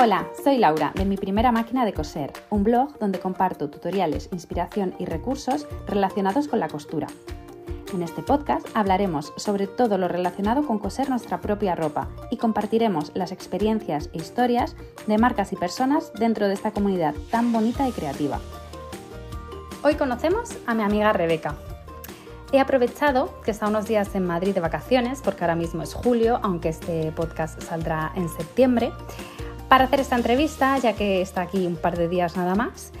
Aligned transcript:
Hola, 0.00 0.28
soy 0.44 0.58
Laura 0.58 0.92
de 0.94 1.04
Mi 1.04 1.16
Primera 1.16 1.50
Máquina 1.50 1.84
de 1.84 1.92
Coser, 1.92 2.32
un 2.50 2.62
blog 2.62 2.96
donde 3.00 3.18
comparto 3.18 3.68
tutoriales, 3.68 4.28
inspiración 4.30 4.94
y 5.00 5.06
recursos 5.06 5.66
relacionados 5.88 6.46
con 6.46 6.60
la 6.60 6.68
costura. 6.68 7.08
En 7.92 8.04
este 8.04 8.22
podcast 8.22 8.64
hablaremos 8.74 9.32
sobre 9.36 9.66
todo 9.66 9.98
lo 9.98 10.06
relacionado 10.06 10.64
con 10.64 10.78
coser 10.78 11.10
nuestra 11.10 11.40
propia 11.40 11.74
ropa 11.74 12.06
y 12.30 12.36
compartiremos 12.36 13.10
las 13.16 13.32
experiencias 13.32 14.08
e 14.12 14.18
historias 14.18 14.76
de 15.08 15.18
marcas 15.18 15.52
y 15.52 15.56
personas 15.56 16.12
dentro 16.12 16.46
de 16.46 16.54
esta 16.54 16.70
comunidad 16.70 17.16
tan 17.32 17.52
bonita 17.52 17.88
y 17.88 17.90
creativa. 17.90 18.38
Hoy 19.82 19.96
conocemos 19.96 20.50
a 20.68 20.74
mi 20.74 20.84
amiga 20.84 21.12
Rebeca. 21.12 21.56
He 22.52 22.60
aprovechado 22.60 23.34
que 23.42 23.50
está 23.50 23.66
unos 23.66 23.86
días 23.88 24.14
en 24.14 24.24
Madrid 24.24 24.54
de 24.54 24.60
vacaciones, 24.60 25.22
porque 25.22 25.42
ahora 25.42 25.56
mismo 25.56 25.82
es 25.82 25.92
julio, 25.92 26.38
aunque 26.44 26.68
este 26.68 27.10
podcast 27.10 27.60
saldrá 27.60 28.12
en 28.14 28.28
septiembre, 28.28 28.92
para 29.68 29.84
hacer 29.84 30.00
esta 30.00 30.16
entrevista, 30.16 30.78
ya 30.78 30.94
que 30.94 31.20
está 31.20 31.42
aquí 31.42 31.66
un 31.66 31.76
par 31.76 31.96
de 31.96 32.08
días 32.08 32.36
nada 32.36 32.54
más, 32.54 32.92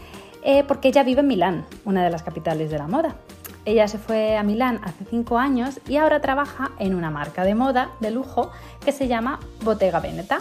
eh, 0.42 0.64
porque 0.68 0.88
ella 0.88 1.02
vive 1.02 1.20
en 1.20 1.26
Milán, 1.26 1.66
una 1.84 2.04
de 2.04 2.10
las 2.10 2.22
capitales 2.22 2.70
de 2.70 2.78
la 2.78 2.86
moda. 2.86 3.16
Ella 3.64 3.88
se 3.88 3.98
fue 3.98 4.36
a 4.36 4.42
Milán 4.42 4.80
hace 4.84 5.04
cinco 5.04 5.38
años 5.38 5.80
y 5.88 5.96
ahora 5.96 6.20
trabaja 6.20 6.70
en 6.78 6.94
una 6.94 7.10
marca 7.10 7.44
de 7.44 7.54
moda 7.54 7.90
de 8.00 8.10
lujo 8.10 8.50
que 8.84 8.92
se 8.92 9.08
llama 9.08 9.40
Bottega 9.62 10.00
Veneta. 10.00 10.38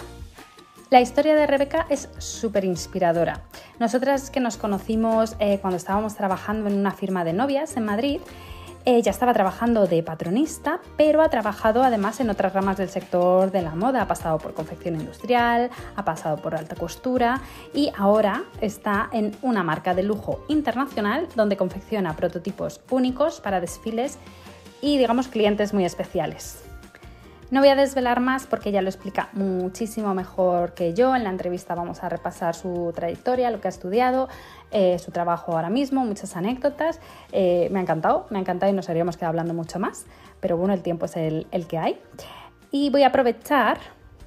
La 0.89 1.01
historia 1.01 1.35
de 1.35 1.47
Rebeca 1.47 1.85
es 1.89 2.07
súper 2.17 2.63
inspiradora. 2.63 3.41
Nosotras 3.79 4.29
que 4.29 4.39
nos 4.39 4.55
conocimos 4.55 5.35
eh, 5.39 5.59
cuando 5.59 5.75
estábamos 5.75 6.15
trabajando 6.15 6.69
en 6.69 6.77
una 6.77 6.91
firma 6.91 7.25
de 7.25 7.33
novias 7.33 7.75
en 7.75 7.83
Madrid, 7.83 8.21
ella 8.95 9.11
estaba 9.11 9.33
trabajando 9.33 9.85
de 9.85 10.01
patronista, 10.01 10.79
pero 10.95 11.21
ha 11.21 11.27
trabajado 11.27 11.83
además 11.83 12.21
en 12.21 12.29
otras 12.29 12.53
ramas 12.53 12.77
del 12.77 12.87
sector 12.87 13.51
de 13.51 13.61
la 13.61 13.75
moda. 13.75 14.03
Ha 14.03 14.07
pasado 14.07 14.37
por 14.37 14.53
confección 14.53 14.95
industrial, 14.95 15.69
ha 15.97 16.05
pasado 16.05 16.37
por 16.37 16.55
alta 16.55 16.75
costura 16.75 17.41
y 17.73 17.91
ahora 17.97 18.45
está 18.61 19.09
en 19.11 19.35
una 19.41 19.61
marca 19.61 19.93
de 19.93 20.03
lujo 20.03 20.45
internacional 20.47 21.27
donde 21.35 21.57
confecciona 21.57 22.15
prototipos 22.15 22.79
únicos 22.89 23.41
para 23.41 23.59
desfiles 23.59 24.17
y 24.81 24.97
digamos 24.97 25.27
clientes 25.27 25.73
muy 25.73 25.83
especiales. 25.83 26.66
No 27.49 27.61
voy 27.61 27.69
a 27.69 27.75
desvelar 27.75 28.19
más 28.19 28.45
porque 28.45 28.69
ella 28.69 28.81
lo 28.81 28.89
explica 28.89 29.29
muchísimo 29.31 30.13
mejor 30.13 30.73
que 30.73 30.93
yo. 30.93 31.15
En 31.15 31.23
la 31.23 31.29
entrevista 31.29 31.75
vamos 31.75 32.03
a 32.03 32.09
repasar 32.09 32.55
su 32.55 32.91
trayectoria, 32.93 33.49
lo 33.51 33.61
que 33.61 33.69
ha 33.69 33.69
estudiado, 33.69 34.27
eh, 34.71 34.99
su 34.99 35.11
trabajo 35.11 35.53
ahora 35.53 35.69
mismo, 35.69 36.03
muchas 36.03 36.35
anécdotas. 36.35 36.99
Eh, 37.31 37.69
me 37.71 37.79
ha 37.79 37.81
encantado, 37.83 38.27
me 38.31 38.37
ha 38.37 38.41
encantado 38.41 38.69
y 38.69 38.75
nos 38.75 38.89
habríamos 38.89 39.15
quedado 39.15 39.29
hablando 39.29 39.53
mucho 39.53 39.79
más, 39.79 40.05
pero 40.41 40.57
bueno, 40.57 40.73
el 40.73 40.81
tiempo 40.81 41.05
es 41.05 41.15
el, 41.15 41.47
que 41.69 41.77
hay. 41.77 42.01
Y 42.69 42.89
voy 42.89 43.03
a 43.03 43.07
aprovechar 43.07 43.77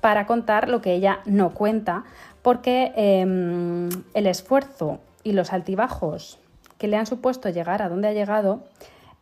para 0.00 0.24
contar 0.24 0.70
lo 0.70 0.80
que 0.80 0.94
ella 0.94 1.20
no 1.26 1.52
cuenta, 1.52 2.04
porque 2.40 2.92
em, 2.96 3.90
el 4.14 4.26
esfuerzo 4.28 4.98
y 5.22 5.32
los 5.32 5.52
altibajos 5.52 6.38
que 6.78 6.88
le 6.88 6.96
han 6.96 7.04
supuesto 7.04 7.50
llegar 7.50 7.82
a 7.82 7.90
donde 7.90 8.08
ha 8.08 8.12
llegado, 8.14 8.64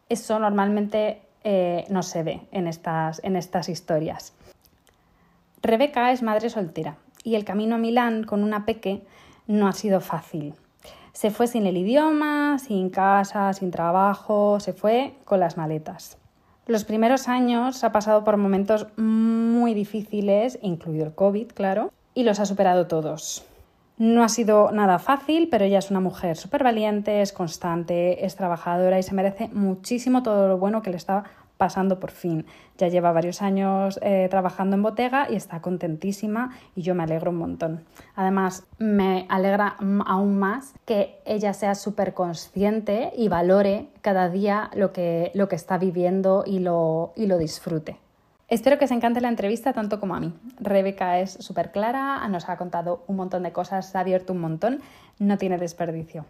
eso 0.08 0.38
normalmente 0.38 1.20
eh, 1.50 1.86
no 1.88 2.02
se 2.02 2.22
ve 2.22 2.42
en 2.52 2.66
estas, 2.66 3.24
en 3.24 3.34
estas 3.34 3.70
historias. 3.70 4.34
Rebeca 5.62 6.12
es 6.12 6.22
madre 6.22 6.50
soltera 6.50 6.98
y 7.24 7.36
el 7.36 7.46
camino 7.46 7.77
a 7.77 7.78
Milán 7.78 8.24
con 8.24 8.42
una 8.42 8.66
peque 8.66 9.00
no 9.46 9.66
ha 9.66 9.72
sido 9.72 10.02
fácil. 10.02 10.52
Se 11.14 11.30
fue 11.30 11.46
sin 11.46 11.66
el 11.66 11.78
idioma, 11.78 12.58
sin 12.58 12.91
casa, 12.91 13.50
sin 13.54 13.70
trabajo, 13.70 14.60
se 14.60 14.74
fue 14.74 15.14
con 15.24 15.41
las 15.41 15.56
maletas. 15.56 16.19
Los 16.66 16.84
primeros 16.84 17.28
años 17.28 17.82
ha 17.82 17.92
pasado 17.92 18.24
por 18.24 18.36
momentos 18.36 18.86
muy 18.98 19.72
difíciles, 19.72 20.58
incluido 20.60 21.06
el 21.06 21.14
COVID, 21.14 21.52
claro, 21.52 21.91
y 22.12 22.24
los 22.24 22.41
ha 22.41 22.44
superado 22.44 22.88
todos. 22.88 23.48
No 23.98 24.22
ha 24.22 24.28
sido 24.28 24.70
nada 24.70 25.00
fácil, 25.00 25.48
pero 25.50 25.64
ella 25.64 25.80
es 25.80 25.91
una 25.91 25.98
mujer 25.98 26.36
súper 26.36 26.62
valiente, 26.62 27.20
es 27.20 27.32
constante, 27.32 28.24
es 28.24 28.36
trabajadora 28.36 28.96
y 28.96 29.02
se 29.02 29.12
merece 29.12 29.48
muchísimo 29.48 30.22
todo 30.22 30.47
lo 30.47 30.56
bueno 30.56 30.82
que 30.82 30.91
le 30.91 30.97
está 30.97 31.25
pasando 31.58 32.00
por 32.00 32.10
fin. 32.10 32.46
Ya 32.78 32.88
lleva 32.88 33.12
varios 33.12 33.42
años 33.42 33.98
eh, 34.02 34.28
trabajando 34.30 34.76
en 34.76 34.82
Botega 34.82 35.26
y 35.28 35.34
está 35.34 35.60
contentísima 35.60 36.56
y 36.74 36.82
yo 36.82 36.94
me 36.94 37.02
alegro 37.02 37.30
un 37.30 37.36
montón. 37.36 37.84
Además, 38.14 38.66
me 38.78 39.26
alegra 39.28 39.76
aún 40.06 40.38
más 40.38 40.74
que 40.86 41.20
ella 41.26 41.52
sea 41.52 41.74
súper 41.74 42.14
consciente 42.14 43.12
y 43.16 43.28
valore 43.28 43.88
cada 44.00 44.30
día 44.30 44.70
lo 44.74 44.92
que, 44.92 45.30
lo 45.34 45.48
que 45.48 45.56
está 45.56 45.76
viviendo 45.76 46.44
y 46.46 46.60
lo, 46.60 47.12
y 47.16 47.26
lo 47.26 47.36
disfrute. 47.36 47.98
Espero 48.48 48.78
que 48.78 48.86
os 48.86 48.90
encante 48.92 49.20
la 49.20 49.28
entrevista 49.28 49.75
tanto 49.75 50.00
como 50.00 50.14
a 50.14 50.20
mí. 50.20 50.32
Rebeca 50.58 51.19
es 51.19 51.32
súper 51.32 51.70
clara, 51.70 52.26
nos 52.28 52.48
ha 52.48 52.56
contado 52.56 53.04
un 53.06 53.16
montón 53.16 53.42
de 53.42 53.52
cosas, 53.52 53.90
se 53.90 53.98
ha 53.98 54.00
abierto 54.00 54.32
un 54.32 54.40
montón, 54.40 54.80
no 55.19 55.36
tiene 55.36 55.58
desperdicio. 55.58 56.25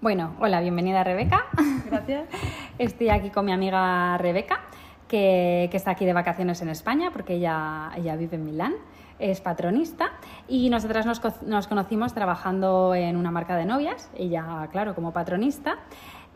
Bueno, 0.00 0.36
hola, 0.38 0.60
bienvenida 0.60 1.02
Rebeca. 1.02 1.46
Gracias. 1.86 2.28
Estoy 2.78 3.08
aquí 3.08 3.30
con 3.30 3.46
mi 3.46 3.52
amiga 3.52 4.18
Rebeca, 4.18 4.60
que, 5.08 5.70
está 5.72 5.92
aquí 5.92 6.04
de 6.04 6.12
vacaciones 6.12 6.60
en 6.60 6.68
España 6.68 7.10
porque 7.10 7.34
ella, 7.34 7.90
ella 7.96 8.16
vive 8.16 8.36
en 8.36 8.44
Milán 8.44 8.74
es 9.18 9.40
patronista 9.40 10.10
y 10.46 10.68
nosotras 10.68 11.06
nos, 11.06 11.22
nos, 11.42 11.66
conocimos 11.68 12.12
trabajando 12.12 12.94
en 12.94 13.16
una 13.16 13.30
marca 13.30 13.56
de 13.56 13.64
novias, 13.64 14.10
ella, 14.14 14.68
claro, 14.70 14.94
como 14.94 15.14
patronista, 15.14 15.78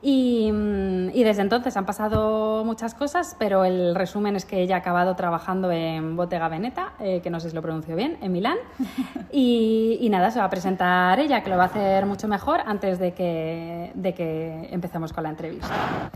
Mm, 0.02 1.10
y, 1.12 1.24
desde 1.24 1.42
entonces 1.42 1.76
han 1.76 1.84
pasado 1.84 2.64
muchas 2.64 2.94
cosas, 2.94 3.36
pero 3.38 3.64
el 3.64 3.94
resumen 3.94 4.34
es 4.34 4.44
que 4.44 4.62
ella 4.62 4.76
ha 4.76 4.78
acabado 4.78 5.14
trabajando 5.14 5.70
en 5.70 6.16
Bottega 6.16 6.48
Veneta, 6.48 6.94
eh, 7.00 7.20
que 7.22 7.28
no 7.28 7.38
sé 7.38 7.50
si 7.50 7.54
lo 7.54 7.62
pronuncio 7.62 7.96
bien, 7.96 8.18
en 8.22 8.32
Milán. 8.32 8.58
Y, 9.32 10.08
nada, 10.10 10.30
se 10.30 10.40
va 10.40 10.46
a 10.46 10.50
presentar 10.50 11.20
ella, 11.20 11.42
que 11.42 11.50
lo 11.50 11.56
va 11.56 11.64
a 11.64 11.66
hacer 11.66 12.04
mucho 12.04 12.26
mejor 12.26 12.60
antes 12.66 12.98
de 12.98 13.12
que, 13.12 13.92
de 13.94 14.12
que 14.12 14.68
empecemos 14.72 15.12
con 15.12 15.22
la 15.22 15.30
entrevista. 15.30 16.10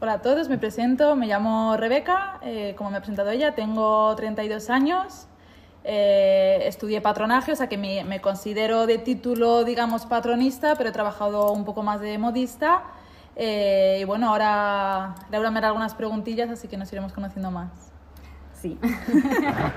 Hola 0.00 0.12
a 0.12 0.22
todos, 0.22 0.48
me 0.48 0.58
presento, 0.58 1.16
me 1.16 1.26
llamo 1.26 1.76
Rebeca, 1.76 2.38
eh, 2.42 2.76
como 2.78 2.90
me 2.90 2.98
ha 2.98 3.00
presentado 3.00 3.30
ella, 3.30 3.56
tengo 3.56 4.14
32 4.14 4.70
años, 4.70 5.26
eh, 5.82 6.60
estudié 6.66 7.00
patronaje, 7.00 7.50
o 7.50 7.56
sea 7.56 7.68
que 7.68 7.76
me, 7.76 8.04
me, 8.04 8.20
considero 8.20 8.86
de 8.86 8.98
título, 8.98 9.64
digamos, 9.64 10.06
patronista, 10.06 10.76
pero 10.76 10.90
he 10.90 10.92
trabajado 10.92 11.50
un 11.50 11.64
poco 11.64 11.82
más 11.82 12.00
de 12.00 12.16
modista 12.16 12.84
eh, 13.34 13.98
y 14.00 14.04
bueno, 14.04 14.28
ahora 14.28 15.16
Laura 15.32 15.50
me 15.50 15.58
hará 15.58 15.66
algunas 15.66 15.94
preguntillas, 15.94 16.48
así 16.48 16.68
que 16.68 16.76
nos 16.76 16.92
iremos 16.92 17.12
conociendo 17.12 17.50
más. 17.50 17.90
Sí. 18.52 18.78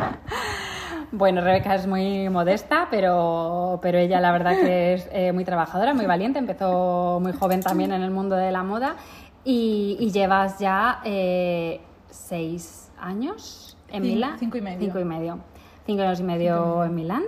bueno, 1.12 1.42
Rebeca 1.42 1.74
es 1.74 1.88
muy 1.88 2.30
modesta, 2.30 2.90
pero, 2.92 3.80
pero 3.82 3.98
ella 3.98 4.20
la 4.20 4.32
verdad 4.32 4.52
que 4.52 4.94
es 4.94 5.10
eh, 5.12 5.32
muy 5.32 5.46
trabajadora, 5.46 5.96
muy 5.96 6.06
valiente. 6.06 6.38
Empezó 6.38 7.20
muy 7.20 7.34
joven 7.34 7.62
también 7.62 7.92
en 7.92 8.04
el 8.04 8.12
mundo 8.12 8.36
de 8.36 8.52
la 8.52 8.62
moda 8.62 8.98
y, 9.44 10.10
llevas 10.12 10.60
ya 10.60 11.02
eh, 11.04 11.82
seis 12.10 12.92
años 13.00 13.78
en 13.90 14.04
Milán. 14.04 14.38
Cinco 14.40 14.58
y 14.58 14.62
medio. 14.62 14.80
Cinco 14.80 15.00
y 15.00 15.06
medio. 15.06 15.40
Cinco 15.86 16.02
años 16.04 16.20
y 16.20 16.24
medio 16.24 16.84
en 16.84 16.96
Milán 16.96 17.24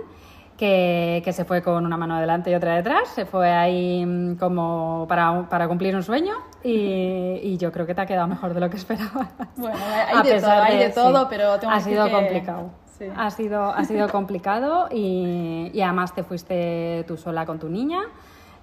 que, 0.56 1.30
se 1.32 1.44
fue 1.44 1.62
con 1.62 1.84
una 1.84 1.96
mano 1.96 2.18
delante 2.20 2.50
y 2.50 2.54
otra 2.54 2.76
detrás, 2.76 3.08
se 3.08 3.26
fue 3.26 3.50
ahí 3.50 4.04
mm, 4.04 4.36
como 4.36 5.06
para, 5.08 5.48
para 5.48 5.68
cumplir 5.68 5.94
un 5.96 6.02
sueño 6.02 6.34
y, 6.62 7.56
yo 7.58 7.70
creo 7.72 7.86
que 7.86 7.94
te 7.94 8.00
ha 8.00 8.06
quedado 8.06 8.26
mejor 8.26 8.54
de 8.54 8.60
lo 8.60 8.70
que 8.70 8.76
esperaba. 8.78 9.28
Bueno, 9.56 9.76
hay, 10.12 10.28
de, 10.28 10.40
todo, 10.40 10.50
hay 10.50 10.78
de 10.78 10.90
todo, 10.90 11.28
pero 11.28 11.52
ha 11.68 11.80
sido 11.80 12.10
complicado. 12.10 12.70
Ha, 13.16 13.30
sido, 13.30 13.70
ha 13.70 13.84
sido 13.84 14.08
complicado 14.08 14.88
y, 14.90 15.70
y, 15.74 15.80
además 15.82 16.14
te 16.14 16.22
fuiste 16.22 17.04
tú 17.06 17.16
sola 17.16 17.44
con 17.44 17.58
tu 17.58 17.68
niña. 17.68 18.02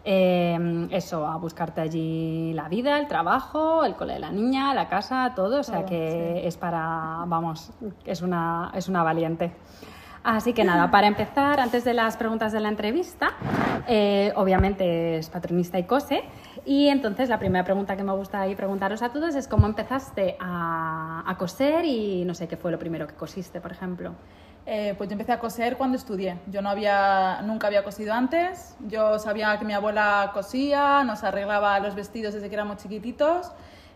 Em, 0.03 0.91
eso, 0.91 1.27
a 1.27 1.37
buscarte 1.37 1.79
allí 1.79 2.53
la 2.53 2.67
vida, 2.67 2.97
el 2.97 3.07
trabajo, 3.07 3.83
el 3.83 3.95
cole 3.95 4.13
de 4.13 4.19
la 4.19 4.31
niña, 4.31 4.73
la 4.73 4.89
casa, 4.89 5.33
todo. 5.35 5.59
O 5.59 5.63
sea 5.63 5.85
que 5.85 6.47
es 6.47 6.57
para, 6.57 7.23
vamos, 7.27 7.71
es 8.05 8.21
una, 8.21 8.71
es 8.73 8.87
una 8.87 9.03
valiente. 9.03 9.51
Así 10.23 10.53
que 10.53 10.63
nada, 10.63 10.91
para 10.91 11.07
empezar, 11.07 11.59
antes 11.59 11.83
de 11.83 11.95
las 11.95 12.15
preguntas 12.15 12.51
de 12.51 12.59
la 12.59 12.69
entrevista, 12.69 13.31
eh, 13.87 14.31
obviamente 14.35 15.17
es 15.17 15.29
patronista 15.29 15.79
y 15.79 15.85
cose. 15.85 16.23
Y 16.63 16.89
entonces 16.89 17.27
la 17.27 17.39
primera 17.39 17.65
pregunta 17.65 17.97
que 17.97 18.03
me 18.03 18.13
gusta 18.13 18.45
preguntaros 18.55 19.01
a 19.01 19.09
todos 19.09 19.33
es 19.33 19.47
cómo 19.47 19.65
empezaste 19.65 20.37
a, 20.39 21.35
coser 21.39 21.85
y 21.85 22.23
no 22.25 22.35
sé 22.35 22.47
qué 22.47 22.55
fue 22.55 22.71
lo 22.71 22.77
primero 22.77 23.07
que 23.07 23.15
cosiste, 23.15 23.61
por 23.61 23.71
ejemplo. 23.71 24.13
Eh, 24.65 24.93
pues 24.97 25.09
yo 25.09 25.13
empecé 25.13 25.31
a 25.31 25.39
coser 25.39 25.77
cuando 25.77 25.97
estudié. 25.97 26.37
Yo 26.47 26.61
no 26.61 26.69
había, 26.69 27.41
nunca 27.43 27.67
había 27.67 27.83
cosido 27.83 28.13
antes. 28.13 28.75
Yo 28.87 29.17
sabía 29.17 29.57
que 29.57 29.65
mi 29.65 29.73
abuela 29.73 30.31
cosía, 30.33 31.03
nos 31.03 31.23
arreglaba 31.23 31.79
los 31.79 31.95
vestidos 31.95 32.33
desde 32.33 32.47
que 32.47 32.55
éramos 32.55 32.77
chiquititos, 32.77 33.51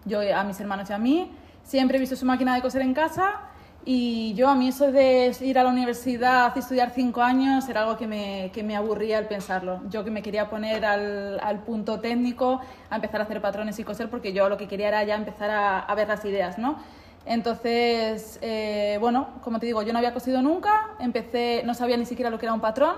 yo 0.05 0.19
a 0.35 0.43
mis 0.43 0.59
hermanos 0.59 0.89
y 0.89 0.93
a 0.93 0.97
mí. 0.97 1.31
Siempre 1.63 1.97
he 1.97 1.99
visto 1.99 2.15
su 2.15 2.25
máquina 2.25 2.55
de 2.55 2.61
coser 2.61 2.81
en 2.81 2.93
casa 2.93 3.41
y 3.87 4.33
yo, 4.33 4.49
a 4.49 4.55
mí 4.55 4.69
eso 4.69 4.91
de 4.91 5.31
ir 5.41 5.59
a 5.59 5.63
la 5.63 5.69
universidad 5.69 6.51
y 6.55 6.59
estudiar 6.59 6.89
cinco 6.89 7.21
años 7.21 7.69
era 7.69 7.81
algo 7.81 7.97
que 7.97 8.07
me, 8.07 8.49
que 8.51 8.63
me 8.63 8.75
aburría 8.75 9.19
al 9.19 9.27
pensarlo. 9.27 9.81
Yo 9.91 10.03
que 10.03 10.09
me 10.09 10.23
quería 10.23 10.49
poner 10.49 10.83
al, 10.85 11.39
al, 11.39 11.59
punto 11.59 11.99
técnico, 11.99 12.61
a 12.89 12.95
empezar 12.95 13.21
a 13.21 13.25
hacer 13.25 13.41
patrones 13.41 13.77
y 13.77 13.83
coser, 13.83 14.09
porque 14.09 14.33
yo 14.33 14.49
lo 14.49 14.57
que 14.57 14.67
quería 14.67 14.87
era 14.87 15.03
ya 15.03 15.13
empezar 15.13 15.51
a, 15.51 15.79
a 15.79 15.93
ver 15.93 16.07
las 16.07 16.25
ideas, 16.25 16.57
¿no? 16.57 16.77
Entonces, 17.25 18.37
eh, 18.41 18.97
bueno, 18.99 19.29
como 19.43 19.59
te 19.59 19.65
digo, 19.65 19.81
yo 19.81 19.91
no 19.93 19.97
había 19.97 20.13
cosido 20.13 20.43
nunca, 20.43 20.91
empecé, 20.99 21.63
no 21.65 21.73
sabía 21.73 21.97
ni 21.97 22.05
siquiera 22.05 22.29
lo 22.29 22.37
que 22.37 22.45
era 22.45 22.53
un 22.53 22.61
patrón. 22.61 22.95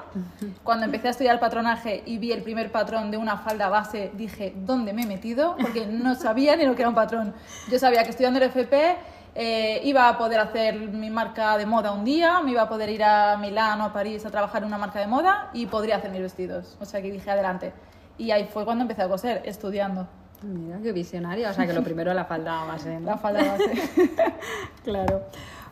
Cuando 0.63 0.85
empecé 0.85 1.07
a 1.07 1.11
estudiar 1.11 1.33
el 1.35 1.39
patronaje 1.39 2.03
y 2.05 2.17
vi 2.17 2.33
el 2.33 2.43
primer 2.43 2.71
patrón 2.71 3.09
de 3.09 3.17
una 3.17 3.37
falda 3.37 3.69
base, 3.69 4.11
dije, 4.15 4.53
¿dónde 4.55 4.91
me 4.91 5.03
he 5.03 5.05
metido? 5.05 5.55
Porque 5.61 5.85
no 5.87 6.15
sabía 6.15 6.57
ni 6.57 6.65
lo 6.65 6.75
que 6.75 6.81
era 6.81 6.89
un 6.89 6.95
patrón. 6.95 7.33
Yo 7.71 7.79
sabía 7.79 8.03
que 8.03 8.09
estudiando 8.09 8.39
el 8.39 8.45
FP 8.45 8.97
eh, 9.39 9.81
iba 9.83 10.09
a 10.09 10.17
poder 10.17 10.39
hacer 10.39 10.75
mi 10.75 11.09
marca 11.09 11.57
de 11.57 11.65
moda 11.65 11.91
un 11.91 12.03
día, 12.03 12.41
me 12.41 12.51
iba 12.51 12.63
a 12.63 12.67
poder 12.67 12.89
ir 12.89 13.03
a 13.03 13.37
Milán 13.37 13.79
o 13.79 13.85
a 13.85 13.93
París 13.93 14.25
a 14.25 14.31
trabajar 14.31 14.63
en 14.63 14.67
una 14.67 14.77
marca 14.77 14.99
de 14.99 15.07
moda 15.07 15.51
y 15.53 15.67
podría 15.67 15.97
hacer 15.97 16.11
mis 16.11 16.21
vestidos. 16.21 16.75
O 16.81 16.85
sea 16.85 17.01
que 17.01 17.11
dije, 17.11 17.29
adelante. 17.29 17.71
Y 18.17 18.31
ahí 18.31 18.49
fue 18.51 18.65
cuando 18.65 18.81
empecé 18.81 19.03
a 19.03 19.07
coser, 19.07 19.43
estudiando. 19.45 20.07
Mira, 20.43 20.79
qué 20.81 20.91
visionaria. 20.91 21.49
O 21.49 21.53
sea, 21.53 21.65
que 21.65 21.73
lo 21.73 21.83
primero 21.83 22.13
la 22.13 22.25
falda 22.25 22.65
base. 22.65 22.99
La 22.99 23.17
falda 23.17 23.43
base. 23.43 23.71
claro. 24.83 25.23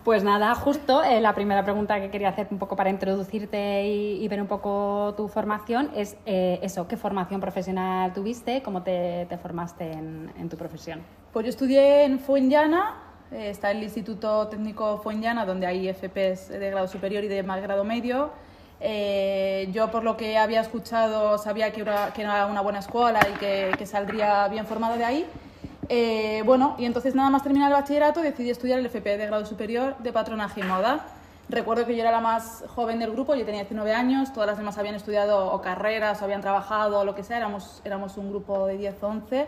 Pues 0.05 0.23
nada, 0.23 0.53
justo 0.53 1.03
eh, 1.03 1.19
la 1.19 1.33
primera 1.33 1.63
pregunta 1.63 1.99
que 1.99 2.11
quería 2.11 2.29
hacer 2.29 2.47
un 2.51 2.59
poco 2.59 2.75
para 2.75 2.91
introducirte 2.91 3.87
y, 3.87 4.27
ver 4.27 4.39
un 4.39 4.45
poco 4.45 5.15
tu 5.17 5.27
formación 5.27 5.89
es 5.95 6.15
eh, 6.27 6.59
eso, 6.61 6.87
¿qué 6.87 6.95
formación 6.95 7.41
profesional 7.41 8.13
tuviste? 8.13 8.61
¿Cómo 8.61 8.83
te, 8.83 9.27
formaste 9.41 9.93
en, 9.93 10.47
tu 10.47 10.57
profesión? 10.57 11.01
Pues 11.33 11.45
yo 11.45 11.49
estudié 11.49 12.03
en 12.03 12.19
Fuenllana, 12.19 13.01
eh, 13.31 13.49
está 13.49 13.71
el 13.71 13.81
Instituto 13.81 14.47
Técnico 14.47 14.99
Fuenllana, 14.99 15.43
donde 15.43 15.65
hay 15.65 15.91
FPs 15.91 16.49
de 16.49 16.69
grado 16.69 16.87
superior 16.87 17.23
y 17.23 17.27
de 17.27 17.41
más 17.41 17.59
grado 17.63 17.83
medio. 17.83 18.29
Eh, 18.87 19.67
yo, 19.71 19.89
por 19.89 20.03
lo 20.03 20.15
que 20.15 20.37
había 20.37 20.61
escuchado, 20.61 21.39
sabía 21.39 21.71
que 21.71 21.81
era, 21.81 22.45
una 22.47 22.61
buena 22.61 22.77
escuela 22.77 23.19
y 23.33 23.33
que, 23.39 23.85
saldría 23.87 24.47
bien 24.47 24.67
formado 24.67 24.95
de 24.95 25.03
ahí. 25.03 25.25
Eh, 25.89 26.43
bueno, 26.45 26.75
y 26.77 26.85
entonces 26.85 27.15
nada 27.15 27.31
más 27.31 27.41
terminar 27.41 27.71
el 27.71 27.73
bachillerato 27.73 28.21
decidí 28.21 28.51
estudiar 28.51 28.77
el 28.77 28.85
FP 28.85 29.17
de 29.17 29.25
grado 29.25 29.43
superior 29.43 29.97
de 29.97 30.13
patronaje 30.13 30.59
y 30.59 30.63
moda. 30.63 31.03
Recuerdo 31.49 31.87
que 31.87 31.95
yo 31.95 32.01
era 32.01 32.11
la 32.11 32.21
más 32.21 32.63
joven 32.75 32.99
del 32.99 33.11
grupo, 33.11 33.33
yo 33.33 33.43
tenía 33.43 33.61
19 33.61 33.91
años, 33.91 34.31
todas 34.31 34.45
las 34.45 34.57
demás 34.57 34.77
habían 34.77 34.93
estudiado 34.93 35.51
o 35.51 35.61
carreras, 35.61 36.21
o 36.21 36.25
habían 36.25 36.41
trabajado, 36.41 37.03
lo 37.05 37.15
que 37.15 37.23
sea, 37.23 37.37
éramos, 37.37 37.81
éramos 37.85 38.17
un 38.17 38.29
grupo 38.29 38.67
de 38.67 38.77
10 38.77 39.01
o 39.01 39.07
11. 39.07 39.47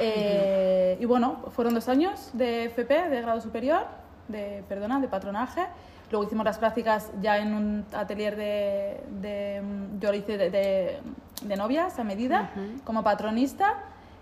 Eh, 0.00 0.96
y 0.98 1.04
bueno, 1.04 1.40
fueron 1.54 1.74
dos 1.74 1.88
años 1.90 2.30
de 2.32 2.64
FP, 2.64 3.10
de 3.10 3.20
grado 3.20 3.42
superior, 3.42 3.84
de, 4.28 4.64
perdona, 4.66 4.98
de 4.98 5.08
patronaje. 5.08 5.66
Luego 6.12 6.26
hicimos 6.26 6.44
las 6.44 6.58
prácticas 6.58 7.10
ya 7.22 7.38
en 7.38 7.54
un 7.54 7.86
atelier 7.94 8.36
de, 8.36 9.02
de 9.22 9.62
yo 9.98 10.10
lo 10.10 10.14
hice 10.14 10.36
de, 10.36 11.00
de, 11.42 11.56
novias 11.56 11.98
a 11.98 12.04
medida, 12.04 12.50
como 12.84 13.02
patronista. 13.02 13.78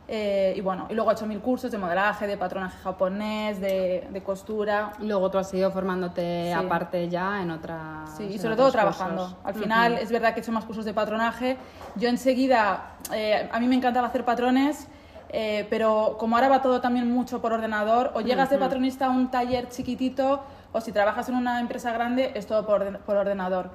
Eh, 0.07 0.55
y 0.57 0.61
bueno, 0.61 0.87
y 0.89 0.95
luego 0.95 1.11
he 1.11 1.15
hecho 1.15 1.27
mil 1.27 1.41
cursos 1.41 1.69
de 1.73 1.79
modelaje, 1.79 2.29
de 2.29 2.37
patronaje 2.37 2.79
japonés, 2.79 3.61
de, 3.61 4.07
de 4.09 4.23
costura. 4.23 4.93
Luego 5.01 5.33
tú 5.33 5.39
has 5.39 5.53
ido 5.53 5.69
formándote 5.73 6.55
aparte 6.55 7.09
ya 7.09 7.43
en 7.43 7.51
otra 7.51 8.05
Sí, 8.17 8.23
y 8.35 8.39
sobre 8.39 8.55
todo 8.55 8.71
trabajando. 8.71 9.37
Al 9.43 9.55
final 9.55 9.95
es 9.95 10.13
verdad 10.13 10.33
que 10.33 10.39
he 10.39 10.43
hecho 10.45 10.53
más 10.53 10.65
cursos 10.65 10.85
de 10.85 10.95
patronaje. 10.95 11.57
Yo 11.97 12.09
enseguida, 12.09 12.99
eh, 13.13 13.49
a 13.51 13.59
mí 13.59 13.67
me 13.67 13.75
encantaba 13.75 14.07
hacer 14.07 14.25
patrones. 14.25 14.87
Eh, 15.33 15.67
pero 15.71 16.17
como 16.19 16.35
ahora 16.35 16.49
va 16.49 16.61
todo 16.61 16.81
también 16.81 17.09
mucho 17.09 17.41
por 17.41 17.53
ordenador, 17.53 18.11
o 18.15 18.21
llegas 18.21 18.51
de 18.51 18.59
patronista 18.59 19.07
a 19.07 19.11
un 19.11 19.31
taller 19.31 19.69
chiquitito 19.69 20.41
o 20.73 20.81
si 20.81 20.93
trabajas 20.93 21.29
en 21.29 21.35
una 21.35 21.61
empresa 21.61 21.93
grande, 21.93 22.33
es 22.35 22.47
todo 22.47 22.65
por, 22.67 22.99
por 23.01 23.17
ordenador. 23.17 23.71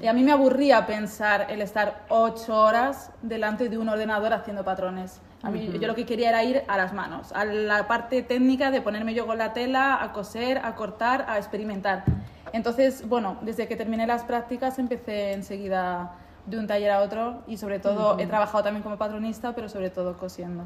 Y 0.00 0.06
a 0.06 0.12
mí 0.12 0.22
me 0.22 0.30
aburría 0.30 0.86
pensar 0.86 1.46
el 1.50 1.62
estar 1.62 2.04
ocho 2.08 2.62
horas 2.62 3.10
delante 3.22 3.68
de 3.68 3.76
un 3.78 3.88
ordenador 3.88 4.32
haciendo 4.32 4.64
patrones. 4.64 5.20
A 5.42 5.50
mí, 5.50 5.70
Yo 5.80 5.86
lo 5.86 5.94
que 5.94 6.04
quería 6.04 6.30
era 6.30 6.44
ir 6.44 6.62
a 6.68 6.76
las 6.76 6.92
manos, 6.92 7.32
a 7.32 7.44
la 7.44 7.86
parte 7.86 8.22
técnica 8.22 8.70
de 8.70 8.82
ponerme 8.82 9.14
yo 9.14 9.26
con 9.26 9.38
la 9.38 9.52
tela, 9.52 10.02
a 10.02 10.12
coser, 10.12 10.58
a 10.64 10.74
cortar, 10.74 11.26
a 11.28 11.38
experimentar. 11.38 12.04
Entonces, 12.52 13.08
bueno, 13.08 13.36
desde 13.42 13.68
que 13.68 13.76
terminé 13.76 14.06
las 14.06 14.24
prácticas 14.24 14.78
empecé 14.78 15.32
enseguida 15.32 16.12
de 16.46 16.58
un 16.58 16.66
taller 16.66 16.90
a 16.90 17.00
otro 17.00 17.42
y 17.46 17.56
sobre 17.56 17.78
todo 17.78 18.18
he 18.18 18.26
trabajado 18.26 18.64
también 18.64 18.82
como 18.82 18.96
patronista, 18.96 19.54
pero 19.54 19.68
sobre 19.68 19.90
todo 19.90 20.16
cosiendo. 20.16 20.64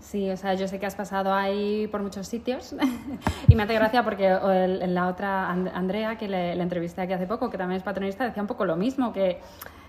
Sí, 0.00 0.30
o 0.30 0.36
sea, 0.36 0.54
yo 0.54 0.68
sé 0.68 0.78
que 0.78 0.86
has 0.86 0.94
pasado 0.94 1.34
ahí 1.34 1.86
por 1.88 2.02
muchos 2.02 2.28
sitios. 2.28 2.74
Y 3.48 3.54
me 3.54 3.62
hace 3.62 3.74
gracia 3.74 4.02
porque 4.02 4.28
la 4.28 5.08
otra, 5.08 5.50
Andrea, 5.50 6.16
que 6.16 6.28
le, 6.28 6.54
le 6.56 6.62
entrevisté 6.62 7.02
aquí 7.02 7.12
hace 7.12 7.26
poco, 7.26 7.48
que 7.50 7.58
también 7.58 7.78
es 7.78 7.82
patronista, 7.84 8.24
decía 8.24 8.42
un 8.42 8.48
poco 8.48 8.64
lo 8.64 8.76
mismo, 8.76 9.12
que 9.12 9.40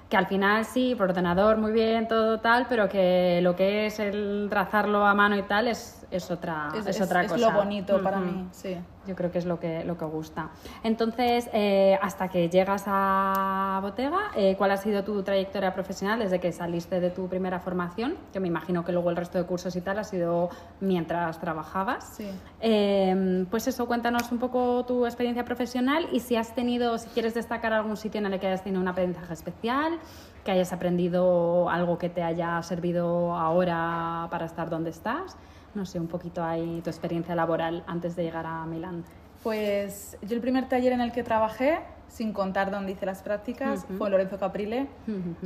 que 0.09 0.15
al 0.15 0.27
final 0.27 0.63
sí, 0.65 0.95
por 0.95 1.09
ordenador 1.09 1.57
muy 1.57 1.71
bien, 1.71 2.07
todo 2.07 2.39
tal, 2.39 2.65
pero 2.69 2.87
que 2.87 3.39
lo 3.41 3.55
que 3.55 3.87
es 3.87 3.99
el 3.99 4.47
trazarlo 4.49 5.05
a 5.05 5.13
mano 5.13 5.37
y 5.37 5.43
tal 5.43 5.67
es, 5.67 5.96
es 6.09 6.31
otra, 6.31 6.69
es, 6.73 7.01
otra 7.01 7.23
cosa. 7.23 7.35
Es 7.35 7.41
lo 7.41 7.51
bonito 7.51 8.01
para 8.01 8.19
mí, 8.19 8.47
sí. 8.51 8.77
Yo 9.05 9.15
creo 9.15 9.31
que 9.31 9.37
es 9.37 9.45
lo 9.45 9.59
que, 9.59 9.85
lo 9.85 9.97
que 9.97 10.05
gusta. 10.05 10.49
Entonces, 10.83 11.49
eh, 11.53 11.97
hasta 12.01 12.27
que 12.27 12.49
llegas 12.49 12.83
a 12.87 13.79
Botega, 13.81 14.31
eh, 14.35 14.55
¿cuál 14.57 14.71
ha 14.71 14.77
sido 14.77 15.03
tu 15.03 15.23
trayectoria 15.23 15.73
profesional 15.73 16.19
desde 16.19 16.39
que 16.39 16.51
saliste 16.51 16.99
de 16.99 17.09
tu 17.09 17.27
primera 17.27 17.59
formación? 17.59 18.17
Que 18.33 18.39
me 18.39 18.47
imagino 18.49 18.83
que 18.83 18.91
luego 18.91 19.09
el 19.09 19.15
resto 19.15 19.37
de 19.37 19.45
cursos 19.45 19.75
y 19.75 19.81
tal 19.81 19.99
ha 19.99 20.03
sido 20.03 20.49
mientras 20.81 21.39
trabajabas. 21.39 22.15
Sí. 22.17 22.29
Em, 22.59 23.45
pues 23.45 23.67
eso, 23.67 23.85
cuéntanos 23.85 24.29
un 24.31 24.39
poco 24.39 24.85
tu 24.85 25.05
experiencia 25.05 25.45
profesional 25.45 26.07
y 26.11 26.19
si 26.19 26.35
has 26.35 26.53
tenido, 26.53 26.97
si 26.97 27.07
quieres 27.09 27.33
destacar 27.33 27.71
algún 27.71 27.95
sitio 27.95 28.19
en 28.19 28.33
el 28.33 28.39
que 28.39 28.47
hayas 28.47 28.63
tenido 28.63 28.81
un 28.81 28.87
aprendizaje 28.89 29.33
especial, 29.33 29.99
que 30.43 30.51
hayas 30.51 30.73
aprendido 30.73 31.69
algo 31.69 31.97
que 31.97 32.09
te 32.09 32.23
haya 32.23 32.61
servido 32.61 33.33
ahora 33.35 34.27
para 34.29 34.45
estar 34.45 34.69
donde 34.69 34.89
estás 34.89 35.37
no 35.77 35.85
sé, 35.85 35.99
un 35.99 36.07
poquito 36.07 36.43
ahí 36.43 36.81
tu 36.83 36.89
experiencia 36.89 37.35
laboral 37.35 37.83
antes 37.87 38.15
de 38.15 38.23
llegar 38.23 38.45
a 38.45 38.65
Milán. 38.65 39.05
Pues 39.43 40.17
yo 40.23 40.35
el 40.35 40.41
primer 40.41 40.67
taller 40.67 40.91
en 40.91 40.99
el 40.99 41.11
que 41.11 41.23
trabajé, 41.23 41.79
sin 42.09 42.33
contar 42.33 42.71
dónde 42.71 42.93
hice 42.93 43.05
las 43.05 43.21
prácticas, 43.21 43.85
fue 43.97 44.09
Lorenzo 44.09 44.37
Caprile. 44.37 44.87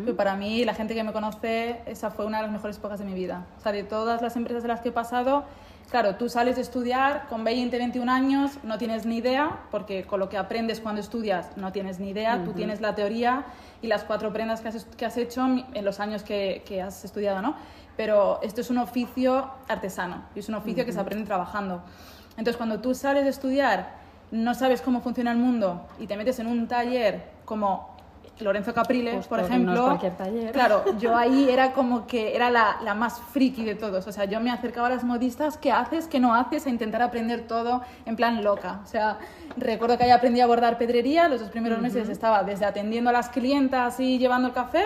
que 0.06 0.14
para 0.14 0.36
mí, 0.36 0.64
la 0.66 0.74
gente 0.74 0.96
que 0.96 1.04
me 1.04 1.12
conoce, 1.12 1.82
esa 1.86 2.10
fue 2.10 2.26
una 2.26 2.38
de 2.38 2.44
las 2.44 2.52
mejores 2.52 2.78
épocas 2.78 3.00
de 3.00 3.06
mi 3.06 3.14
vida. 3.14 3.46
O 3.58 3.62
sea, 3.62 3.72
de 3.72 3.84
todas 3.84 4.22
las 4.22 4.36
empresas 4.36 4.64
de 4.64 4.70
las 4.70 4.80
que 4.82 4.90
he 4.90 4.92
pasado, 4.92 5.44
claro, 5.90 6.16
tú 6.16 6.30
sales 6.30 6.56
de 6.56 6.62
estudiar 6.62 7.28
con 7.28 7.44
20, 7.44 7.78
21 7.78 8.12
años, 8.12 8.52
no 8.64 8.78
tienes 8.78 9.06
ni 9.06 9.18
idea, 9.18 9.60
porque 9.70 10.06
con 10.06 10.20
lo 10.20 10.30
que 10.30 10.38
aprendes 10.38 10.80
cuando 10.80 11.02
estudias 11.02 11.58
no 11.58 11.72
tienes 11.72 12.00
ni 12.00 12.10
idea, 12.10 12.44
tú 12.46 12.54
tienes 12.54 12.80
la 12.80 12.96
teoría 12.96 13.46
y 13.82 13.88
las 13.88 14.04
cuatro 14.04 14.32
prendas 14.32 14.62
que 14.62 14.70
has, 14.70 14.86
que 14.86 15.06
has 15.06 15.18
hecho 15.18 15.46
en 15.46 15.86
los 15.86 16.00
años 16.00 16.24
que, 16.24 16.64
que 16.66 16.82
has 16.82 17.04
estudiado, 17.04 17.42
¿no? 17.42 17.56
Pero 18.02 18.40
esto 18.42 18.62
es 18.62 18.72
un 18.72 18.80
oficio 18.80 19.48
artesano 19.68 20.24
y 20.34 20.40
es 20.40 20.50
un 20.50 20.56
oficio 20.56 20.84
que 20.88 20.92
se 20.92 21.00
aprende 21.00 21.24
trabajando. 21.24 21.84
Entonces, 22.32 22.58
cuando 22.58 22.80
tú 22.80 22.96
sales 22.96 23.26
de 23.26 23.30
estudiar, 23.30 23.94
no 24.32 24.56
sabes 24.56 24.82
cómo 24.82 25.02
funciona 25.02 25.32
el 25.32 25.38
mundo 25.38 25.86
y 26.00 26.08
te 26.08 26.18
metes 26.18 26.40
en 26.40 26.48
un 26.48 26.68
taller 26.68 27.24
como 27.46 27.96
Lorenzo 28.40 28.74
Capriles, 28.74 29.28
por 29.28 29.40
ejemplo, 29.40 30.00
taller. 30.18 30.52
claro, 30.52 30.84
yo 31.00 31.16
ahí 31.16 31.48
era 31.48 31.74
como 31.74 32.08
que 32.08 32.36
era 32.36 32.50
la, 32.50 32.78
la, 32.84 32.96
más 32.96 33.22
friki 33.22 33.64
de 33.64 33.76
todos. 33.76 34.08
O 34.08 34.12
sea, 34.12 34.26
yo 34.26 34.40
me 34.40 34.50
acercaba 34.50 34.88
a 34.88 34.90
las 34.90 35.04
modistas, 35.04 35.60
¿qué 35.60 35.72
haces, 35.72 36.08
qué 36.08 36.20
no 36.20 36.34
haces? 36.34 36.66
A 36.66 36.72
intentar 36.72 37.04
aprender 37.04 37.46
todo 37.46 37.84
en 38.08 38.16
plan 38.16 38.44
loca. 38.44 38.80
O 38.84 38.88
sea, 38.88 39.20
recuerdo 39.58 39.96
que 40.00 40.06
ahí 40.06 40.10
aprendí 40.10 40.42
a 40.42 40.48
bordar 40.48 40.80
pedrería. 40.80 41.30
Los 41.30 41.42
dos 41.42 41.52
primeros 41.52 41.80
meses 41.80 42.10
estaba 42.10 42.42
desde 42.44 42.66
atendiendo 42.66 43.12
a 43.12 43.14
las 43.14 43.30
clientas 43.30 44.00
y 44.00 44.18
llevando 44.18 44.48
el 44.48 44.56
café 44.56 44.86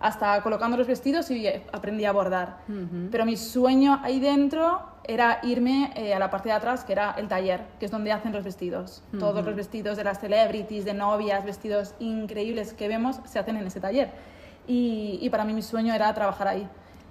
hasta 0.00 0.42
colocando 0.42 0.76
los 0.76 0.86
vestidos 0.86 1.30
y 1.30 1.46
aprendí 1.72 2.04
a 2.04 2.12
bordar. 2.12 2.58
Pero 3.10 3.24
mi 3.24 3.36
sueño 3.36 4.00
ahí 4.02 4.20
dentro 4.20 4.96
era 5.04 5.38
irme 5.42 5.92
eh, 5.94 6.14
a 6.14 6.18
la 6.18 6.30
parte 6.30 6.48
de 6.48 6.54
atrás, 6.54 6.84
que 6.84 6.92
era 6.92 7.12
el 7.16 7.28
taller, 7.28 7.62
que 7.78 7.86
es 7.86 7.90
donde 7.90 8.12
hacen 8.12 8.32
los 8.32 8.44
vestidos. 8.44 9.02
Todos 9.18 9.44
los 9.44 9.54
vestidos 9.54 9.96
de 9.96 10.04
las 10.04 10.20
celebrities, 10.20 10.84
de 10.84 10.94
novias, 10.94 11.44
vestidos 11.44 11.94
increíbles 12.00 12.72
que 12.72 12.88
vemos, 12.88 13.20
se 13.24 13.38
hacen 13.38 13.56
en 13.56 13.66
ese 13.66 13.80
taller. 13.80 14.10
Y, 14.66 15.28
para 15.30 15.44
mí 15.44 15.54
mi 15.54 15.62
sueño 15.62 15.94
era 15.94 16.12
trabajar 16.12 16.48
ahí. 16.48 16.68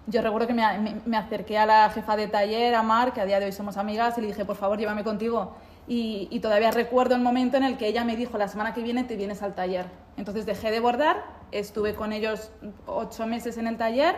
Yo 0.08 0.22
recuerdo 0.22 0.46
que 0.46 0.54
me, 0.54 1.02
me, 1.06 1.18
acerqué 1.18 1.58
a 1.58 1.66
la 1.66 1.90
jefa 1.90 2.16
de 2.16 2.28
taller, 2.28 2.76
a 2.76 2.84
Mar, 2.84 3.14
que 3.14 3.22
a 3.22 3.26
día 3.26 3.40
de 3.40 3.46
hoy 3.46 3.52
somos 3.52 3.78
amigas, 3.78 4.18
y 4.18 4.22
le 4.22 4.28
dije, 4.28 4.46
por 4.46 4.56
favor, 4.56 4.78
llévame 4.78 5.04
contigo. 5.04 5.56
Y, 5.88 6.28
y, 6.30 6.42
todavía 6.42 6.70
recuerdo 6.72 7.16
el 7.16 7.22
momento 7.22 7.58
en 7.58 7.64
el 7.64 7.78
que 7.78 7.88
ella 7.88 8.04
me 8.04 8.16
dijo, 8.16 8.38
la 8.38 8.48
semana 8.48 8.74
que 8.74 8.84
viene 8.84 9.04
te 9.06 9.16
vienes 9.16 9.42
al 9.42 9.56
taller. 9.56 9.86
Entonces 10.18 10.46
dejé 10.46 10.70
de 10.70 10.80
bordar 10.80 11.24
estuve 11.52 11.96
con 11.96 12.14
ellos 12.14 12.52
ocho 12.86 13.26
meses 13.28 13.58
en 13.58 13.68
el 13.68 13.78
taller 13.78 14.16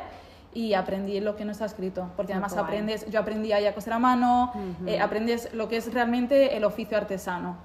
y 0.53 0.74
aprendí 0.74 1.19
lo 1.19 1.36
que 1.36 1.46
no 1.46 1.51
está 1.51 1.65
escrito, 1.65 2.10
porque 2.15 2.34
además 2.34 2.57
aprendes, 2.57 3.05
yo 3.12 3.19
aprendí 3.19 3.51
ahí 3.51 3.65
a 3.67 3.75
coser 3.75 3.93
a 3.93 4.00
mano, 4.00 4.51
eh, 4.88 5.00
aprendes 5.00 5.53
lo 5.53 5.67
que 5.67 5.77
es 5.77 5.93
realmente 5.93 6.57
el 6.57 6.63
oficio 6.63 6.98
artesano. 6.98 7.57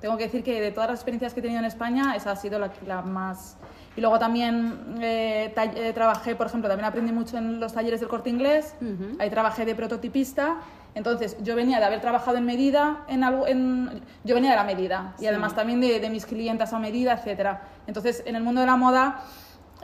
Tengo 0.00 0.16
que 0.16 0.24
decir 0.24 0.42
que 0.42 0.60
de 0.60 0.70
todas 0.70 0.88
las 0.88 1.00
experiencias 1.00 1.34
que 1.34 1.40
he 1.40 1.42
tenido 1.42 1.60
en 1.60 1.66
España, 1.66 2.14
esa 2.16 2.30
ha 2.30 2.36
sido 2.36 2.58
la, 2.58 2.70
la 2.86 3.02
más... 3.02 3.58
Y 3.96 4.00
luego 4.00 4.18
también 4.18 4.96
eh, 5.02 5.52
eh, 5.56 5.92
trabajé, 5.92 6.34
por 6.34 6.46
ejemplo, 6.46 6.68
también 6.68 6.86
aprendí 6.86 7.12
mucho 7.12 7.36
en 7.36 7.60
los 7.60 7.74
talleres 7.74 8.00
del 8.00 8.08
corte 8.08 8.30
inglés, 8.30 8.74
ahí 9.18 9.28
trabajé 9.28 9.64
de 9.66 9.74
prototipista, 9.74 10.56
entonces 10.94 11.36
yo 11.42 11.56
venía 11.56 11.78
de 11.78 11.84
haber 11.84 12.00
trabajado 12.00 12.36
en 12.36 12.46
medida, 12.46 13.04
en 13.08 13.24
algo, 13.24 13.46
en, 13.46 14.02
yo 14.24 14.34
venía 14.34 14.50
de 14.50 14.56
la 14.56 14.64
medida 14.64 15.14
y 15.18 15.26
además 15.26 15.54
también 15.54 15.80
de, 15.80 16.00
de 16.00 16.10
mis 16.10 16.26
clientas 16.26 16.72
a 16.72 16.78
medida, 16.78 17.14
etcétera. 17.14 17.62
Entonces 17.86 18.22
en 18.26 18.36
el 18.36 18.42
mundo 18.42 18.60
de 18.60 18.66
la 18.66 18.76
moda 18.76 19.22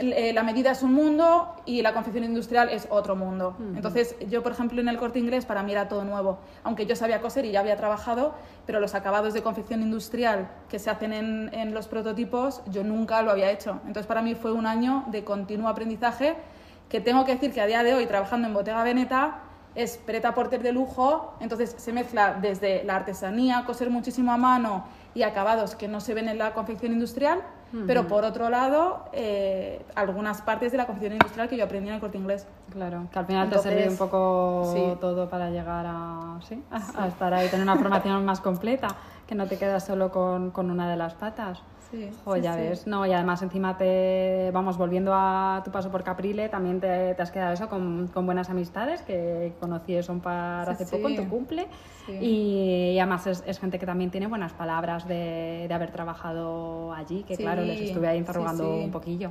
eh, 0.01 0.33
la 0.33 0.43
medida 0.43 0.71
es 0.71 0.83
un 0.83 0.95
mundo 0.95 1.55
y 1.67 1.83
la 1.83 1.93
confección 1.93 2.25
industrial 2.25 2.71
es 2.71 2.87
otro 2.91 3.17
mundo. 3.17 3.57
Entonces, 3.77 4.17
yo, 4.29 4.43
por 4.43 4.53
ejemplo, 4.53 4.81
en 4.81 4.89
el 4.89 4.97
corte 4.97 5.19
inglés 5.19 5.45
para 5.45 5.63
mí 5.63 5.73
era 5.73 5.89
todo 5.89 6.05
nuevo. 6.05 6.39
Aunque 6.65 6.87
yo 6.87 6.97
sabía 6.97 7.21
coser 7.21 7.45
y 7.45 7.53
ya 7.53 7.61
había 7.61 7.77
trabajado, 7.77 8.35
pero 8.65 8.81
los 8.81 8.95
acabados 8.95 9.35
de 9.35 9.43
confección 9.43 9.83
industrial 9.83 10.49
que 10.71 10.79
se 10.79 10.89
hacen 10.89 11.13
en, 11.13 11.51
en 11.53 11.75
los 11.75 11.87
prototipos, 11.87 12.63
yo 12.71 12.83
nunca 12.83 13.21
lo 13.21 13.31
había 13.31 13.51
hecho. 13.51 13.73
Entonces, 13.87 14.07
para 14.07 14.23
mí 14.23 14.35
fue 14.35 14.53
un 14.53 14.67
año 14.67 15.05
de 15.09 15.23
continuo 15.23 15.69
aprendizaje 15.69 16.35
que 16.89 17.01
tengo 17.01 17.27
que 17.27 17.35
decir 17.35 17.53
que 17.53 17.61
a 17.61 17.67
día 17.67 17.83
de 17.83 17.95
hoy, 17.95 18.07
trabajando 18.07 18.49
en 18.49 18.55
Bottega 18.55 18.83
Veneta, 18.83 19.43
es 19.75 19.97
preta 19.99 20.35
porter 20.35 20.63
de 20.63 20.73
lujo, 20.73 21.35
entonces 21.41 21.75
se 21.79 21.93
mezcla 21.93 22.35
desde 22.35 22.85
la 22.85 22.97
artesanía, 22.97 23.65
coser 23.67 23.91
muchísimo 23.91 24.33
a 24.33 24.37
mano 24.37 24.85
y 25.15 25.23
acabados 25.23 25.75
que 25.75 25.89
no 25.89 26.01
se 26.01 26.15
ven 26.15 26.29
en 26.29 26.39
la 26.39 26.53
confección 26.55 26.93
industrial, 26.93 27.41
pero 27.87 28.09
por 28.09 28.25
otro 28.25 28.51
lado, 28.51 29.05
eh, 29.13 29.85
algunas 29.95 30.43
partes 30.43 30.73
de 30.73 30.79
la 30.79 30.87
confección 30.87 31.13
industrial 31.13 31.49
que 31.49 31.57
yo 31.57 31.65
aprendí 31.65 31.89
en 31.89 31.95
el 31.95 32.01
corte 32.01 32.19
inglés. 32.19 32.45
Claro, 32.73 33.07
que 33.13 33.19
al 33.19 33.27
final 33.27 33.49
te 33.49 33.59
sirve 33.61 33.89
un 33.89 33.97
poco 33.97 34.99
todo 35.01 35.29
para 35.29 35.51
llegar 35.51 35.87
a, 35.89 36.41
¿sí? 36.49 36.63
a, 36.71 37.07
estar 37.07 37.33
ahí, 37.33 37.49
tener 37.49 37.63
una 37.63 37.77
formación 37.77 38.25
más 38.25 38.41
completa, 38.41 38.89
que 39.27 39.37
no 39.37 39.47
te 39.47 39.57
quedas 39.57 39.87
solo 39.87 40.11
con, 40.11 40.51
con 40.51 40.69
una 40.71 40.91
de 40.91 40.97
las 40.97 41.15
patas. 41.15 41.63
Sí, 41.91 42.09
ya 42.41 42.55
ves. 42.55 42.87
No, 42.87 43.05
y 43.05 43.13
además 43.13 43.43
encima 43.43 43.77
te, 43.77 44.51
vamos, 44.53 44.79
volviendo 44.79 45.13
a 45.13 45.61
tu 45.65 45.73
paso 45.73 45.91
por 45.91 46.05
Caprile, 46.05 46.49
también 46.49 46.81
te, 46.81 47.15
te 47.15 47.23
has 47.23 47.33
quedado 47.33 47.53
eso 47.53 47.69
con, 47.69 48.09
con, 48.09 48.27
buenas 48.27 48.49
amistades 48.49 49.03
que 49.03 49.55
conocí 49.59 50.01
son 50.03 50.21
para 50.21 50.63
hace 50.63 50.87
poco 50.87 51.09
en 51.09 51.17
tu 51.17 51.29
cumple. 51.29 51.67
Y, 52.09 52.97
además 52.99 53.27
es, 53.27 53.45
es, 53.47 53.59
gente 53.59 53.79
que 53.79 53.87
también 53.87 54.11
tiene 54.11 54.27
buenas 54.27 54.53
palabras 54.53 55.07
de, 55.07 55.67
de 55.69 55.75
haber 55.75 55.91
trabajado 55.91 56.93
allí, 56.93 57.23
que 57.25 57.37
claro, 57.37 57.63
les 57.63 57.81
estuve 57.81 58.09
ahí 58.09 58.19
interrogando 58.19 58.77
un 58.77 58.91
poquillo. 58.91 59.31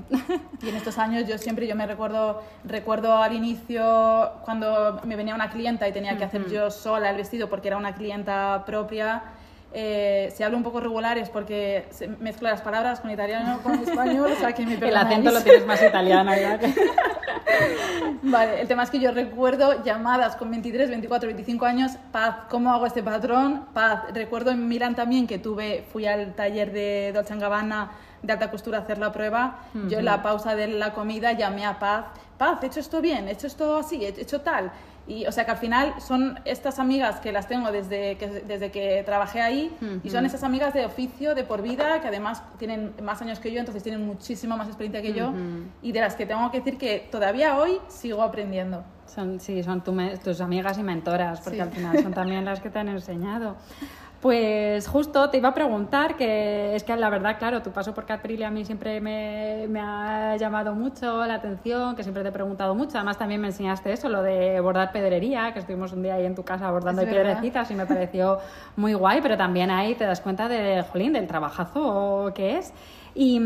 Y 0.62 0.70
en 0.70 0.76
estos 0.76 0.98
años 0.98 1.28
yo 1.28 1.38
siempre, 1.38 1.68
yo 1.68 1.76
me 1.76 1.88
recuerdo, 1.88 2.42
recuerdo 2.66 3.18
al 3.18 3.34
inicio 3.34 4.32
cuando 4.44 5.00
me 5.06 5.16
venía 5.16 5.36
una 5.36 5.50
clienta 5.50 5.88
y 5.88 5.94
tenía 5.94 6.18
que 6.18 6.26
hacer 6.26 6.50
yo 6.50 6.70
sola 6.70 7.10
el 7.10 7.18
vestido 7.18 7.50
porque 7.50 7.70
era 7.70 7.78
una 7.78 7.96
clienta 7.96 8.64
propia 8.66 9.24
eh, 9.72 10.34
si 10.36 10.42
hablo 10.42 10.58
un 10.58 10.64
poco 10.64 10.80
regular 10.80 11.18
es 11.18 11.30
porque 11.30 11.86
mezclo 12.20 12.50
las 12.50 12.62
palabras 12.62 13.02
con 13.02 13.12
italiano, 13.12 13.60
con 13.62 13.74
español, 13.88 14.32
o 14.32 14.40
sea 14.40 14.54
que 14.54 14.64
El 14.64 14.98
acento 14.98 15.32
lo 15.32 15.42
tienes 15.42 15.66
más 15.66 15.82
italiano, 15.82 16.32
¿verdad? 16.32 16.60
vale, 18.24 18.62
el 18.62 18.68
tema 18.68 18.84
es 18.84 18.90
que 18.90 19.00
yo 19.00 19.12
recuerdo 19.12 19.84
llamadas 19.84 20.36
con 20.36 20.50
23, 20.50 20.90
24, 20.90 21.28
25 21.28 21.66
años, 21.66 21.92
Paz, 22.12 22.36
¿cómo 22.50 22.74
hago 22.74 22.88
este 22.88 23.04
patrón? 23.04 23.66
Paz, 23.74 24.06
recuerdo 24.14 24.52
en 24.52 24.68
Milán 24.68 24.96
también 24.96 25.28
que 25.28 25.38
tuve, 25.38 25.86
fui 25.92 26.08
al 26.08 26.34
taller 26.34 26.72
de 26.72 27.12
Dolce 27.14 27.36
Gabbana 27.36 27.92
de 28.24 28.34
alta 28.34 28.52
costura 28.52 28.80
a 28.80 28.82
hacer 28.82 28.98
la 28.98 29.12
prueba, 29.12 29.60
yo 29.88 30.00
en 30.00 30.06
la 30.06 30.22
pausa 30.22 30.56
de 30.56 30.68
la 30.68 30.94
comida 30.94 31.34
llamé 31.34 31.66
a 31.66 31.80
Paz, 31.80 32.06
Paz, 32.38 32.64
he 32.64 32.68
hecho 32.68 32.80
esto 32.80 33.02
bien, 33.02 33.28
he 33.28 33.32
hecho 33.32 33.48
esto 33.48 33.78
así, 33.78 34.04
he 34.04 34.10
hecho 34.10 34.42
tal, 34.42 34.72
y, 35.10 35.26
o 35.26 35.32
sea, 35.32 35.44
que 35.44 35.52
al 35.52 35.58
final 35.58 35.96
son 36.00 36.40
estas 36.46 36.78
amigas 36.78 37.20
que 37.20 37.32
las 37.32 37.48
tengo 37.48 37.72
desde 37.72 38.16
que, 38.18 38.28
desde 38.28 38.70
que 38.70 39.02
trabajé 39.04 39.42
ahí 39.42 39.76
y 40.04 40.10
son 40.12 40.26
esas 40.26 40.44
amigas 40.44 40.74
de 40.76 40.86
oficio, 40.86 41.34
de 41.34 41.44
por 41.44 41.64
vida, 41.64 42.00
que 42.00 42.08
además 42.08 42.44
tienen 42.60 42.94
más 43.02 43.20
años 43.24 43.40
que 43.40 43.52
yo, 43.52 43.60
entonces 43.60 43.82
tienen 43.82 44.06
muchísima 44.06 44.56
más 44.56 44.68
experiencia 44.68 45.02
que 45.02 45.14
yo 45.14 45.34
y 45.82 45.92
de 45.92 46.02
las 46.02 46.16
que 46.16 46.28
tengo 46.28 46.52
que 46.52 46.60
decir 46.60 46.78
que 46.78 47.08
todavía 47.12 47.58
hoy 47.58 47.80
sigo 47.88 48.22
aprendiendo. 48.22 48.84
Son, 49.08 49.40
sí, 49.40 49.64
son 49.64 49.84
tus 49.84 50.40
amigas 50.40 50.78
y 50.78 50.84
mentoras, 50.84 51.42
porque 51.42 51.64
al 51.64 51.72
final 51.72 52.04
son 52.04 52.14
también 52.14 52.46
las 52.46 52.60
que 52.60 52.70
te 52.70 52.78
han 52.78 52.90
enseñado. 52.90 53.56
Pues 54.22 54.86
justo 54.90 55.30
te 55.30 55.38
iba 55.38 55.50
a 55.50 55.54
preguntar, 55.54 56.18
que 56.18 56.76
es 56.76 56.84
que 56.84 56.94
la 56.98 57.10
verdad, 57.10 57.38
claro, 57.40 57.62
tu 57.62 57.72
paso 57.72 57.94
por 57.94 58.06
Caprilia 58.06 58.50
a 58.50 58.52
mí 58.52 58.66
siempre 58.66 59.00
me, 59.00 59.66
me, 59.70 59.80
ha 59.80 60.36
llamado 60.36 60.76
mucho 60.76 61.26
la 61.26 61.36
atención, 61.36 61.96
que 61.96 62.04
siempre 62.04 62.22
te 62.24 62.30
he 62.30 62.32
preguntado 62.34 62.76
mucho. 62.76 62.98
Además, 62.98 63.18
también 63.18 63.40
me 63.40 63.48
enseñaste 63.48 63.94
eso, 63.94 64.10
lo 64.10 64.22
de 64.22 64.60
bordar 64.60 64.92
pedrería, 64.92 65.54
que 65.54 65.60
estuvimos 65.60 65.94
un 65.94 66.04
día 66.04 66.16
ahí 66.16 66.26
en 66.26 66.36
tu 66.36 66.44
casa 66.44 66.70
bordando 66.70 67.04
piedrecitas 67.04 67.72
y 67.72 67.76
me 67.76 67.86
pareció 67.86 68.40
muy 68.76 68.94
guay, 68.94 69.22
pero 69.22 69.38
también 69.38 69.72
ahí 69.72 69.96
te 69.96 70.04
das 70.04 70.20
cuenta 70.20 70.50
de, 70.50 70.84
jolín, 70.92 71.14
del 71.14 71.26
trabajazo 71.26 72.34
que 72.36 72.58
es. 72.58 72.74
Y, 73.16 73.38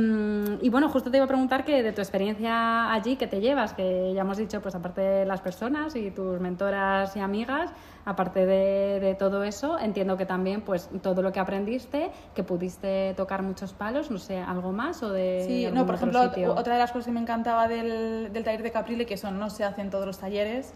y, 0.62 0.70
bueno, 0.70 0.89
justo 0.89 1.10
te 1.10 1.17
iba 1.17 1.25
a 1.25 1.27
preguntar 1.27 1.63
que 1.65 1.82
de 1.82 1.91
tu 1.91 2.01
experiencia 2.01 2.91
allí, 2.91 3.15
que 3.15 3.27
te 3.27 3.39
llevas? 3.39 3.74
Que 3.74 4.13
ya 4.13 4.22
hemos 4.22 4.38
dicho, 4.38 4.62
pues 4.62 4.75
aparte 4.75 5.01
de 5.01 5.25
las 5.25 5.41
personas 5.41 5.96
y 5.96 6.12
tus 6.12 6.39
mentoras 6.39 7.15
y 7.15 7.20
amigas, 7.20 7.72
aparte 8.05 8.46
de, 8.46 9.00
de, 9.00 9.15
todo 9.15 9.43
eso, 9.43 9.79
entiendo 9.79 10.17
que 10.17 10.25
también 10.25 10.62
pues 10.62 10.89
todo 11.01 11.22
lo 11.22 11.32
que 11.32 11.39
aprendiste, 11.39 12.12
que 12.36 12.43
pudiste 12.43 13.13
tocar 13.15 13.43
muchos 13.43 13.74
palos, 13.74 14.12
no 14.12 14.17
sé, 14.17 14.38
algo 14.38 14.72
más 14.72 15.01
o 15.03 15.12
de... 15.12 15.43
Sí, 15.48 15.67
no, 15.74 15.86
por 15.86 15.96
ejemplo, 15.96 16.22
otra 16.55 16.74
de 16.74 16.79
las 16.79 16.91
cosas 16.91 17.05
que 17.05 17.12
me 17.12 17.22
encantaba 17.22 17.67
del, 17.67 18.32
del, 18.34 18.43
taller 18.43 18.63
de 18.63 18.72
Caprile, 18.72 19.05
que 19.05 19.17
son 19.17 19.39
no 19.39 19.50
se 19.50 19.63
hacen 19.63 19.89
todos 19.89 20.05
los 20.05 20.20
talleres, 20.20 20.74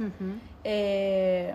eh, 0.63 1.53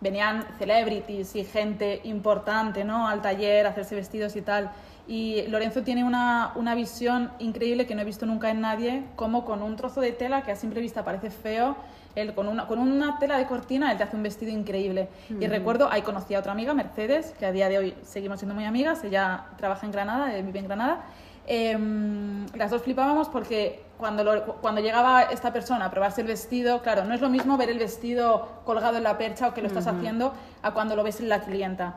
venían 0.00 0.44
celebrities 0.58 1.34
y 1.36 1.44
gente 1.44 2.00
importante 2.04 2.84
¿no? 2.84 3.08
al 3.08 3.22
taller 3.22 3.66
a 3.66 3.70
hacerse 3.70 3.94
vestidos 3.94 4.36
y 4.36 4.42
tal. 4.42 4.70
Y 5.08 5.46
Lorenzo 5.48 5.82
tiene 5.82 6.04
una, 6.04 6.52
una, 6.54 6.74
visión 6.74 7.30
increíble 7.38 7.86
que 7.86 7.94
no 7.94 8.02
he 8.02 8.04
visto 8.04 8.26
nunca 8.26 8.50
en 8.50 8.60
nadie, 8.60 9.04
como 9.16 9.46
con 9.46 9.62
un 9.62 9.74
trozo 9.74 10.02
de 10.02 10.12
tela 10.12 10.42
que 10.42 10.52
a 10.52 10.56
simple 10.56 10.82
vista 10.82 11.02
parece 11.02 11.30
feo, 11.30 11.76
él 12.14 12.34
con 12.34 12.46
una, 12.46 12.66
con 12.66 12.78
una 12.78 13.18
tela 13.18 13.38
de 13.38 13.46
cortina, 13.46 13.90
él 13.90 13.96
te 13.96 14.04
hace 14.04 14.16
un 14.16 14.22
vestido 14.22 14.52
increíble. 14.52 15.08
Y 15.40 15.46
recuerdo, 15.46 15.88
ahí 15.90 16.02
conocí 16.02 16.34
a 16.34 16.40
otra 16.40 16.52
amiga, 16.52 16.74
Mercedes, 16.74 17.34
que 17.38 17.46
a 17.46 17.52
día 17.52 17.70
de 17.70 17.78
hoy 17.78 17.94
seguimos 18.02 18.38
siendo 18.40 18.54
muy 18.54 18.66
amigas, 18.66 19.02
ella 19.02 19.46
trabaja 19.56 19.86
en 19.86 19.92
Granada, 19.92 20.26
vive 20.42 20.58
en 20.58 20.64
Granada. 20.66 21.06
Em, 21.46 22.44
las 22.54 22.70
dos 22.70 22.82
flipábamos 22.82 23.30
porque 23.30 23.82
cuando, 23.96 24.58
cuando 24.60 24.82
llegaba 24.82 25.22
esta 25.22 25.50
persona 25.54 25.86
a 25.86 25.90
probarse 25.90 26.20
el 26.20 26.26
vestido, 26.26 26.82
claro, 26.82 27.04
no 27.04 27.14
es 27.14 27.22
lo 27.22 27.30
mismo 27.30 27.56
ver 27.56 27.70
el 27.70 27.78
vestido 27.78 28.60
colgado 28.66 28.98
en 28.98 29.04
la 29.04 29.16
percha 29.16 29.48
o 29.48 29.54
que 29.54 29.62
lo 29.62 29.68
estás 29.68 29.86
haciendo 29.86 30.34
a 30.60 30.72
cuando 30.72 30.94
lo 30.94 31.02
ves 31.02 31.20
en 31.20 31.30
la 31.30 31.40
clienta 31.40 31.94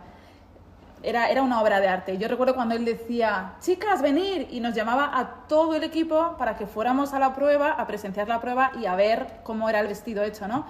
era, 1.03 1.29
era 1.29 1.41
una 1.41 1.61
obra 1.61 1.79
de 1.79 1.87
arte. 1.87 2.17
Yo 2.17 2.27
recuerdo 2.27 2.55
cuando 2.55 2.75
él 2.75 2.85
decía, 2.85 3.53
chicas, 3.59 4.01
venir, 4.01 4.47
y 4.51 4.59
nos 4.59 4.75
llamaba 4.75 5.11
a 5.13 5.47
todo 5.47 5.75
el 5.75 5.83
equipo 5.83 6.35
para 6.37 6.55
que 6.55 6.67
fuéramos 6.67 7.13
a 7.13 7.19
la 7.19 7.33
prueba, 7.33 7.71
a 7.71 7.87
presenciar 7.87 8.27
la 8.27 8.39
prueba 8.39 8.71
y 8.79 8.85
a 8.85 8.95
ver 8.95 9.27
cómo 9.43 9.69
era 9.69 9.79
el 9.79 9.87
vestido 9.87 10.23
hecho, 10.23 10.47
¿no? 10.47 10.65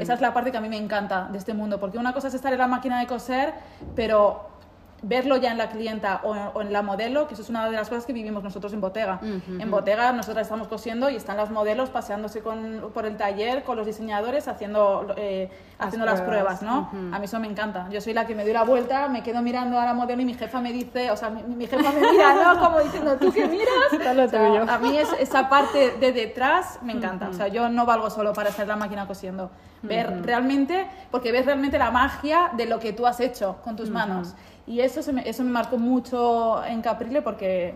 Esa 0.00 0.14
es 0.14 0.20
la 0.20 0.32
parte 0.34 0.50
que 0.50 0.56
a 0.56 0.60
mí 0.60 0.68
me 0.68 0.76
encanta 0.76 1.28
de 1.30 1.38
este 1.38 1.54
mundo, 1.54 1.78
porque 1.80 1.98
una 1.98 2.12
cosa 2.12 2.28
es 2.28 2.34
estar 2.34 2.52
en 2.52 2.58
la 2.58 2.66
máquina 2.66 2.98
de 3.00 3.06
coser, 3.06 3.54
pero 3.94 4.55
verlo 5.02 5.36
ya 5.36 5.52
en 5.52 5.58
la 5.58 5.68
clienta 5.68 6.20
o, 6.24 6.60
en 6.60 6.72
la 6.72 6.82
modelo, 6.82 7.26
que 7.28 7.34
eso 7.34 7.42
es 7.42 7.50
una 7.50 7.68
de 7.68 7.76
las 7.76 7.88
cosas 7.88 8.06
que 8.06 8.12
vivimos 8.12 8.42
nosotros 8.42 8.72
en 8.72 8.80
Botega. 8.80 9.20
En 9.22 9.70
Botega 9.70 10.12
nosotros 10.12 10.42
estamos 10.42 10.68
cosiendo 10.68 11.10
y 11.10 11.16
están 11.16 11.36
las 11.36 11.50
modelos 11.50 11.90
paseándose 11.90 12.40
con, 12.40 12.90
por 12.92 13.06
el 13.06 13.16
taller 13.16 13.62
con 13.62 13.76
los 13.76 13.86
diseñadores 13.86 14.48
haciendo, 14.48 15.14
eh, 15.16 15.50
las 15.78 15.88
haciendo 15.88 16.06
pruebas. 16.06 16.20
las 16.20 16.28
pruebas, 16.28 16.62
¿no? 16.62 17.14
A 17.14 17.18
mí 17.18 17.24
eso 17.26 17.38
me 17.38 17.46
encanta. 17.46 17.88
Yo 17.90 18.00
soy 18.00 18.14
la 18.14 18.26
que 18.26 18.34
me 18.34 18.42
doy 18.42 18.52
la 18.52 18.64
vuelta, 18.64 19.08
me 19.08 19.22
quedo 19.22 19.42
mirando 19.42 19.78
a 19.78 19.84
la 19.84 19.94
modelo 19.94 20.22
y 20.22 20.24
mi 20.24 20.34
jefa 20.34 20.60
me 20.60 20.72
dice, 20.72 21.10
o 21.10 21.16
sea, 21.16 21.30
mi, 21.30 21.66
jefa 21.66 21.92
me 21.92 22.12
mira, 22.12 22.34
¿no? 22.34 22.60
Como 22.60 22.80
diciendo, 22.80 23.16
¿tú 23.16 23.32
qué 23.32 23.46
miras? 23.46 24.32
a 24.68 24.78
mí 24.78 24.96
es, 24.96 25.08
esa 25.18 25.48
parte 25.48 25.96
de 26.00 26.12
detrás 26.12 26.78
me 26.82 26.92
encanta. 26.92 27.28
O 27.28 27.32
sea, 27.32 27.48
yo 27.48 27.68
no 27.68 27.86
valgo 27.86 28.10
solo 28.10 28.32
para 28.32 28.50
en 28.62 28.68
la 28.68 28.76
máquina 28.76 29.06
cosiendo. 29.06 29.50
Ver 29.82 30.22
realmente, 30.22 30.86
porque 31.10 31.30
ves 31.30 31.46
realmente 31.46 31.78
la 31.78 31.90
magia 31.90 32.50
de 32.56 32.66
lo 32.66 32.80
que 32.80 32.92
tú 32.92 33.06
has 33.06 33.20
hecho 33.20 33.58
con 33.62 33.76
tus 33.76 33.90
manos. 33.90 34.34
Y 34.66 34.80
eso, 34.80 35.02
se 35.02 35.12
me, 35.12 35.28
eso 35.28 35.44
me 35.44 35.50
marcó 35.50 35.78
mucho 35.78 36.64
en 36.64 36.82
Caprile 36.82 37.22
porque 37.22 37.74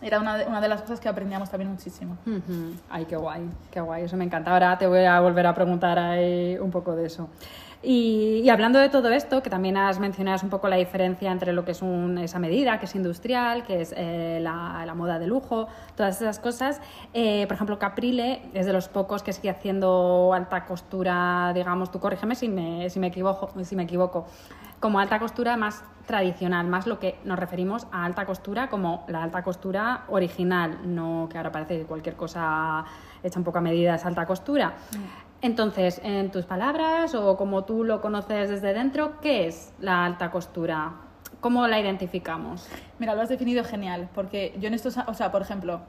era 0.00 0.20
una 0.20 0.36
de, 0.36 0.46
una 0.46 0.60
de 0.60 0.68
las 0.68 0.82
cosas 0.82 1.00
que 1.00 1.08
aprendíamos 1.08 1.50
también 1.50 1.70
muchísimo. 1.70 2.16
Ay, 2.90 3.04
qué 3.06 3.16
guay, 3.16 3.48
qué 3.70 3.80
guay, 3.80 4.04
eso 4.04 4.16
me 4.16 4.24
encanta. 4.24 4.52
Ahora 4.52 4.76
te 4.78 4.86
voy 4.86 5.04
a 5.04 5.20
volver 5.20 5.46
a 5.46 5.54
preguntar 5.54 5.98
ahí 5.98 6.56
un 6.58 6.70
poco 6.70 6.94
de 6.94 7.06
eso. 7.06 7.28
Y, 7.86 8.48
hablando 8.48 8.78
de 8.78 8.88
todo 8.88 9.10
esto, 9.10 9.42
que 9.42 9.50
también 9.50 9.76
has 9.76 9.98
mencionado 10.00 10.40
un 10.42 10.48
poco 10.48 10.68
la 10.68 10.76
diferencia 10.76 11.30
entre 11.30 11.52
lo 11.52 11.66
que 11.66 11.72
es 11.72 11.82
esa 12.22 12.38
medida, 12.38 12.78
que 12.78 12.86
es 12.86 12.94
industrial, 12.94 13.62
que 13.62 13.82
es 13.82 13.92
eh, 13.94 14.38
la, 14.40 14.90
moda 14.94 15.18
de 15.18 15.26
lujo, 15.26 15.68
todas 15.94 16.20
esas 16.22 16.38
cosas. 16.38 16.80
Eh, 17.12 17.46
por 17.46 17.56
ejemplo, 17.56 17.78
Caprile 17.78 18.40
es 18.54 18.64
de 18.64 18.72
los 18.72 18.88
pocos 18.88 19.22
que 19.22 19.34
sigue 19.34 19.50
haciendo 19.50 20.32
alta 20.32 20.64
costura, 20.64 21.52
digamos, 21.54 21.90
tú 21.90 22.00
corrígeme 22.00 22.34
si 22.34 22.48
me, 22.48 22.88
si 22.88 22.98
me, 23.00 23.08
equivoco, 23.08 23.50
si 23.62 23.76
me 23.76 23.82
equivoco, 23.82 24.24
como 24.84 24.98
alta 24.98 25.18
costura 25.18 25.56
más 25.56 25.82
tradicional, 26.06 26.66
más 26.66 26.86
lo 26.86 26.98
que 26.98 27.18
nos 27.24 27.38
referimos 27.38 27.86
a 27.90 28.04
alta 28.04 28.26
costura 28.26 28.68
como 28.68 29.06
la 29.08 29.22
alta 29.22 29.42
costura 29.42 30.04
original, 30.08 30.78
no 30.84 31.26
que 31.30 31.38
ahora 31.38 31.50
parece 31.50 31.78
que 31.78 31.84
cualquier 31.86 32.16
cosa 32.16 32.84
hecha 33.22 33.38
un 33.38 33.46
poco 33.46 33.56
a 33.56 33.60
medida 33.62 33.94
es 33.94 34.04
alta 34.04 34.26
costura. 34.26 34.74
Mm. 34.92 35.40
Entonces, 35.40 36.02
en 36.04 36.30
tus 36.30 36.44
palabras 36.44 37.14
o 37.14 37.34
como 37.38 37.64
tú 37.64 37.82
lo 37.82 38.02
conoces 38.02 38.50
desde 38.50 38.74
dentro, 38.74 39.22
¿qué 39.22 39.46
es 39.46 39.72
la 39.80 40.04
alta 40.04 40.30
costura? 40.30 40.92
¿Cómo 41.44 41.68
la 41.68 41.78
identificamos? 41.78 42.66
Mira, 42.98 43.14
lo 43.14 43.20
has 43.20 43.28
definido 43.28 43.64
genial, 43.64 44.08
porque 44.14 44.56
yo 44.58 44.68
en 44.68 44.72
estos, 44.72 44.96
o 44.96 45.12
sea, 45.12 45.30
por 45.30 45.42
ejemplo, 45.42 45.82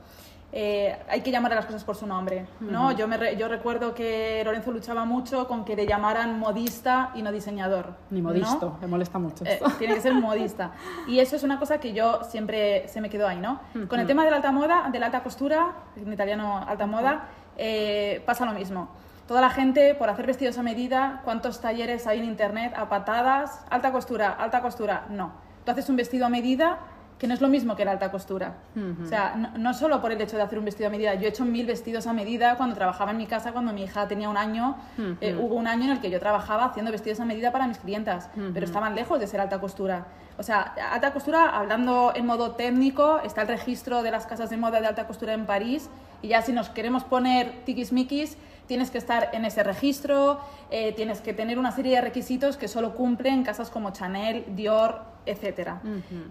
eh, 0.51 0.97
hay 1.07 1.21
que 1.21 1.31
llamar 1.31 1.53
a 1.53 1.55
las 1.55 1.65
cosas 1.65 1.85
por 1.85 1.95
su 1.95 2.05
nombre, 2.05 2.45
¿no? 2.59 2.91
yo, 2.91 3.07
me 3.07 3.37
yo 3.37 3.47
recuerdo 3.47 3.93
que 3.93 4.41
Lorenzo 4.43 4.73
luchaba 4.73 5.05
mucho 5.05 5.47
con 5.47 5.63
que 5.63 5.77
le 5.77 5.87
llamaran 5.87 6.37
modista 6.39 7.11
y 7.15 7.21
no 7.21 7.31
diseñador. 7.31 7.93
Ni 8.09 8.21
modisto, 8.21 8.77
me 8.81 8.87
molesta 8.87 9.17
mucho. 9.17 9.45
Eh, 9.45 9.61
tiene 9.79 9.95
que 9.95 10.01
ser 10.01 10.13
modista. 10.13 10.73
Y 11.07 11.19
eso 11.19 11.37
es 11.37 11.43
una 11.43 11.57
cosa 11.57 11.77
que 11.77 11.93
yo 11.93 12.19
siempre 12.29 12.89
se 12.89 12.99
me 12.99 13.09
quedó 13.09 13.25
ahí, 13.25 13.39
¿no? 13.39 13.61
Con 13.87 14.01
el 14.01 14.07
tema 14.07 14.25
de 14.25 14.31
la 14.31 14.35
alta 14.35 14.51
moda, 14.51 14.89
de 14.91 14.99
la 14.99 15.05
alta 15.05 15.23
costura, 15.23 15.71
en 15.95 16.11
italiano 16.11 16.65
alta 16.67 16.85
moda, 16.85 17.29
eh, 17.57 18.21
pasa 18.25 18.45
lo 18.45 18.51
mismo. 18.51 18.89
Toda 19.25 19.39
la 19.39 19.51
gente, 19.51 19.95
por 19.95 20.09
hacer 20.09 20.27
vestidos 20.27 20.57
a 20.57 20.63
medida, 20.63 21.21
¿cuántos 21.23 21.61
talleres 21.61 22.07
hay 22.07 22.19
en 22.19 22.25
internet 22.25 22.73
a 22.75 22.89
patadas? 22.89 23.65
Alta 23.69 23.93
costura, 23.93 24.33
alta 24.33 24.61
costura. 24.61 25.05
No. 25.09 25.44
Tú 25.65 25.71
haces 25.71 25.89
un 25.89 25.95
vestido 25.95 26.25
a 26.25 26.29
medida 26.29 26.79
que 27.19 27.27
no 27.27 27.33
es 27.33 27.41
lo 27.41 27.47
mismo 27.47 27.75
que 27.75 27.85
la 27.85 27.91
alta 27.91 28.11
costura. 28.11 28.55
O 29.01 29.05
sea, 29.05 29.53
no, 29.57 29.73
solo 29.73 30.01
por 30.01 30.11
el 30.11 30.19
hecho 30.19 30.35
de 30.35 30.43
hacer 30.43 30.59
un 30.59 30.65
vestido 30.65 30.87
a 30.87 30.91
medida. 30.91 31.15
Yo 31.15 31.25
he 31.25 31.29
hecho 31.29 31.45
mil 31.45 31.65
vestidos 31.65 32.07
a 32.07 32.13
medida 32.13 32.57
cuando 32.57 32.75
trabajaba 32.75 33.11
en 33.11 33.17
mi 33.17 33.25
casa, 33.25 33.53
cuando 33.53 33.71
mi 33.71 33.83
hija 33.83 34.07
tenía 34.07 34.29
un 34.29 34.37
año. 34.37 34.75
Eh, 35.21 35.35
hubo 35.39 35.55
un 35.55 35.67
año 35.67 35.85
en 35.85 35.91
el 35.91 36.01
que 36.01 36.09
yo 36.09 36.19
trabajaba 36.19 36.65
haciendo 36.65 36.91
vestidos 36.91 37.21
a 37.21 37.25
medida 37.25 37.51
para 37.51 37.67
mis 37.67 37.77
clientas, 37.77 38.29
pero 38.53 38.65
estaban 38.65 38.95
lejos 38.95 39.19
de 39.19 39.27
ser 39.27 39.39
alta 39.39 39.59
costura. 39.59 40.07
O 40.37 40.43
sea, 40.43 40.73
alta 40.91 41.13
costura, 41.13 41.57
hablando 41.57 42.11
en 42.13 42.25
modo 42.25 42.51
técnico, 42.51 43.21
está 43.23 43.43
el 43.43 43.47
registro 43.47 44.03
de 44.03 44.11
las 44.11 44.25
casas 44.25 44.49
de 44.49 44.57
moda 44.57 44.81
de 44.81 44.87
alta 44.87 45.07
costura 45.07 45.33
en 45.33 45.45
París 45.45 45.89
y 46.21 46.29
ya 46.29 46.41
si 46.41 46.51
nos 46.51 46.67
queremos 46.69 47.05
poner 47.05 47.63
tiquismiquis, 47.63 48.37
tienes 48.67 48.91
que 48.91 48.97
estar 48.97 49.29
en 49.33 49.45
ese 49.45 49.63
registro, 49.63 50.39
eh, 50.71 50.93
tienes 50.93 51.21
que 51.21 51.33
tener 51.33 51.59
una 51.59 51.71
serie 51.71 51.95
de 51.95 52.01
requisitos 52.01 52.57
que 52.57 52.67
solo 52.67 52.95
cumplen 52.95 53.43
casas 53.43 53.69
como 53.69 53.91
Chanel, 53.91 54.45
Dior, 54.55 55.01
etc. 55.25 55.71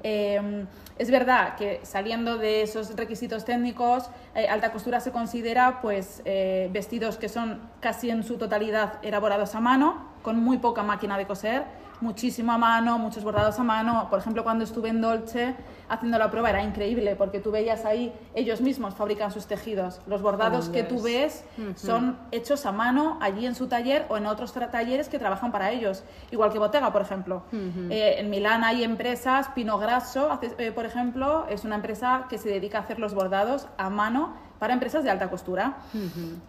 Em, 0.02 0.66
es 0.98 1.10
verdad 1.10 1.56
que 1.56 1.80
saliendo 1.82 2.38
de 2.38 2.62
esos 2.62 2.94
requisitos 2.96 3.44
técnicos, 3.44 4.08
eh, 4.34 4.48
alta 4.48 4.70
costura 4.72 5.00
se 5.00 5.10
considera 5.10 5.80
pues, 5.80 6.22
eh, 6.24 6.68
vestidos 6.72 7.16
que 7.16 7.28
son 7.28 7.60
casi 7.80 8.10
en 8.10 8.22
su 8.22 8.36
totalidad 8.36 8.94
elaborados 9.02 9.54
a 9.54 9.60
mano, 9.60 10.12
con 10.22 10.38
muy 10.38 10.58
poca 10.58 10.82
máquina 10.82 11.18
de 11.18 11.26
coser 11.26 11.83
muchísimo 12.00 12.52
a 12.52 12.58
mano, 12.58 12.98
muchos 12.98 13.24
bordados 13.24 13.58
a 13.58 13.62
mano. 13.62 14.08
Por 14.10 14.18
ejemplo, 14.18 14.44
cuando 14.44 14.64
estuve 14.64 14.88
en 14.88 15.00
Dolce 15.00 15.54
haciendo 15.88 16.18
la 16.18 16.30
prueba 16.30 16.50
era 16.50 16.62
increíble 16.62 17.14
porque 17.16 17.40
tú 17.40 17.50
veías 17.50 17.84
ahí, 17.84 18.12
ellos 18.34 18.60
mismos 18.60 18.94
fabrican 18.94 19.30
sus 19.30 19.46
tejidos. 19.46 20.00
Los 20.06 20.22
bordados 20.22 20.68
que 20.68 20.82
tú 20.82 21.02
ves 21.02 21.44
son 21.76 22.18
hechos 22.32 22.66
a 22.66 22.72
mano 22.72 23.18
allí 23.20 23.46
en 23.46 23.54
su 23.54 23.66
taller 23.66 24.06
o 24.08 24.16
en 24.16 24.26
otros 24.26 24.52
talleres 24.52 25.08
que 25.08 25.18
trabajan 25.18 25.52
para 25.52 25.70
ellos. 25.70 26.04
Igual 26.30 26.52
que 26.52 26.58
Bottega, 26.58 26.92
por 26.92 27.02
ejemplo. 27.02 27.42
Eh, 27.52 28.16
en 28.18 28.30
Milán 28.30 28.64
hay 28.64 28.84
empresas, 28.84 29.48
Pino 29.54 29.78
Grasso, 29.78 30.38
eh, 30.58 30.72
por 30.72 30.86
ejemplo, 30.86 31.46
es 31.48 31.64
una 31.64 31.76
empresa 31.76 32.26
que 32.28 32.38
se 32.38 32.48
dedica 32.48 32.78
a 32.78 32.80
hacer 32.82 32.98
los 32.98 33.14
bordados 33.14 33.68
a 33.78 33.90
mano 33.90 34.34
para 34.58 34.72
empresas 34.72 35.04
de 35.04 35.10
alta 35.10 35.28
costura. 35.28 35.76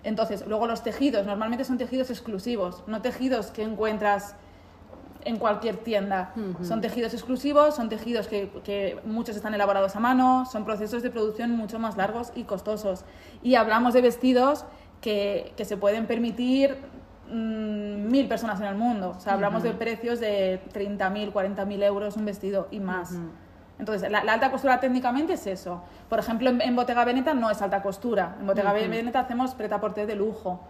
Entonces, 0.04 0.46
luego 0.48 0.68
los 0.68 0.84
tejidos, 0.84 1.26
normalmente 1.26 1.66
son 1.66 1.78
tejidos 1.78 2.10
exclusivos, 2.10 2.84
no 2.88 3.02
tejidos 3.02 3.48
que 3.48 3.64
encuentras 3.64 4.36
en 5.26 5.38
cualquier 5.38 5.78
tienda. 5.78 6.34
Son 6.62 6.82
tejidos 6.82 7.14
exclusivos, 7.14 7.76
son 7.76 7.90
tejidos 7.90 8.28
que, 8.28 9.00
muchos 9.04 9.36
están 9.36 9.54
elaborados 9.54 9.96
a 9.96 10.00
mano, 10.00 10.46
son 10.46 10.64
procesos 10.64 11.04
de 11.04 11.10
producción 11.10 11.52
mucho 11.52 11.80
más 11.80 11.98
largos 11.98 12.32
y 12.36 12.44
costosos. 12.44 13.04
Y 13.44 13.56
hablamos 13.56 13.94
de 13.94 14.02
vestidos 14.02 14.66
que, 15.02 15.54
se 15.58 15.78
pueden 15.78 16.06
permitir 16.06 16.78
mm, 17.30 18.10
mil 18.10 18.28
personas 18.28 18.62
en 18.62 18.68
el 18.68 18.76
mundo. 18.76 19.16
O 19.18 19.20
sea, 19.20 19.34
hablamos 19.34 19.64
de 19.64 19.72
precios 19.72 20.20
de 20.20 20.62
30.000, 20.74 21.34
40.000 21.34 21.84
euros 21.84 22.16
un 22.16 22.26
vestido 22.26 22.68
y 22.72 22.80
más. 22.80 23.14
Entonces, 23.78 24.10
la, 24.10 24.20
alta 24.20 24.52
costura 24.52 24.80
técnicamente 24.80 25.34
es 25.34 25.48
eso. 25.48 25.82
Por 26.08 26.20
ejemplo, 26.20 26.50
en, 26.50 26.76
Bottega 26.76 27.04
Veneta 27.04 27.34
no 27.34 27.50
es 27.50 27.62
alta 27.62 27.82
costura. 27.82 28.38
En 28.40 28.48
Bottega 28.48 28.72
Veneta 28.72 29.20
hacemos 29.20 29.54
pretaporte 29.54 30.06
de 30.06 30.16
lujo. 30.16 30.62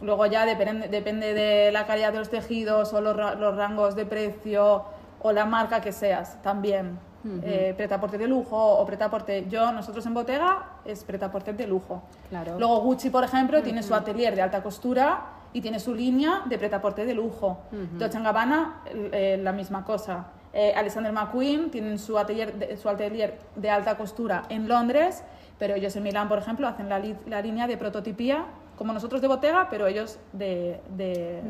Luego 0.00 0.26
ya 0.26 0.44
depende, 0.46 0.88
depende 0.88 1.34
de 1.34 1.70
la 1.70 1.86
calidad 1.86 2.12
de 2.12 2.18
los 2.18 2.30
tejidos 2.30 2.92
o 2.92 3.00
los, 3.00 3.16
los, 3.16 3.56
rangos 3.56 3.94
de 3.94 4.06
precio 4.06 4.84
o 5.20 5.32
la 5.32 5.44
marca 5.44 5.80
que 5.80 5.92
seas 5.92 6.42
también. 6.42 6.98
Eh, 7.42 7.74
pretaporte 7.76 8.18
de 8.18 8.28
lujo 8.28 8.56
o 8.56 8.86
pretaporte. 8.86 9.46
Yo, 9.48 9.72
nosotros 9.72 10.06
en 10.06 10.14
Bottega 10.14 10.64
es 10.84 11.02
pretaporte 11.02 11.52
de 11.52 11.66
lujo. 11.66 12.02
Claro. 12.28 12.56
Luego 12.58 12.80
Gucci, 12.82 13.10
por 13.10 13.24
ejemplo, 13.24 13.62
tiene 13.62 13.82
su 13.82 13.94
atelier 13.94 14.36
de 14.36 14.42
alta 14.42 14.62
costura 14.62 15.26
y 15.52 15.60
tiene 15.60 15.80
su 15.80 15.94
línea 15.94 16.42
de 16.44 16.58
pretaporte 16.58 17.04
de 17.04 17.14
lujo. 17.14 17.58
Dolce 17.98 18.20
Gabbana, 18.20 18.82
eh, 19.10 19.40
la 19.42 19.52
misma 19.52 19.84
cosa. 19.84 20.26
Eh, 20.52 20.72
Alexander 20.76 21.12
McQueen 21.12 21.70
tienen 21.70 21.98
su 21.98 22.16
atelier, 22.16 22.54
de, 22.54 22.76
su 22.76 22.88
atelier 22.88 23.38
de 23.56 23.70
alta 23.70 23.96
costura 23.96 24.44
en 24.48 24.68
Londres, 24.68 25.22
pero 25.58 25.74
ellos 25.74 25.96
en 25.96 26.02
Milán, 26.02 26.28
por 26.28 26.38
ejemplo, 26.38 26.68
hacen 26.68 26.88
la, 26.88 27.02
la 27.26 27.42
línea 27.42 27.66
de 27.66 27.76
prototipía 27.76 28.46
como 28.76 28.92
nosotros 28.92 29.20
de 29.20 29.28
Bottega, 29.28 29.68
pero 29.70 29.86
ellos 29.86 30.18
de, 30.32 30.80
de, 30.96 31.42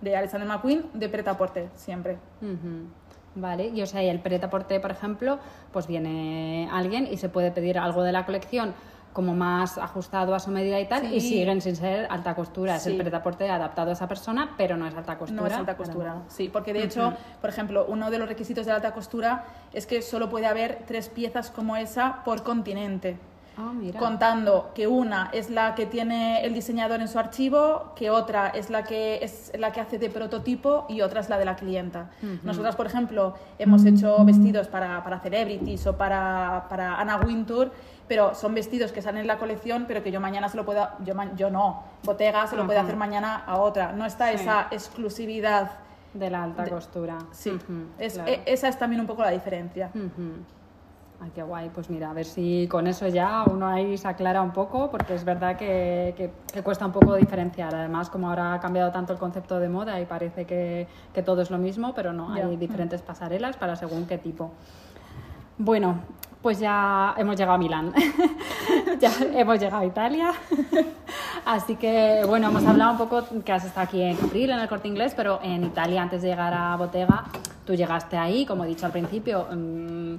de 0.00 0.16
Alexander 0.16 0.48
McQueen 0.48 0.84
de 0.94 1.08
Pretaporte, 1.08 1.68
siempre. 1.74 2.18
Vale, 3.34 3.68
y 3.68 3.80
o 3.80 3.86
sea, 3.86 4.02
y 4.02 4.08
el 4.08 4.20
Pretaporte, 4.20 4.78
por 4.80 4.90
ejemplo, 4.90 5.38
pues 5.72 5.86
viene 5.86 6.68
alguien 6.70 7.06
y 7.10 7.16
se 7.16 7.28
puede 7.28 7.50
pedir 7.50 7.78
algo 7.78 8.02
de 8.02 8.12
la 8.12 8.26
colección 8.26 8.74
como 9.12 9.34
más 9.34 9.78
ajustado 9.78 10.34
a 10.34 10.40
su 10.40 10.50
medida 10.50 10.80
y 10.80 10.86
tal, 10.86 11.12
y 11.12 11.20
siguen 11.20 11.60
sin 11.60 11.76
ser 11.76 12.06
alta 12.10 12.34
costura. 12.34 12.76
Es 12.76 12.86
el 12.86 12.96
pretaporte 12.96 13.48
adaptado 13.48 13.90
a 13.90 13.92
esa 13.92 14.08
persona, 14.08 14.54
pero 14.56 14.76
no 14.76 14.86
es 14.86 14.94
alta 14.94 15.18
costura. 15.18 15.42
No 15.42 15.46
es 15.46 15.52
alta 15.52 15.76
costura, 15.76 16.22
sí, 16.28 16.48
porque 16.50 16.72
de 16.72 16.84
hecho, 16.84 17.12
por 17.40 17.50
ejemplo, 17.50 17.84
uno 17.88 18.10
de 18.10 18.18
los 18.18 18.28
requisitos 18.28 18.66
de 18.66 18.72
alta 18.72 18.92
costura 18.92 19.44
es 19.72 19.86
que 19.86 20.02
solo 20.02 20.30
puede 20.30 20.46
haber 20.46 20.84
tres 20.86 21.08
piezas 21.08 21.50
como 21.50 21.76
esa 21.76 22.22
por 22.24 22.42
continente. 22.42 23.18
Ah, 23.58 23.72
contando 23.98 24.70
que 24.74 24.86
una 24.86 25.28
es 25.32 25.50
la 25.50 25.74
que 25.74 25.84
tiene 25.84 26.42
el 26.44 26.54
diseñador 26.54 27.02
en 27.02 27.08
su 27.08 27.18
archivo, 27.18 27.92
que 27.94 28.08
otra 28.08 28.48
es 28.48 28.70
la 28.70 28.82
que, 28.82 29.22
es 29.22 29.52
la 29.58 29.72
que 29.72 29.80
hace 29.80 29.98
de 29.98 30.08
prototipo 30.08 30.86
y 30.88 31.02
otra 31.02 31.20
es 31.20 31.28
la 31.28 31.36
de 31.36 31.44
la 31.44 31.56
clienta. 31.56 32.10
Nosotras, 32.42 32.76
por 32.76 32.86
ejemplo, 32.86 33.34
hemos 33.58 33.84
hecho 33.84 34.24
vestidos 34.24 34.68
para, 34.68 35.04
para 35.04 35.20
celebrities 35.20 35.86
o 35.86 35.96
para, 35.96 36.64
para 36.70 36.98
Anna 36.98 37.18
Wintour, 37.18 37.70
pero 38.08 38.34
son 38.34 38.54
vestidos 38.54 38.90
que 38.90 39.02
salen 39.02 39.22
en 39.22 39.26
la 39.26 39.38
colección, 39.38 39.84
pero 39.86 40.02
que 40.02 40.10
yo 40.10 40.20
mañana 40.20 40.48
se 40.48 40.56
lo 40.56 40.64
pueda, 40.64 40.96
yo, 41.04 41.14
yo 41.36 41.50
no, 41.50 41.82
Bottega 42.04 42.46
se 42.46 42.56
lo 42.56 42.64
puede 42.64 42.78
hacer 42.78 42.96
mañana 42.96 43.44
a 43.46 43.58
otra. 43.58 43.92
No 43.92 44.06
está 44.06 44.32
esa 44.32 44.68
exclusividad. 44.70 45.72
De 46.14 46.28
la 46.28 46.42
alta 46.42 46.68
costura. 46.68 47.16
Sí, 47.30 47.58
es, 47.98 48.18
e, 48.18 48.42
esa 48.44 48.68
es 48.68 48.78
también 48.78 49.00
un 49.00 49.06
poco 49.06 49.22
la 49.22 49.30
diferencia. 49.30 49.90
Ay, 51.22 51.30
qué 51.32 51.42
guay. 51.42 51.70
Pues 51.72 51.88
mira, 51.88 52.10
a 52.10 52.12
ver 52.12 52.24
si 52.24 52.66
con 52.68 52.88
eso 52.88 53.06
ya 53.06 53.44
uno 53.48 53.68
ahí 53.68 53.96
se 53.96 54.08
aclara 54.08 54.42
un 54.42 54.50
poco, 54.50 54.90
porque 54.90 55.14
es 55.14 55.24
verdad 55.24 55.56
que, 55.56 56.14
que, 56.52 56.62
cuesta 56.62 56.84
un 56.84 56.90
poco 56.90 57.14
diferenciar. 57.14 57.72
Además, 57.74 58.10
como 58.10 58.28
ahora 58.28 58.54
ha 58.54 58.60
cambiado 58.60 58.90
tanto 58.90 59.12
el 59.12 59.20
concepto 59.20 59.60
de 59.60 59.68
moda 59.68 60.00
y 60.00 60.04
parece 60.04 60.46
que, 60.46 60.88
que 61.14 61.22
todo 61.22 61.42
es 61.42 61.50
lo 61.50 61.58
mismo, 61.58 61.94
pero 61.94 62.12
no, 62.12 62.32
hay 62.32 62.56
diferentes 62.56 63.02
pasarelas 63.02 63.56
para 63.56 63.76
según 63.76 64.06
qué 64.06 64.18
tipo. 64.18 64.50
Bueno, 65.58 66.00
pues 66.42 66.58
ya 66.58 67.14
hemos 67.16 67.36
llegado 67.36 67.54
a 67.54 67.58
Milán, 67.58 67.92
ya 68.98 69.12
hemos 69.32 69.60
llegado 69.60 69.82
a 69.82 69.86
Italia. 69.86 70.32
Así 71.44 71.76
que, 71.76 72.22
bueno, 72.26 72.48
hemos 72.48 72.66
hablado 72.66 72.92
un 72.92 72.98
poco 72.98 73.22
que 73.44 73.52
has 73.52 73.64
estado 73.64 73.86
aquí 73.86 74.02
en 74.02 74.16
Caprile, 74.16 74.54
en 74.54 74.58
el 74.58 74.68
corte 74.68 74.88
inglés, 74.88 75.14
pero 75.16 75.38
en 75.44 75.62
Italia, 75.62 76.02
antes 76.02 76.22
de 76.22 76.28
llegar 76.28 76.52
a 76.52 76.74
Bottega, 76.76 77.24
tú 77.64 77.74
llegaste 77.74 78.16
ahí, 78.16 78.44
como 78.44 78.64
he 78.64 78.66
dicho 78.66 78.86
al 78.86 78.92
principio. 78.92 79.46
Mm, 79.52 80.16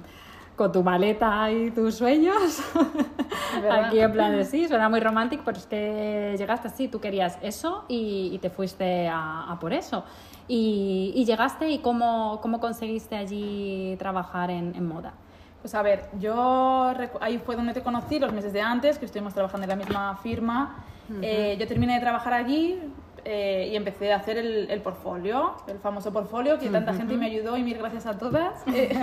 con 0.56 0.70
tu 0.72 0.82
maleta 0.82 1.50
y 1.50 1.70
tus 1.70 1.96
sueños. 1.96 2.60
Aquí 3.70 4.00
en 4.00 4.12
plan 4.12 4.32
de 4.32 4.44
sí, 4.44 4.68
suena 4.68 4.88
muy 4.88 5.00
romántico, 5.00 5.42
pero 5.44 5.58
es 5.58 5.66
que 5.66 6.34
llegaste 6.38 6.68
así, 6.68 6.88
tú 6.88 7.00
querías 7.00 7.38
eso 7.42 7.84
y, 7.88 8.38
te 8.38 8.50
fuiste 8.50 9.08
a, 9.08 9.56
por 9.60 9.72
eso. 9.72 10.04
Y, 10.46 11.24
llegaste 11.26 11.70
y 11.70 11.78
cómo, 11.78 12.38
cómo, 12.42 12.60
conseguiste 12.60 13.16
allí 13.16 13.96
trabajar 13.98 14.50
en, 14.50 14.86
moda. 14.86 15.14
Pues 15.60 15.74
a 15.74 15.82
ver, 15.82 16.10
yo 16.20 16.92
ahí 17.20 17.38
fue 17.38 17.56
donde 17.56 17.72
te 17.72 17.82
conocí 17.82 18.18
los 18.18 18.32
meses 18.32 18.52
de 18.52 18.60
antes, 18.60 18.98
que 18.98 19.06
estuvimos 19.06 19.32
trabajando 19.32 19.64
en 19.64 19.70
la 19.70 19.76
misma 19.76 20.16
firma. 20.16 20.84
Eh, 21.20 21.56
yo 21.58 21.66
terminé 21.66 21.94
de 21.94 22.00
trabajar 22.00 22.32
allí, 22.34 22.78
eh, 23.24 23.70
y 23.72 23.76
empecé 23.76 24.12
a 24.12 24.16
hacer 24.16 24.36
el, 24.36 24.70
el, 24.70 24.80
portfolio, 24.80 25.54
el 25.66 25.78
famoso 25.78 26.12
portfolio, 26.12 26.58
que 26.58 26.68
tanta 26.68 26.92
gente 26.92 27.16
me 27.16 27.26
ayudó 27.26 27.56
y 27.56 27.62
mil 27.62 27.78
gracias 27.78 28.06
a 28.06 28.18
todas. 28.18 28.62
Eh, 28.66 28.94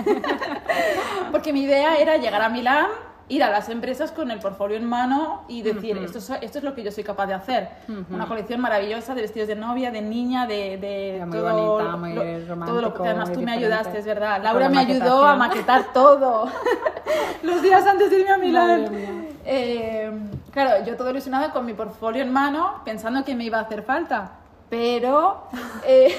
porque 1.32 1.52
mi 1.52 1.62
idea 1.62 1.96
era 1.96 2.16
llegar 2.16 2.42
a 2.42 2.48
Milán, 2.48 2.86
ir 3.28 3.42
a 3.42 3.50
las 3.50 3.68
empresas 3.68 4.12
con 4.12 4.30
el 4.30 4.38
portfolio 4.38 4.76
en 4.76 4.84
mano 4.84 5.42
y 5.48 5.62
decir, 5.62 5.96
esto, 5.98 6.18
es, 6.18 6.30
esto 6.42 6.58
es 6.58 6.64
lo 6.64 6.74
que 6.74 6.82
yo 6.82 6.90
soy 6.92 7.04
capaz 7.04 7.26
de 7.26 7.34
hacer. 7.34 7.68
Una 8.10 8.26
colección 8.26 8.60
maravillosa 8.60 9.14
de 9.14 9.22
vestidos 9.22 9.48
de 9.48 9.56
novia, 9.56 9.90
de 9.90 10.02
niña, 10.02 10.46
de, 10.46 10.76
de 10.76 11.24
muy 11.26 11.38
todo, 11.38 11.78
bonita, 11.78 11.96
muy 11.96 12.44
romántico, 12.44 12.66
todo 12.66 12.82
lo 12.82 12.94
que 12.94 13.08
además 13.08 13.32
tú 13.32 13.40
me 13.40 13.52
ayudaste, 13.52 13.98
es 13.98 14.04
verdad. 14.04 14.42
Laura 14.42 14.68
me 14.68 14.78
ayudó 14.78 15.24
a 15.24 15.36
maquetar 15.36 15.92
todo 15.92 16.50
los 17.42 17.62
días 17.62 17.86
antes 17.86 18.10
de 18.10 18.20
irme 18.20 18.32
a 18.32 18.38
Milán. 18.38 19.32
Eh, 19.44 20.12
claro, 20.52 20.84
yo 20.84 20.96
todo 20.96 21.10
ilusionada 21.10 21.52
con 21.52 21.66
mi 21.66 21.74
portfolio 21.74 22.22
en 22.22 22.32
mano, 22.32 22.82
pensando 22.84 23.24
que 23.24 23.34
me 23.34 23.44
iba 23.44 23.58
a 23.58 23.62
hacer 23.62 23.82
falta. 23.82 24.32
Pero, 24.72 25.48
eh, 25.86 26.16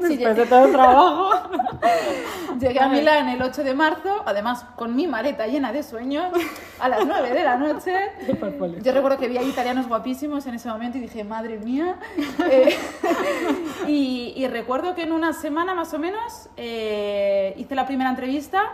Después 0.00 0.36
de 0.36 0.46
todo 0.46 0.64
el 0.64 0.72
trabajo. 0.72 1.30
Llegué 2.58 2.80
a 2.80 2.88
Milán 2.88 3.28
el 3.28 3.40
8 3.40 3.62
de 3.62 3.74
marzo, 3.74 4.22
además 4.26 4.64
con 4.74 4.96
mi 4.96 5.06
maleta 5.06 5.46
llena 5.46 5.72
de 5.72 5.84
sueños, 5.84 6.32
a 6.80 6.88
las 6.88 7.06
9 7.06 7.30
de 7.30 7.44
la 7.44 7.56
noche. 7.56 7.92
Yo 8.82 8.92
recuerdo 8.92 9.18
que 9.18 9.28
vi 9.28 9.38
a 9.38 9.42
italianos 9.42 9.86
guapísimos 9.86 10.44
en 10.46 10.54
ese 10.54 10.68
momento 10.68 10.98
y 10.98 11.02
dije, 11.02 11.22
madre 11.22 11.58
mía. 11.58 11.94
Eh, 12.50 12.76
y, 13.86 14.32
y 14.36 14.48
recuerdo 14.48 14.96
que 14.96 15.02
en 15.02 15.12
una 15.12 15.32
semana 15.32 15.76
más 15.76 15.94
o 15.94 16.00
menos 16.00 16.48
eh, 16.56 17.54
hice 17.56 17.76
la 17.76 17.86
primera 17.86 18.10
entrevista. 18.10 18.64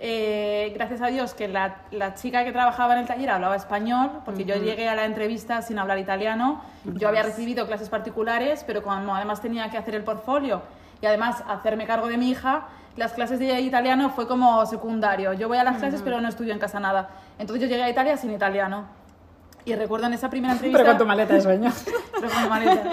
Eh, 0.00 0.70
gracias 0.74 1.02
a 1.02 1.08
Dios 1.08 1.34
que 1.34 1.48
la, 1.48 1.78
la 1.90 2.14
chica 2.14 2.44
que 2.44 2.52
trabajaba 2.52 2.94
en 2.94 3.00
el 3.00 3.06
taller 3.06 3.30
hablaba 3.30 3.56
español, 3.56 4.20
porque 4.24 4.44
yo 4.44 4.54
llegué 4.56 4.88
a 4.88 4.94
la 4.94 5.04
entrevista 5.04 5.60
sin 5.62 5.78
hablar 5.78 5.98
italiano. 5.98 6.62
Yo 6.84 7.08
había 7.08 7.22
recibido 7.22 7.66
clases 7.66 7.88
particulares, 7.88 8.64
pero 8.64 8.82
como 8.82 9.14
además 9.14 9.40
tenía 9.40 9.68
que 9.70 9.78
hacer 9.78 9.94
el 9.94 10.04
portfolio 10.04 10.62
y 11.00 11.06
además 11.06 11.42
hacerme 11.48 11.86
cargo 11.86 12.08
de 12.08 12.16
mi 12.16 12.30
hija, 12.30 12.66
las 12.96 13.12
clases 13.12 13.38
de 13.38 13.60
italiano 13.60 14.10
fue 14.10 14.26
como 14.26 14.64
secundario. 14.66 15.32
Yo 15.32 15.48
voy 15.48 15.58
a 15.58 15.64
las 15.64 15.78
clases, 15.78 16.02
pero 16.02 16.20
no 16.20 16.28
estudio 16.28 16.52
en 16.52 16.58
casa 16.58 16.80
nada. 16.80 17.10
Entonces 17.38 17.62
yo 17.62 17.68
llegué 17.68 17.84
a 17.84 17.90
Italia 17.90 18.16
sin 18.16 18.32
italiano. 18.32 18.86
Y 19.64 19.74
recuerdo 19.74 20.06
en 20.06 20.14
esa 20.14 20.30
primera 20.30 20.54
entrevista... 20.54 20.78
Pero 20.82 20.92
con 20.92 20.98
tu 20.98 21.06
maleta 21.06 21.34
de 21.34 21.40
sueños. 21.40 21.84
Pero 22.12 22.28
con 22.28 22.42
mi 22.42 22.48
maleta. 22.48 22.90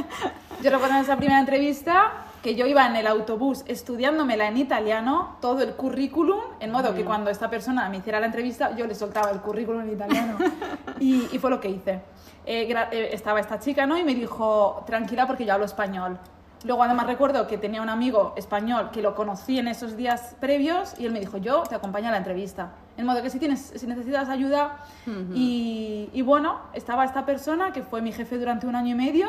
Yo 0.61 0.71
recuerdo 0.71 0.95
en 0.95 1.01
esa 1.01 1.15
primera 1.15 1.39
entrevista 1.39 2.11
que 2.45 2.53
yo 2.53 2.67
iba 2.67 2.86
en 2.86 2.95
el 2.95 3.08
autobús 3.08 3.63
estudiándomela 3.65 4.47
en 4.47 4.58
italiano, 4.58 5.36
todo 5.41 5.63
el 5.63 5.73
currículum, 5.73 6.41
en 6.60 6.69
modo 6.69 6.93
que 6.93 7.03
cuando 7.03 7.31
esta 7.31 7.49
persona 7.49 7.89
me 7.89 7.97
hiciera 7.97 8.19
la 8.19 8.27
entrevista, 8.27 8.75
yo 8.75 8.86
le 8.86 8.93
soltaba 8.93 9.31
el 9.31 9.41
currículum 9.41 9.81
en 9.81 9.93
italiano. 9.93 10.38
Y, 10.99 11.27
y 11.34 11.39
fue 11.39 11.49
lo 11.49 11.60
que 11.60 11.69
hice. 11.69 12.01
Eh, 12.45 12.73
eh, 12.91 13.10
estaba 13.12 13.39
esta 13.41 13.60
chica, 13.60 13.86
¿no? 13.86 13.97
Y 13.97 14.03
me 14.05 14.15
dijo, 14.15 14.84
tranquila 14.86 15.27
porque 15.27 15.43
yo 15.43 15.53
hablo 15.53 15.65
español. 15.65 16.19
Luego 16.63 16.84
además 16.84 17.08
recuerdo 17.08 17.47
que 17.47 17.58
tenía 17.58 17.81
un 17.81 17.89
amigo 17.89 18.34
español 18.38 18.91
que 18.91 19.01
lo 19.01 19.13
conocí 19.13 19.58
en 19.60 19.67
esos 19.67 19.97
días 19.97 20.38
previos 20.39 20.93
y 20.99 21.05
él 21.05 21.12
me 21.12 21.19
dijo, 21.19 21.38
yo 21.38 21.63
te 21.63 21.75
acompaño 21.75 22.08
a 22.10 22.12
la 22.12 22.17
entrevista. 22.17 22.73
En 22.95 23.08
modo 23.08 23.21
que 23.23 23.29
si, 23.29 23.39
tienes, 23.39 23.73
si 23.75 23.88
necesitas 23.88 24.29
ayuda. 24.29 24.86
y, 25.34 26.10
y 26.13 26.21
bueno, 26.21 26.60
estaba 26.73 27.03
esta 27.03 27.25
persona 27.25 27.73
que 27.73 27.81
fue 27.81 28.01
mi 28.01 28.13
jefe 28.13 28.38
durante 28.38 28.67
un 28.67 28.75
año 28.75 28.91
y 28.91 28.95
medio, 28.95 29.27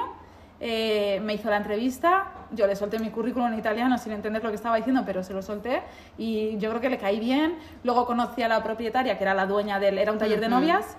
eh, 0.61 1.21
me 1.23 1.35
hizo 1.35 1.51
la 1.51 1.59
entrevista, 1.59 2.33
yo 2.53 2.67
le 2.67 2.77
solté 2.77 2.99
mi 2.99 3.11
currículum 3.11 3.53
en 3.53 3.59
italiano 3.59 3.99
sin 3.99 4.13
entender 4.13 4.43
lo 4.43 4.51
que 4.51 4.57
estaba 4.57 4.77
diciendo, 4.77 5.03
pero 5.05 5.23
se 5.23 5.35
lo 5.35 5.43
solté 5.43 5.83
y 6.17 6.57
yo 6.59 6.71
creo 6.71 6.81
que 6.81 6.91
le 6.91 6.99
caí 6.99 7.21
bien. 7.21 7.59
Luego 7.85 8.07
conocí 8.07 8.43
a 8.43 8.49
la 8.49 8.63
propietaria, 8.63 9.19
que 9.19 9.25
era 9.25 9.35
la 9.35 9.47
dueña 9.47 9.79
del, 9.79 9.99
era 9.99 10.13
un 10.13 10.19
taller 10.19 10.41
de 10.41 10.49
novias, 10.49 10.97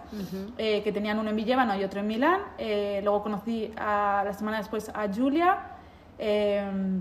eh, 0.57 0.81
que 0.83 0.91
tenían 0.91 1.19
uno 1.19 1.29
en 1.29 1.35
Villevano 1.35 1.75
y 1.75 1.83
otro 1.83 1.99
en 2.01 2.07
Milán. 2.07 2.41
Eh, 2.57 3.01
luego 3.03 3.23
conocí 3.23 3.71
a, 3.77 4.23
la 4.25 4.33
semana 4.33 4.57
después 4.57 4.89
a 4.93 5.07
Julia. 5.13 5.57
eh, 6.19 6.99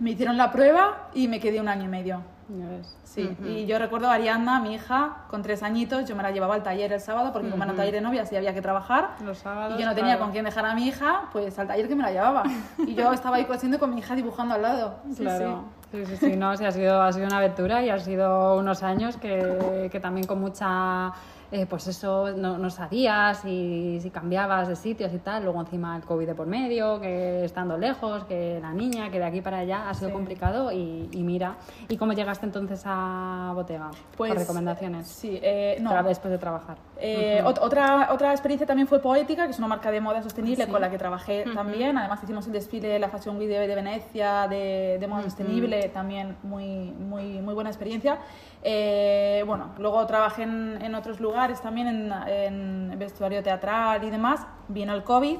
me 0.00 0.12
hicieron 0.12 0.36
la 0.38 0.50
prueba 0.50 1.10
y 1.14 1.28
me 1.28 1.38
quedé 1.38 1.60
un 1.60 1.68
año 1.68 1.84
y 1.84 1.88
medio. 1.88 2.22
Ya 2.58 2.68
ves. 2.68 2.96
Sí, 3.04 3.36
y 3.44 3.66
yo 3.66 3.78
recuerdo 3.78 4.08
a 4.08 4.14
Ariadna, 4.14 4.60
mi 4.60 4.74
hija, 4.74 5.18
con 5.28 5.42
tres 5.42 5.62
añitos, 5.62 6.04
yo 6.08 6.16
me 6.16 6.22
la 6.22 6.30
llevaba 6.30 6.54
al 6.54 6.62
taller 6.62 6.92
el 6.92 7.00
sábado 7.00 7.32
porque 7.32 7.50
como 7.50 7.62
era 7.62 7.72
un 7.72 7.76
taller 7.76 7.94
de 7.94 8.00
novias 8.00 8.32
y 8.32 8.36
había 8.36 8.54
que 8.54 8.62
trabajar. 8.62 9.10
Los 9.24 9.38
sábados, 9.38 9.78
y 9.78 9.82
yo 9.82 9.86
no 9.86 9.94
tenía 9.94 10.12
claro. 10.12 10.24
con 10.24 10.32
quién 10.32 10.44
dejar 10.44 10.66
a 10.66 10.74
mi 10.74 10.86
hija, 10.86 11.22
pues 11.32 11.58
al 11.58 11.68
taller 11.68 11.86
que 11.88 11.94
me 11.94 12.02
la 12.02 12.10
llevaba. 12.10 12.42
Y 12.78 12.94
yo 12.94 13.12
estaba 13.12 13.36
ahí 13.36 13.44
cosiendo 13.44 13.78
con 13.78 13.90
mi 13.90 14.00
hija 14.00 14.14
dibujando 14.14 14.54
al 14.54 14.62
lado. 14.62 14.96
Sí, 15.12 15.22
Claro. 15.22 15.64
Sí, 15.92 16.06
sí, 16.06 16.16
sí, 16.16 16.36
no, 16.36 16.56
sí, 16.56 16.64
ha 16.64 16.70
sido, 16.70 17.02
ha 17.02 17.12
sido 17.12 17.26
una 17.26 17.38
aventura 17.38 17.82
y 17.82 17.90
ha 17.90 17.98
sido 17.98 18.56
unos 18.56 18.84
años 18.84 19.16
que, 19.16 19.88
que 19.90 19.98
también 19.98 20.24
con 20.24 20.40
mucha, 20.40 21.12
eh, 21.52 21.66
pues 21.66 21.86
eso, 21.88 22.30
no, 22.36 22.58
no 22.58 22.70
sabías 22.70 23.38
si, 23.40 23.98
si 24.00 24.10
cambiabas 24.10 24.68
de 24.68 24.76
sitios 24.76 25.12
y 25.12 25.18
tal, 25.18 25.42
luego 25.44 25.60
encima 25.60 25.96
el 25.96 26.04
COVID 26.04 26.26
de 26.26 26.34
por 26.34 26.46
medio, 26.46 27.00
que 27.00 27.44
estando 27.44 27.76
lejos, 27.76 28.24
que 28.24 28.58
la 28.62 28.72
niña, 28.72 29.10
que 29.10 29.18
de 29.18 29.24
aquí 29.24 29.40
para 29.40 29.58
allá 29.58 29.88
ha 29.88 29.94
sido 29.94 30.08
Sí. 30.08 30.14
complicado 30.14 30.70
y, 30.72 31.08
y 31.12 31.22
mira, 31.22 31.56
¿y 31.88 31.96
cómo 31.96 32.12
llegaste 32.12 32.46
entonces 32.46 32.82
a 32.86 33.52
Botega? 33.54 33.90
Pues, 34.16 34.30
Por 34.32 34.40
recomendaciones. 34.40 35.06
Sí, 35.08 35.38
eh, 35.42 35.76
no. 35.80 36.00
Después 36.02 36.30
de 36.32 36.38
trabajar. 36.38 36.76
Eh, 36.98 37.40
ot- 37.44 37.58
otra, 37.60 38.08
otra 38.12 38.30
experiencia 38.32 38.66
también 38.66 38.86
fue 38.88 39.00
Poética, 39.00 39.44
que 39.44 39.50
es 39.50 39.58
una 39.58 39.68
marca 39.68 39.90
de 39.90 40.00
moda 40.00 40.22
sostenible 40.22 40.64
Sí. 40.64 40.70
con 40.70 40.80
la 40.80 40.90
que 40.90 40.98
trabajé 40.98 41.44
también. 41.54 41.96
Además 41.98 42.22
hicimos 42.22 42.46
el 42.46 42.52
desfile 42.52 42.88
de 42.88 42.98
la 42.98 43.08
Fashion 43.08 43.36
Week 43.38 43.48
de, 43.48 43.66
de 43.66 43.74
Venecia 43.74 44.46
de, 44.48 44.96
de 45.00 45.06
moda 45.06 45.22
sostenible, 45.22 45.88
también 45.88 46.36
muy, 46.42 46.64
muy, 46.92 47.40
muy 47.40 47.54
buena 47.54 47.70
experiencia. 47.70 48.18
Eh, 48.62 49.42
bueno, 49.46 49.70
luego 49.78 50.04
trabajé 50.06 50.42
en, 50.42 50.78
en 50.82 50.94
otros 50.94 51.18
lugares 51.20 51.60
también, 51.62 51.88
en, 51.88 52.12
en 52.28 52.98
vestuario 52.98 53.42
teatral 53.42 54.04
y 54.04 54.10
demás. 54.10 54.46
Vino 54.68 54.94
el 54.94 55.02
COVID 55.02 55.38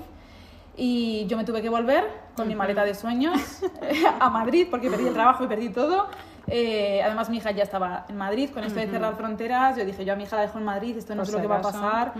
y 0.77 1.27
yo 1.27 1.37
me 1.37 1.45
tuve 1.45 1.61
que 1.61 1.69
volver 1.69 2.05
con 2.35 2.49
mi 2.49 2.55
maleta 2.55 2.85
de 2.85 2.95
sueños 2.95 3.63
a 4.21 4.31
Madrid 4.31 4.69
porque 4.71 4.89
perdí 4.89 5.09
el 5.09 5.15
trabajo 5.15 5.45
y 5.45 5.47
perdí 5.47 5.69
todo. 5.69 6.07
Eh, 6.47 7.01
además, 7.05 7.31
mi 7.31 7.37
hija 7.37 7.51
ya 7.53 7.63
estaba 7.63 8.07
en 8.09 8.17
Madrid. 8.17 8.51
Con 8.51 8.65
esto 8.65 8.81
de 8.81 8.89
cerrar 8.89 9.15
fronteras, 9.15 9.77
yo 9.77 9.85
dije, 9.85 10.05
yo 10.05 10.15
a 10.15 10.17
mi 10.17 10.25
hija 10.25 10.37
la 10.37 10.43
dejo 10.43 10.59
en 10.59 10.65
Madrid, 10.65 10.97
esto 10.97 11.15
no 11.15 11.21
Por 11.21 11.27
si 11.27 11.33
lo 11.33 11.41
que 11.41 11.47
va 11.47 11.59
a 11.59 11.63
pasar. 11.63 12.13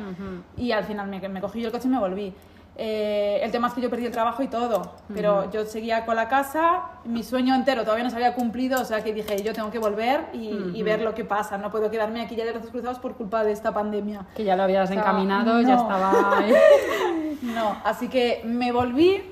Y 0.57 0.73
al 0.73 0.85
final 0.85 1.09
me, 1.09 1.27
me 1.29 1.41
cogí 1.41 1.61
yo 1.61 1.67
el 1.69 1.73
coche 1.73 1.89
y 1.89 1.91
me 1.91 1.99
volví. 1.99 2.35
Eh, 2.83 3.40
el 3.43 3.51
tema 3.51 3.69
es 3.69 3.75
que 3.75 3.83
yo 3.83 3.90
perdí 3.90 4.07
el 4.07 4.11
trabajo 4.11 4.43
y 4.43 4.49
todo, 4.49 4.95
pero 5.12 5.51
yo 5.51 5.66
seguía 5.66 6.07
con 6.07 6.16
la 6.16 6.29
casa, 6.29 6.81
mi 7.05 7.23
sueño 7.23 7.55
entero 7.55 7.83
todavía 7.83 8.05
no 8.05 8.09
se 8.09 8.16
había 8.16 8.33
cumplido, 8.35 8.81
o 8.81 8.87
sea 8.87 9.05
que 9.05 9.12
dije, 9.12 9.43
yo 9.43 9.53
tengo 9.53 9.71
que 9.71 9.79
volver 9.79 10.31
y, 10.33 10.49
y 10.73 10.83
ver 10.83 11.03
lo 11.03 11.14
que 11.14 11.27
pasa, 11.27 11.59
no 11.59 11.71
puedo 11.71 11.90
quedarme 11.90 12.23
aquí 12.23 12.37
ya 12.37 12.47
de 12.47 12.53
brazos 12.53 12.71
cruzados 12.71 12.99
por 12.99 13.16
culpa 13.16 13.45
de 13.45 13.53
esta 13.53 13.75
pandemia. 13.75 14.25
Que 14.35 14.45
ya 14.45 14.57
lo 14.57 14.62
habías 14.62 14.88
O 14.88 14.93
sea, 14.95 15.03
encaminado, 15.03 15.61
ya 15.61 15.75
estaba. 15.75 16.43
No, 17.43 17.77
así 17.85 18.09
que 18.09 18.40
me 18.45 18.73
volví 18.73 19.23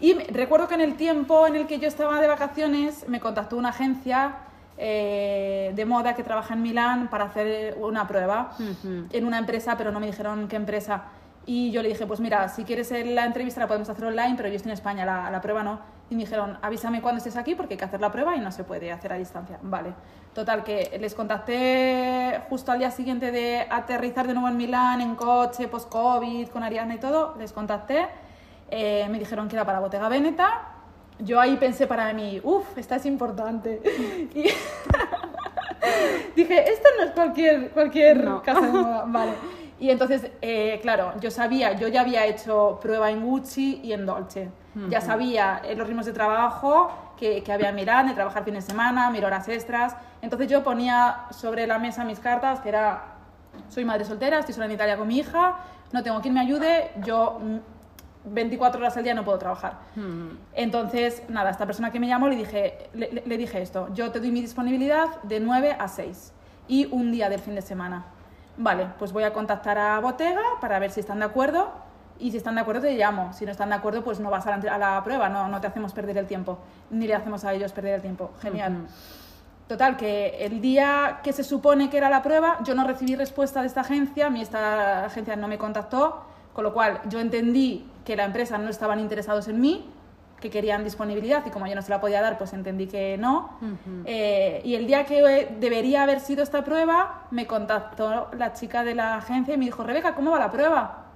y 0.00 0.14
recuerdo 0.14 0.66
que 0.66 0.74
en 0.74 0.80
el 0.80 0.96
tiempo 0.96 1.46
en 1.46 1.56
el 1.56 1.66
que 1.66 1.78
yo 1.78 1.88
estaba 1.88 2.18
de 2.22 2.28
vacaciones 2.28 3.06
me 3.06 3.20
contactó 3.20 3.58
una 3.58 3.68
agencia 3.68 4.36
eh, 4.78 5.72
de 5.74 5.84
moda 5.84 6.14
que 6.14 6.22
trabaja 6.22 6.54
en 6.54 6.62
Milán 6.62 7.08
para 7.08 7.24
hacer 7.24 7.76
una 7.78 8.06
prueba 8.06 8.52
en 9.12 9.26
una 9.26 9.36
empresa, 9.38 9.76
pero 9.76 9.92
no 9.92 10.00
me 10.00 10.06
dijeron 10.06 10.48
qué 10.48 10.56
empresa. 10.56 11.02
Y 11.50 11.70
yo 11.70 11.82
le 11.82 11.88
dije, 11.88 12.06
pues 12.06 12.20
mira, 12.20 12.46
si 12.50 12.64
quieres 12.64 12.90
la 13.06 13.24
entrevista 13.24 13.58
la 13.58 13.66
podemos 13.68 13.88
hacer 13.88 14.04
online, 14.04 14.34
pero 14.36 14.50
yo 14.50 14.56
estoy 14.56 14.68
en 14.70 14.74
España, 14.74 15.06
la, 15.06 15.30
la 15.30 15.40
prueba 15.40 15.62
no. 15.62 15.80
Y 16.10 16.14
me 16.14 16.20
dijeron, 16.24 16.58
avísame 16.60 17.00
cuando 17.00 17.16
estés 17.18 17.36
aquí 17.38 17.54
porque 17.54 17.72
hay 17.72 17.78
que 17.78 17.86
hacer 17.86 18.02
la 18.02 18.12
prueba 18.12 18.36
y 18.36 18.40
no 18.40 18.52
se 18.52 18.64
puede 18.64 18.92
hacer 18.92 19.14
a 19.14 19.16
distancia. 19.16 19.58
Vale. 19.62 19.94
Total, 20.34 20.62
que 20.62 20.98
les 21.00 21.14
contacté 21.14 22.38
justo 22.50 22.70
al 22.70 22.78
día 22.80 22.90
siguiente 22.90 23.30
de 23.32 23.66
aterrizar 23.70 24.26
de 24.26 24.34
nuevo 24.34 24.46
en 24.48 24.58
Milán, 24.58 25.00
en 25.00 25.14
coche, 25.14 25.68
post-COVID, 25.68 26.48
con 26.48 26.62
Ariadna 26.62 26.96
y 26.96 26.98
todo. 26.98 27.34
Les 27.38 27.52
contacté, 27.54 28.06
eh, 28.70 29.06
me 29.10 29.18
dijeron 29.18 29.48
que 29.48 29.56
era 29.56 29.64
para 29.64 29.80
Bottega 29.80 30.10
Veneta. 30.10 30.74
Yo 31.18 31.40
ahí 31.40 31.56
pensé 31.56 31.86
para 31.86 32.12
mí, 32.12 32.42
uff, 32.44 32.76
esta 32.76 32.96
es 32.96 33.06
importante. 33.06 33.80
Y 34.34 34.42
dije, 36.36 36.70
esto 36.72 36.88
no 36.98 37.04
es 37.04 37.10
cualquier, 37.12 37.70
cualquier 37.70 38.22
No. 38.24 38.42
casa 38.42 38.60
de 38.66 38.72
moda. 38.72 39.04
Vale. 39.06 39.32
Y 39.80 39.90
entonces, 39.90 40.30
eh, 40.42 40.78
claro, 40.82 41.12
yo 41.20 41.30
sabía, 41.30 41.72
yo 41.74 41.86
ya 41.88 42.00
había 42.00 42.26
hecho 42.26 42.78
prueba 42.82 43.10
en 43.10 43.22
Gucci 43.24 43.80
y 43.82 43.92
en 43.92 44.06
Dolce. 44.06 44.50
Ya 44.90 45.00
sabía 45.00 45.60
eh, 45.64 45.74
los 45.74 45.86
ritmos 45.86 46.06
de 46.06 46.12
trabajo 46.12 46.90
que, 47.16 47.42
que 47.42 47.52
había 47.52 47.68
en 47.70 47.74
Milán, 47.76 48.06
de 48.08 48.14
trabajar 48.14 48.44
fines 48.44 48.64
de 48.66 48.70
semana, 48.72 49.10
mis 49.10 49.22
horas 49.22 49.48
extras. 49.48 49.96
Entonces 50.22 50.48
yo 50.48 50.62
ponía 50.64 51.26
sobre 51.30 51.66
la 51.66 51.78
mesa 51.78 52.04
mis 52.04 52.18
cartas, 52.20 52.60
que 52.60 52.68
era, 52.70 53.02
soy 53.68 53.84
madre 53.84 54.04
soltera, 54.04 54.38
estoy 54.40 54.54
sola 54.54 54.66
en 54.66 54.72
Italia 54.72 54.96
con 54.96 55.06
mi 55.08 55.18
hija, 55.18 55.56
no 55.92 56.02
tengo 56.02 56.20
quien 56.20 56.34
me 56.34 56.40
ayude, 56.40 56.90
yo 57.04 57.38
mm, 57.40 57.56
24 58.34 58.80
horas 58.80 58.96
al 58.96 59.04
día 59.04 59.14
no 59.14 59.24
puedo 59.24 59.38
trabajar. 59.38 59.78
Entonces, 60.54 61.22
nada, 61.28 61.50
esta 61.50 61.66
persona 61.66 61.90
que 61.90 62.00
me 62.00 62.06
llamó 62.08 62.28
le 62.28 62.36
dije, 62.36 62.90
le- 62.94 63.22
le 63.24 63.36
dije 63.38 63.62
esto, 63.62 63.88
yo 63.94 64.10
te 64.10 64.18
doy 64.20 64.30
mi 64.32 64.40
disponibilidad 64.40 65.22
de 65.22 65.40
9 65.40 65.76
a 65.78 65.88
6 65.88 66.32
y 66.68 66.86
un 66.92 67.10
día 67.12 67.28
del 67.30 67.40
fin 67.40 67.54
de 67.54 67.62
semana. 67.62 68.04
Vale, 68.58 68.88
pues 68.98 69.12
voy 69.12 69.22
a 69.22 69.32
contactar 69.32 69.78
a 69.78 70.00
Bottega 70.00 70.42
para 70.60 70.80
ver 70.80 70.90
si 70.90 70.98
están 70.98 71.20
de 71.20 71.26
acuerdo 71.26 71.70
y 72.18 72.32
si 72.32 72.38
están 72.38 72.56
de 72.56 72.62
acuerdo 72.62 72.82
te 72.82 72.96
llamo. 72.96 73.32
Si 73.32 73.44
no 73.44 73.52
están 73.52 73.68
de 73.68 73.76
acuerdo, 73.76 74.02
pues 74.02 74.18
no 74.18 74.30
vas 74.30 74.46
a 74.48 74.56
la, 74.56 74.74
a 74.74 74.78
la 74.78 75.04
prueba, 75.04 75.28
no, 75.28 75.46
no 75.46 75.60
te 75.60 75.68
hacemos 75.68 75.92
perder 75.92 76.18
el 76.18 76.26
tiempo, 76.26 76.58
ni 76.90 77.06
le 77.06 77.14
hacemos 77.14 77.44
a 77.44 77.54
ellos 77.54 77.72
perder 77.72 77.94
el 77.94 78.02
tiempo. 78.02 78.32
Genial. 78.42 78.88
Total, 79.68 79.96
que 79.96 80.44
el 80.44 80.60
día 80.60 81.20
que 81.22 81.32
se 81.32 81.44
supone 81.44 81.88
que 81.88 81.98
era 81.98 82.10
la 82.10 82.22
prueba, 82.22 82.58
yo 82.64 82.74
no 82.74 82.84
recibí 82.84 83.14
respuesta 83.14 83.60
de 83.60 83.68
esta 83.68 83.82
agencia, 83.82 84.26
a 84.26 84.30
mí 84.30 84.40
esta 84.40 85.04
agencia 85.04 85.36
no 85.36 85.46
me 85.46 85.58
contactó, 85.58 86.24
con 86.52 86.64
lo 86.64 86.72
cual 86.72 87.00
yo 87.08 87.20
entendí 87.20 87.88
que 88.04 88.16
la 88.16 88.24
empresa 88.24 88.58
no 88.58 88.70
estaban 88.70 88.98
interesados 88.98 89.46
en 89.46 89.60
mí, 89.60 89.88
que 90.40 90.50
querían 90.50 90.84
disponibilidad 90.84 91.44
y 91.46 91.50
como 91.50 91.66
yo 91.66 91.74
no 91.74 91.82
se 91.82 91.90
la 91.90 92.00
podía 92.00 92.20
dar, 92.20 92.38
pues 92.38 92.52
entendí 92.52 92.86
que 92.86 93.18
no. 93.18 93.58
Eh, 94.04 94.60
y 94.64 94.74
el 94.74 94.86
día 94.86 95.04
que 95.04 95.48
debería 95.58 96.04
haber 96.04 96.20
sido 96.20 96.42
esta 96.42 96.62
prueba, 96.62 97.26
me 97.30 97.46
contactó 97.46 98.28
la 98.36 98.52
chica 98.52 98.84
de 98.84 98.94
la 98.94 99.16
agencia 99.16 99.54
y 99.54 99.58
me 99.58 99.64
dijo, 99.64 99.82
Rebeca, 99.82 100.14
¿cómo 100.14 100.30
va 100.30 100.38
la 100.38 100.50
prueba? 100.50 101.06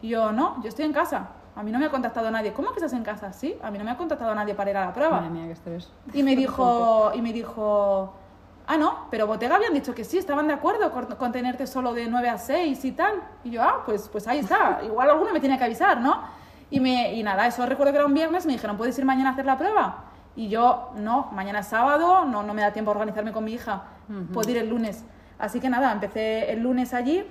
Y 0.00 0.08
yo, 0.08 0.32
no, 0.32 0.62
yo 0.62 0.68
estoy 0.68 0.86
en 0.86 0.92
casa. 0.92 1.28
A 1.54 1.62
mí 1.62 1.70
no 1.70 1.78
me 1.78 1.84
ha 1.84 1.90
contactado 1.90 2.30
nadie. 2.30 2.54
¿Cómo 2.54 2.70
que 2.70 2.76
estás 2.76 2.94
en 2.94 3.02
casa? 3.02 3.32
Sí, 3.34 3.56
a 3.62 3.70
mí 3.70 3.76
no 3.76 3.84
me 3.84 3.90
ha 3.90 3.96
contactado 3.96 4.34
nadie 4.34 4.54
para 4.54 4.70
ir 4.70 4.76
a 4.78 4.86
la 4.86 4.92
prueba. 4.94 5.20
Madre 5.20 5.30
mía. 5.30 5.54
Y 6.14 6.22
me 6.22 6.34
dijo, 6.36 7.12
y 7.14 7.20
me 7.20 7.32
dijo, 7.34 8.14
ah, 8.66 8.78
no, 8.78 9.06
pero 9.10 9.26
Bottega 9.26 9.56
habían 9.56 9.74
dicho 9.74 9.94
que 9.94 10.04
sí, 10.04 10.16
estaban 10.16 10.46
de 10.46 10.54
acuerdo 10.54 10.90
con, 10.90 11.04
con 11.06 11.30
tenerte 11.30 11.66
solo 11.66 11.92
de 11.92 12.06
9 12.06 12.28
a 12.30 12.38
6 12.38 12.84
y 12.86 12.92
tal. 12.92 13.22
Y 13.44 13.50
yo, 13.50 13.62
ah, 13.62 13.82
pues, 13.84 14.08
pues 14.08 14.26
ahí 14.26 14.38
está, 14.38 14.80
igual 14.82 15.10
alguno 15.10 15.30
me 15.30 15.40
tiene 15.40 15.58
que 15.58 15.64
avisar, 15.64 16.00
¿no? 16.00 16.41
Y, 16.72 16.80
me, 16.80 17.12
y 17.12 17.22
nada, 17.22 17.46
eso 17.46 17.66
recuerdo 17.66 17.92
que 17.92 17.98
era 17.98 18.06
un 18.06 18.14
viernes, 18.14 18.46
me 18.46 18.54
dijeron, 18.54 18.78
¿puedes 18.78 18.98
ir 18.98 19.04
mañana 19.04 19.28
a 19.28 19.32
hacer 19.34 19.44
la 19.44 19.58
prueba? 19.58 20.04
Y 20.34 20.48
yo, 20.48 20.90
no, 20.96 21.28
mañana 21.30 21.58
es 21.58 21.66
sábado, 21.66 22.24
no, 22.24 22.42
no 22.42 22.54
me 22.54 22.62
da 22.62 22.72
tiempo 22.72 22.90
a 22.90 22.94
organizarme 22.94 23.30
con 23.30 23.44
mi 23.44 23.52
hija, 23.52 23.82
puedo 24.32 24.50
ir 24.50 24.56
el 24.56 24.70
lunes. 24.70 25.04
Así 25.38 25.60
que 25.60 25.68
nada, 25.68 25.92
empecé 25.92 26.50
el 26.50 26.60
lunes 26.60 26.94
allí. 26.94 27.26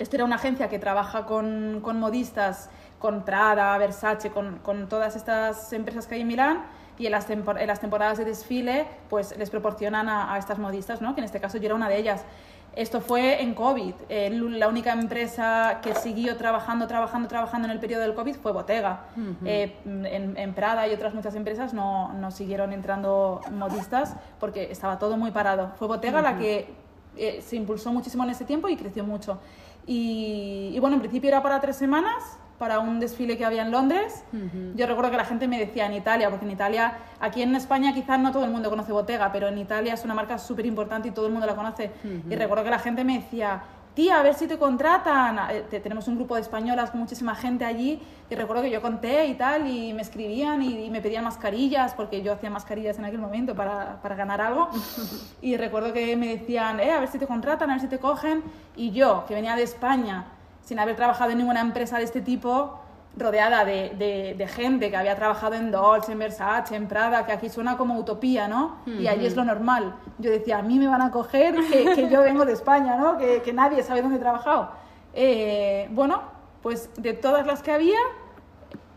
Esto 0.00 0.16
era 0.16 0.24
una 0.24 0.34
agencia 0.34 0.68
que 0.68 0.80
trabaja 0.80 1.24
con, 1.24 1.78
con 1.82 2.00
modistas, 2.00 2.68
con 2.98 3.24
Prada, 3.24 3.78
Versace, 3.78 4.30
con, 4.30 4.58
con, 4.58 4.88
todas 4.88 5.14
estas 5.14 5.72
empresas 5.72 6.08
que 6.08 6.16
hay 6.16 6.22
en 6.22 6.26
Milán 6.26 6.64
y 6.98 7.06
en 7.06 7.12
las, 7.12 7.30
en 7.30 7.66
las 7.68 7.78
temporadas 7.78 8.18
de 8.18 8.24
desfile 8.24 8.88
pues 9.08 9.38
les 9.38 9.50
proporcionan 9.50 10.08
a, 10.08 10.34
a, 10.34 10.38
estas 10.38 10.58
modistas, 10.58 11.00
¿no? 11.00 11.14
que 11.14 11.20
en 11.20 11.26
este 11.26 11.38
caso 11.38 11.58
yo 11.58 11.66
era 11.66 11.76
una 11.76 11.88
de 11.88 11.96
ellas. 11.96 12.24
Esto 12.74 13.00
fue 13.00 13.42
en 13.42 13.54
COVID. 13.54 13.94
Eh, 14.08 14.30
la 14.30 14.68
única 14.68 14.92
empresa 14.92 15.80
que 15.82 15.94
siguió 15.94 16.36
trabajando, 16.36 16.86
trabajando, 16.86 17.28
trabajando 17.28 17.66
en 17.66 17.72
el 17.72 17.80
periodo 17.80 18.02
del 18.02 18.14
COVID 18.14 18.36
fue 18.36 18.52
Bottega. 18.52 19.04
Uh 19.16 19.20
-huh. 19.20 19.34
eh, 19.44 19.76
en, 19.84 20.36
en, 20.36 20.54
Prada 20.54 20.86
y 20.86 20.94
otras 20.94 21.12
muchas 21.14 21.34
empresas 21.34 21.74
no, 21.74 22.12
no, 22.12 22.30
siguieron 22.30 22.72
entrando 22.72 23.40
modistas 23.50 24.14
porque 24.38 24.70
estaba 24.70 24.98
todo 24.98 25.16
muy 25.16 25.30
parado. 25.32 25.72
Fue 25.78 25.88
Bottega 25.88 26.20
uh 26.20 26.22
-huh. 26.22 26.32
la 26.32 26.38
que 26.38 26.72
eh, 27.16 27.42
se 27.42 27.56
impulsó 27.56 27.92
muchísimo 27.92 28.22
en 28.24 28.30
ese 28.30 28.44
tiempo 28.44 28.68
y 28.68 28.76
creció 28.76 29.02
mucho. 29.02 29.38
Y, 29.86 30.70
y, 30.74 30.78
bueno, 30.78 30.96
en 30.96 31.00
principio 31.00 31.28
era 31.28 31.42
para 31.42 31.60
tres 31.60 31.76
semanas, 31.76 32.38
para 32.58 32.80
un 32.80 33.00
desfile 33.00 33.36
que 33.36 33.44
había 33.44 33.62
en 33.62 33.70
Londres. 33.70 34.24
Uh 34.32 34.36
-huh. 34.36 34.74
Yo 34.74 34.86
recuerdo 34.86 35.10
que 35.10 35.16
la 35.16 35.24
gente 35.24 35.46
me 35.48 35.58
decía 35.58 35.86
en 35.86 35.94
Italia, 35.94 36.28
porque 36.30 36.44
en 36.44 36.52
Italia, 36.52 36.98
aquí 37.20 37.42
en 37.42 37.54
España 37.54 37.94
quizás 37.94 38.18
no 38.18 38.32
todo 38.32 38.44
el 38.44 38.50
mundo 38.50 38.68
conoce 38.70 38.92
Bottega, 38.92 39.30
pero 39.32 39.48
en 39.48 39.58
Italia 39.58 39.94
es 39.94 40.04
una 40.04 40.14
marca 40.14 40.38
súper 40.38 40.66
importante 40.66 41.08
y 41.08 41.10
todo 41.12 41.26
el 41.26 41.32
mundo 41.32 41.46
la 41.46 41.54
conoce. 41.54 41.92
Uh 42.04 42.08
-huh. 42.08 42.32
Y 42.32 42.36
recuerdo 42.36 42.64
que 42.64 42.70
la 42.70 42.78
gente 42.78 43.04
me 43.04 43.18
decía, 43.18 43.62
tía, 43.98 44.20
a 44.20 44.22
ver 44.22 44.34
si 44.34 44.46
te 44.46 44.58
contratan. 44.58 45.38
Eh, 45.50 45.80
tenemos 45.82 46.06
un 46.06 46.14
grupo 46.14 46.36
de 46.36 46.42
españolas 46.42 46.90
con 46.92 47.00
muchísima 47.00 47.34
gente 47.34 47.64
allí 47.64 48.00
y 48.30 48.34
recuerdo 48.36 48.62
que 48.62 48.70
yo 48.70 48.80
conté 48.80 49.26
y 49.26 49.34
tal 49.34 49.66
y 49.66 49.92
me 49.92 50.02
escribían 50.02 50.62
y, 50.62 50.84
y 50.84 50.90
me 50.90 51.00
pedían 51.00 51.24
mascarillas 51.24 51.94
porque 51.94 52.22
yo 52.22 52.32
hacía 52.32 52.48
mascarillas 52.48 52.96
en 52.98 53.06
aquel 53.06 53.18
momento 53.18 53.56
para, 53.56 54.00
para 54.00 54.14
ganar 54.14 54.40
algo 54.40 54.68
y 55.42 55.56
recuerdo 55.56 55.92
que 55.92 56.16
me 56.16 56.28
decían, 56.36 56.78
eh, 56.78 56.92
a 56.92 57.00
ver 57.00 57.08
si 57.08 57.18
te 57.18 57.26
contratan, 57.26 57.70
a 57.70 57.72
ver 57.74 57.80
si 57.80 57.88
te 57.88 57.98
cogen 57.98 58.44
y 58.76 58.92
yo, 58.92 59.24
que 59.26 59.34
venía 59.34 59.56
de 59.56 59.64
España 59.64 60.26
sin 60.68 60.78
haber 60.78 60.96
trabajado 60.96 61.30
en 61.30 61.38
ninguna 61.38 61.62
empresa 61.62 61.96
de 61.96 62.04
este 62.04 62.20
tipo, 62.20 62.78
rodeada 63.16 63.64
de, 63.64 63.94
de, 63.96 64.34
de, 64.36 64.46
gente 64.48 64.90
que 64.90 64.98
había 64.98 65.16
trabajado 65.16 65.54
en 65.54 65.70
Dolce, 65.70 66.12
en 66.12 66.18
Versace, 66.18 66.76
en 66.76 66.86
Prada, 66.86 67.24
que 67.24 67.32
aquí 67.32 67.48
suena 67.48 67.78
como 67.78 67.98
utopía, 67.98 68.48
¿no? 68.48 68.76
Y 68.84 69.06
allí 69.06 69.24
es 69.24 69.34
lo 69.34 69.46
normal. 69.46 69.94
Yo 70.18 70.30
decía, 70.30 70.58
a 70.58 70.62
mí 70.62 70.78
me 70.78 70.86
van 70.86 71.00
a 71.00 71.10
coger 71.10 71.54
que, 71.70 71.94
que 71.94 72.10
yo 72.10 72.20
vengo 72.20 72.44
de 72.44 72.52
España, 72.52 72.98
¿no? 72.98 73.16
Que, 73.16 73.40
que, 73.40 73.54
nadie 73.54 73.82
sabe 73.82 74.02
dónde 74.02 74.16
he 74.16 74.20
trabajado. 74.20 74.68
Eh, 75.14 75.88
bueno, 75.92 76.20
pues 76.60 76.90
de 76.98 77.14
todas 77.14 77.46
las 77.46 77.62
que 77.62 77.72
había, 77.72 78.00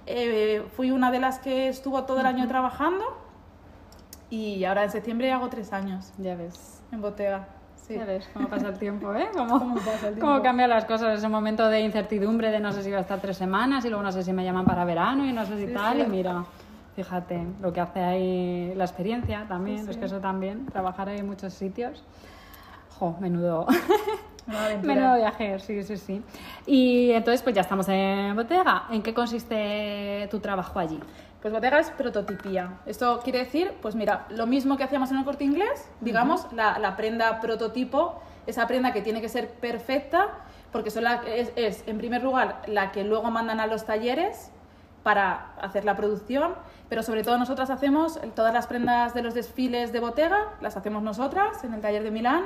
eh, 0.07 0.65
fui 0.75 0.91
una 0.91 1.09
de 1.09 1.21
las 1.21 1.39
que 1.39 1.69
estuvo 1.69 2.03
todo 2.03 2.19
el 2.19 2.25
año 2.25 2.49
trabajando 2.49 3.05
y 4.29 4.65
ahora 4.65 4.83
en 4.83 4.91
septiembre 4.91 5.31
hago 5.31 5.47
tres 5.47 5.71
años. 5.71 6.11
Ya 6.17 6.35
ves. 6.35 6.83
En 6.91 6.99
Bottega. 6.99 7.47
Sí. 7.91 7.97
Ya 7.97 8.05
ves 8.05 8.29
cómo 8.33 8.47
pasa 8.47 8.69
el 8.69 8.77
tiempo, 8.77 9.13
¿eh? 9.13 9.27
Cómo, 9.33 9.59
¿Cómo, 9.59 9.75
pasa 9.75 10.07
el 10.07 10.13
tiempo? 10.15 10.21
cómo 10.21 10.41
cambian 10.41 10.69
las 10.69 10.85
cosas. 10.85 11.17
Ese 11.17 11.27
momento 11.27 11.67
de 11.67 11.81
incertidumbre 11.81 12.51
de 12.51 12.59
no 12.59 12.71
sé 12.71 12.83
si 12.83 12.91
va 12.91 12.99
a 12.99 13.01
estar 13.01 13.19
tres 13.19 13.37
semanas 13.37 13.83
y 13.85 13.89
luego 13.89 14.03
no 14.03 14.11
sé 14.11 14.23
si 14.23 14.33
me 14.33 14.43
llaman 14.43 14.65
para 14.65 14.85
verano 14.85 15.25
y 15.25 15.33
no 15.33 15.45
sé 15.45 15.57
si 15.57 15.67
sí, 15.67 15.73
tal. 15.73 15.97
Sí. 15.97 16.03
Y 16.03 16.07
mira, 16.07 16.45
fíjate 16.95 17.45
lo 17.61 17.73
que 17.73 17.81
hace 17.81 17.99
ahí 17.99 18.73
la 18.75 18.85
experiencia 18.85 19.45
también. 19.47 19.89
Es 19.89 19.97
que 19.97 20.05
eso 20.05 20.19
también, 20.19 20.65
trabajar 20.67 21.09
en 21.09 21.27
muchos 21.27 21.53
sitios. 21.53 22.03
Jo, 22.97 23.15
menudo. 23.19 23.67
Menudo 24.83 25.15
viaje, 25.15 25.59
sí, 25.59 25.83
sí, 25.83 25.97
sí. 25.97 26.21
Y 26.65 27.11
entonces, 27.11 27.41
pues 27.41 27.55
ya 27.55 27.61
estamos 27.61 27.87
en 27.89 28.35
Bottega. 28.35 28.85
¿En 28.89 29.01
qué 29.01 29.13
consiste 29.13 30.27
tu 30.31 30.39
trabajo 30.39 30.79
allí? 30.79 30.99
Pues 31.41 31.51
Bottega 31.51 31.79
es 31.79 31.89
prototipía. 31.89 32.79
Esto 32.85 33.19
quiere 33.23 33.39
decir, 33.39 33.73
pues 33.81 33.95
mira, 33.95 34.27
lo 34.29 34.45
mismo 34.45 34.77
que 34.77 34.83
hacíamos 34.83 35.09
en 35.09 35.17
el 35.17 35.25
corte 35.25 35.43
inglés, 35.43 35.89
digamos, 35.99 36.45
uh 36.45 36.47
-huh. 36.49 36.55
la, 36.55 36.79
la, 36.79 36.95
prenda 36.95 37.39
prototipo, 37.39 38.21
esa 38.45 38.67
prenda 38.67 38.93
que 38.93 39.01
tiene 39.01 39.21
que 39.21 39.29
ser 39.29 39.49
perfecta, 39.49 40.27
porque 40.71 40.91
son 40.91 41.03
la, 41.03 41.23
es, 41.25 41.51
es, 41.55 41.83
en 41.87 41.97
primer 41.97 42.21
lugar, 42.21 42.61
la 42.67 42.91
que 42.91 43.03
luego 43.03 43.31
mandan 43.31 43.59
a 43.59 43.65
los 43.65 43.85
talleres 43.85 44.51
para 45.01 45.53
hacer 45.59 45.83
la 45.83 45.95
producción, 45.95 46.53
pero 46.89 47.01
sobre 47.01 47.23
todo 47.23 47.37
nosotras 47.39 47.71
hacemos 47.71 48.19
todas 48.35 48.53
las 48.53 48.67
prendas 48.67 49.15
de 49.15 49.23
los 49.23 49.33
desfiles 49.33 49.91
de 49.91 49.99
Bottega, 49.99 50.49
las 50.61 50.77
hacemos 50.77 51.01
nosotras 51.01 51.63
en 51.63 51.73
el 51.73 51.81
taller 51.81 52.03
de 52.03 52.11
Milán. 52.11 52.43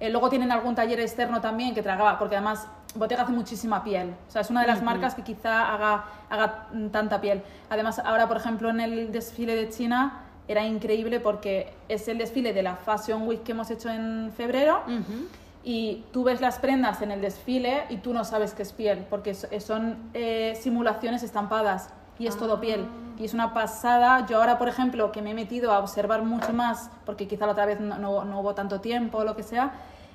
Eh, 0.00 0.10
luego 0.10 0.28
tienen 0.28 0.52
algún 0.52 0.74
taller 0.74 1.00
externo 1.00 1.40
también 1.40 1.74
que 1.74 1.82
tragaba, 1.82 2.18
porque 2.18 2.36
además 2.36 2.66
Bottega 2.94 3.22
hace 3.22 3.32
muchísima 3.32 3.82
piel. 3.82 4.14
O 4.28 4.30
sea, 4.30 4.42
es 4.42 4.50
una 4.50 4.60
de 4.62 4.68
las 4.68 4.78
uh 4.78 4.82
-huh. 4.82 4.84
marcas 4.84 5.14
que 5.14 5.22
quizá 5.22 5.74
haga, 5.74 6.04
haga 6.30 6.68
tanta 6.92 7.20
piel. 7.20 7.42
Además, 7.68 7.98
ahora, 7.98 8.28
por 8.28 8.36
ejemplo, 8.36 8.70
en 8.70 8.80
el 8.80 9.12
desfile 9.12 9.56
de 9.56 9.68
China 9.68 10.20
era 10.46 10.64
increíble 10.64 11.20
porque 11.20 11.74
es 11.88 12.08
el 12.08 12.18
desfile 12.18 12.52
de 12.52 12.62
la 12.62 12.76
Fashion 12.76 13.26
Week 13.26 13.42
que 13.42 13.52
hemos 13.52 13.70
hecho 13.70 13.90
en 13.90 14.32
febrero. 14.36 14.82
Uh 14.86 14.90
-huh. 14.90 15.28
Y 15.64 16.04
tú 16.12 16.24
ves 16.24 16.40
las 16.40 16.58
prendas 16.58 17.02
en 17.02 17.10
el 17.10 17.20
desfile 17.20 17.84
y 17.90 17.98
tú 17.98 18.14
no 18.14 18.24
sabes 18.24 18.54
que 18.54 18.62
es 18.62 18.72
piel, 18.72 19.04
porque 19.10 19.34
son 19.34 19.96
eh, 20.14 20.56
simulaciones 20.58 21.22
estampadas 21.22 21.90
y 22.18 22.26
es 22.26 22.36
ah. 22.36 22.38
todo 22.38 22.60
piel. 22.60 22.86
Y 23.18 23.24
es 23.24 23.34
una 23.34 23.52
pasada. 23.52 24.26
Yo 24.26 24.38
ahora, 24.38 24.58
por 24.58 24.68
ejemplo, 24.68 25.10
que 25.10 25.22
me 25.22 25.32
he 25.32 25.34
metido 25.34 25.72
a 25.72 25.80
observar 25.80 26.22
mucho 26.22 26.52
más, 26.52 26.90
porque 27.04 27.26
quizá 27.26 27.46
la 27.46 27.52
otra 27.52 27.66
vez 27.66 27.80
no, 27.80 27.98
no, 27.98 28.24
no 28.24 28.40
hubo 28.40 28.54
tanto 28.54 28.80
tiempo 28.80 29.18
o 29.18 29.24
lo 29.24 29.34
que 29.34 29.42
sea, 29.42 29.72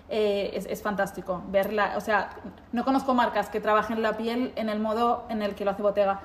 eh, 0.09 0.51
es, 0.53 0.65
es, 0.67 0.81
fantástico 0.81 1.41
verla. 1.49 1.93
O 1.97 2.01
sea, 2.01 2.29
no 2.71 2.85
conozco 2.85 3.13
marcas 3.13 3.49
que 3.49 3.59
trabajen 3.59 4.01
la 4.01 4.15
piel 4.15 4.53
en 4.55 4.69
el 4.69 4.79
modo 4.79 5.25
en 5.29 5.41
el 5.41 5.55
que 5.55 5.65
lo 5.65 5.71
hace 5.71 5.81
Bottega, 5.81 6.21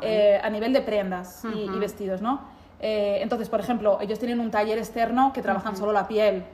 eh, 0.00 0.40
a 0.42 0.50
nivel 0.50 0.72
de 0.72 0.82
prendas 0.82 1.44
uh 1.44 1.48
-huh. 1.48 1.56
y, 1.56 1.76
y, 1.76 1.78
vestidos, 1.78 2.20
¿no? 2.20 2.40
Eh, 2.80 3.18
entonces, 3.22 3.48
por 3.48 3.60
ejemplo, 3.60 3.98
ellos 4.00 4.18
tienen 4.18 4.40
un 4.40 4.50
taller 4.50 4.78
externo 4.78 5.32
que 5.32 5.42
trabajan 5.42 5.72
uh 5.72 5.76
-huh. 5.76 5.80
solo 5.80 5.92
la 5.92 6.08
piel. 6.08 6.44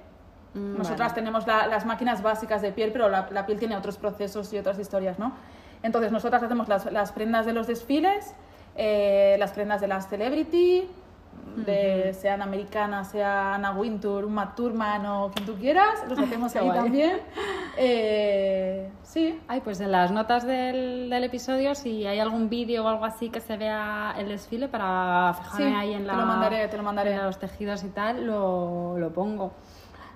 Mm, 0.54 0.78
Nosotras 0.78 1.10
vale. 1.10 1.14
tenemos 1.14 1.46
la, 1.46 1.66
las 1.66 1.84
máquinas 1.84 2.22
básicas 2.22 2.60
de 2.60 2.70
piel, 2.72 2.92
pero 2.92 3.08
la, 3.08 3.28
la, 3.30 3.46
piel 3.46 3.58
tiene 3.58 3.76
otros 3.76 3.96
procesos 3.96 4.52
y 4.52 4.58
otras 4.58 4.78
historias, 4.78 5.18
¿no? 5.18 5.32
Entonces, 5.82 6.12
nosotras 6.12 6.42
hacemos 6.42 6.68
las, 6.68 6.90
las 6.92 7.12
prendas 7.12 7.46
de 7.46 7.52
los 7.52 7.66
desfiles, 7.66 8.34
eh, 8.76 9.36
las 9.38 9.52
prendas 9.52 9.80
de 9.80 9.88
las 9.88 10.08
celebrity, 10.08 10.88
de, 11.56 12.04
uh 12.06 12.08
-huh. 12.08 12.12
sean 12.14 12.42
americanas, 12.42 13.10
sea 13.10 13.54
Anna 13.54 13.72
Wintour, 13.72 14.24
Uma 14.24 14.54
Thurman 14.54 15.06
o 15.06 15.30
quien 15.30 15.46
tú 15.46 15.54
quieras, 15.54 16.04
los 16.08 16.18
hacemos 16.18 16.54
ahí 16.56 16.64
guay. 16.66 16.78
también. 16.78 17.20
Eh, 17.76 18.88
sí. 19.02 19.40
Ay, 19.48 19.60
pues 19.60 19.80
en 19.80 19.90
las 19.90 20.10
notas 20.10 20.46
del, 20.46 21.10
del 21.10 21.24
episodio, 21.24 21.74
si 21.74 22.06
hay 22.06 22.20
algún 22.20 22.48
vídeo 22.48 22.84
o 22.84 22.88
algo 22.88 23.04
así 23.04 23.30
que 23.30 23.40
se 23.40 23.56
vea 23.56 24.14
el 24.16 24.28
desfile 24.28 24.68
para 24.68 25.34
fijarme 25.34 25.68
sí, 25.70 25.74
ahí 25.74 25.92
en, 25.94 26.06
la, 26.06 26.12
te 26.14 26.20
lo 26.20 26.26
mandaré, 26.26 26.68
te 26.68 26.76
lo 26.76 26.82
mandaré. 26.82 27.12
en 27.14 27.22
los 27.24 27.38
tejidos 27.38 27.82
y 27.84 27.88
tal, 27.88 28.26
lo, 28.26 28.96
lo 28.98 29.12
pongo. 29.12 29.52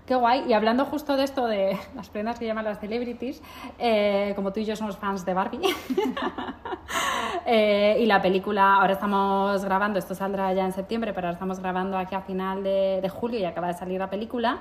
Qué 0.08 0.14
guay. 0.14 0.44
Y 0.48 0.54
hablando 0.54 0.86
justo 0.86 1.18
de 1.18 1.24
esto, 1.24 1.46
de 1.46 1.78
las 1.94 2.08
prendas 2.08 2.38
que 2.38 2.46
llaman 2.46 2.64
las 2.64 2.80
celebrities, 2.80 3.42
eh, 3.78 4.32
como 4.36 4.54
tú 4.54 4.60
y 4.60 4.64
yo 4.64 4.74
somos 4.74 4.96
fans 4.96 5.26
de 5.26 5.34
Barbie, 5.34 5.60
eh, 7.46 7.98
y 8.00 8.06
la 8.06 8.22
película, 8.22 8.76
ahora 8.76 8.94
estamos 8.94 9.62
grabando, 9.66 9.98
esto 9.98 10.14
saldrá 10.14 10.50
ya 10.54 10.64
en 10.64 10.72
septiembre, 10.72 11.12
pero 11.12 11.26
ahora 11.26 11.34
estamos 11.34 11.60
grabando 11.60 11.98
aquí 11.98 12.14
a 12.14 12.22
final 12.22 12.62
de, 12.62 13.00
de 13.02 13.08
julio 13.10 13.38
y 13.38 13.44
acaba 13.44 13.66
de 13.66 13.74
salir 13.74 13.98
la 13.98 14.08
película. 14.08 14.60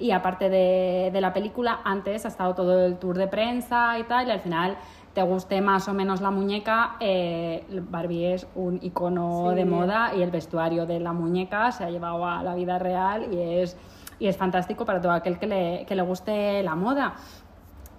Y 0.00 0.10
aparte 0.10 0.50
de, 0.50 1.10
de, 1.12 1.20
la 1.20 1.32
película, 1.32 1.78
antes 1.84 2.24
ha 2.24 2.28
estado 2.28 2.56
todo 2.56 2.84
el 2.84 2.98
tour 2.98 3.16
de 3.16 3.28
prensa 3.28 3.96
y 4.00 4.02
tal, 4.02 4.26
y 4.26 4.32
al 4.32 4.40
final 4.40 4.78
te 5.14 5.22
guste 5.22 5.60
más 5.60 5.86
o 5.86 5.94
menos 5.94 6.20
la 6.20 6.32
muñeca, 6.32 6.96
eh, 6.98 7.64
Barbie 7.88 8.34
es 8.34 8.48
un 8.56 8.80
icono 8.82 9.50
sí. 9.50 9.54
de 9.54 9.64
moda 9.64 10.12
y 10.16 10.22
el 10.22 10.32
vestuario 10.32 10.86
de 10.86 10.98
la 10.98 11.12
muñeca 11.12 11.70
se 11.70 11.84
ha 11.84 11.90
llevado 11.90 12.26
a 12.26 12.42
la 12.42 12.56
vida 12.56 12.80
real 12.80 13.32
y 13.32 13.40
es 13.40 13.76
y 14.18 14.26
es 14.26 14.36
fantástico 14.36 14.84
para 14.84 15.00
todo 15.00 15.12
aquel 15.12 15.38
que 15.38 15.46
le, 15.46 15.84
que 15.86 15.94
le 15.94 16.02
guste 16.02 16.62
la 16.62 16.74
moda. 16.74 17.14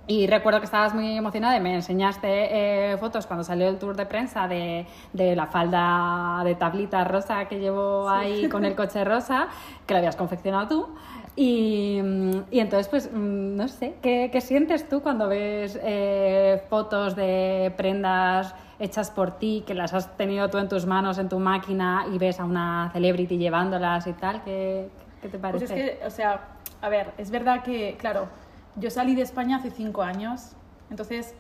Y 0.10 0.25
recuerdo 0.25 0.60
que 0.60 0.65
estabas 0.65 0.95
muy 0.95 1.15
emocionada 1.15 1.55
y 1.55 1.60
me 1.60 1.75
enseñaste 1.75 2.93
eh, 2.93 2.97
fotos 2.97 3.27
cuando 3.27 3.43
salió 3.43 3.69
el 3.69 3.77
tour 3.77 3.95
de 3.95 4.08
prensa 4.08 4.47
de, 4.47 4.88
de, 5.13 5.36
la 5.36 5.45
falda 5.45 6.41
de 6.43 6.55
tablita 6.55 7.03
rosa 7.03 7.45
que 7.45 7.60
llevo 7.60 8.10
sí. 8.10 8.15
ahí 8.15 8.49
con 8.49 8.65
el 8.65 8.75
coche 8.75 9.03
rosa, 9.03 9.49
que 9.86 9.93
la 9.93 9.99
habías 9.99 10.15
confeccionado 10.15 10.67
tú. 10.67 10.88
Y, 11.36 12.01
y 12.49 12.60
entonces, 12.60 12.88
pues, 12.88 13.12
mm, 13.13 13.55
no 13.55 13.67
sé, 13.67 13.97
¿qué, 14.01 14.29
qué 14.32 14.41
sientes 14.41 14.89
tú 14.89 15.03
cuando 15.03 15.27
ves 15.27 15.79
eh, 15.84 16.63
fotos 16.71 17.15
de 17.15 17.71
prendas 17.77 18.55
hechas 18.79 19.12
por 19.12 19.38
ti, 19.38 19.63
que 19.67 19.75
las 19.75 19.93
has 19.93 20.17
tenido 20.17 20.49
tú 20.49 20.58
en 20.58 20.69
tus 20.69 20.88
manos, 20.88 21.19
en 21.19 21.29
tu 21.29 21.38
máquina, 21.38 22.08
y 22.12 22.17
ves 22.17 22.39
a 22.39 22.45
una 22.45 22.89
celebrity 22.93 23.38
llevándolas 23.38 24.08
y 24.08 24.13
tal? 24.13 24.41
¿Qué, 24.43 24.89
qué 25.21 25.29
te 25.29 25.39
parece? 25.39 25.65
Pues 25.65 25.79
es 25.79 25.99
que, 25.99 26.05
o 26.05 26.10
sea, 26.10 26.41
a 26.82 26.89
ver, 26.89 27.13
es 27.17 27.32
verdad 27.32 27.63
que, 27.63 27.97
claro, 27.97 28.27
yo 28.75 28.89
salí 28.89 29.15
de 29.15 29.21
España 29.21 29.58
hace 29.58 29.71
cinco 29.71 30.01
años, 30.01 30.55
entonces, 30.89 31.36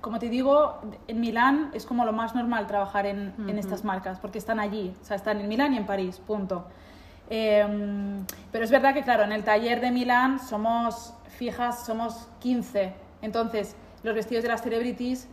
como 0.00 0.18
te 0.18 0.28
digo, 0.28 0.80
en 1.08 1.20
Milán 1.20 1.70
es 1.74 1.86
como 1.86 2.04
lo 2.04 2.12
más 2.12 2.34
normal 2.34 2.66
trabajar 2.66 3.06
en, 3.06 3.34
uh 3.38 3.42
-huh. 3.42 3.50
en 3.50 3.58
estas 3.58 3.84
marcas, 3.84 4.18
porque 4.18 4.38
están 4.38 4.60
allí, 4.60 4.94
o 5.00 5.04
sea, 5.04 5.16
están 5.16 5.40
en 5.40 5.48
Milán 5.48 5.74
y 5.74 5.76
en 5.78 5.86
París, 5.86 6.20
punto. 6.26 6.66
Eh, 7.30 7.64
pero 8.50 8.64
es 8.64 8.70
verdad 8.70 8.92
que, 8.92 9.02
claro, 9.02 9.22
en 9.22 9.32
el 9.32 9.44
taller 9.44 9.80
de 9.80 9.90
Milán 9.90 10.38
somos 10.38 11.14
fijas, 11.28 11.86
somos 11.86 12.28
15, 12.40 12.92
entonces 13.22 13.76
los 14.02 14.14
vestidos 14.14 14.42
de 14.42 14.48
las 14.48 14.62
celebrities 14.62 15.28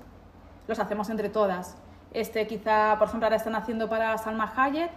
los 0.68 0.80
hacemos 0.80 1.10
entre 1.10 1.30
todas. 1.30 1.76
Este 2.14 2.48
quizá, 2.48 2.96
por 2.98 3.08
ejemplo, 3.08 3.26
ahora 3.26 3.36
están 3.36 3.56
haciendo 3.56 3.90
para 3.90 4.18
Salma 4.18 4.52
Hayek 4.56 4.92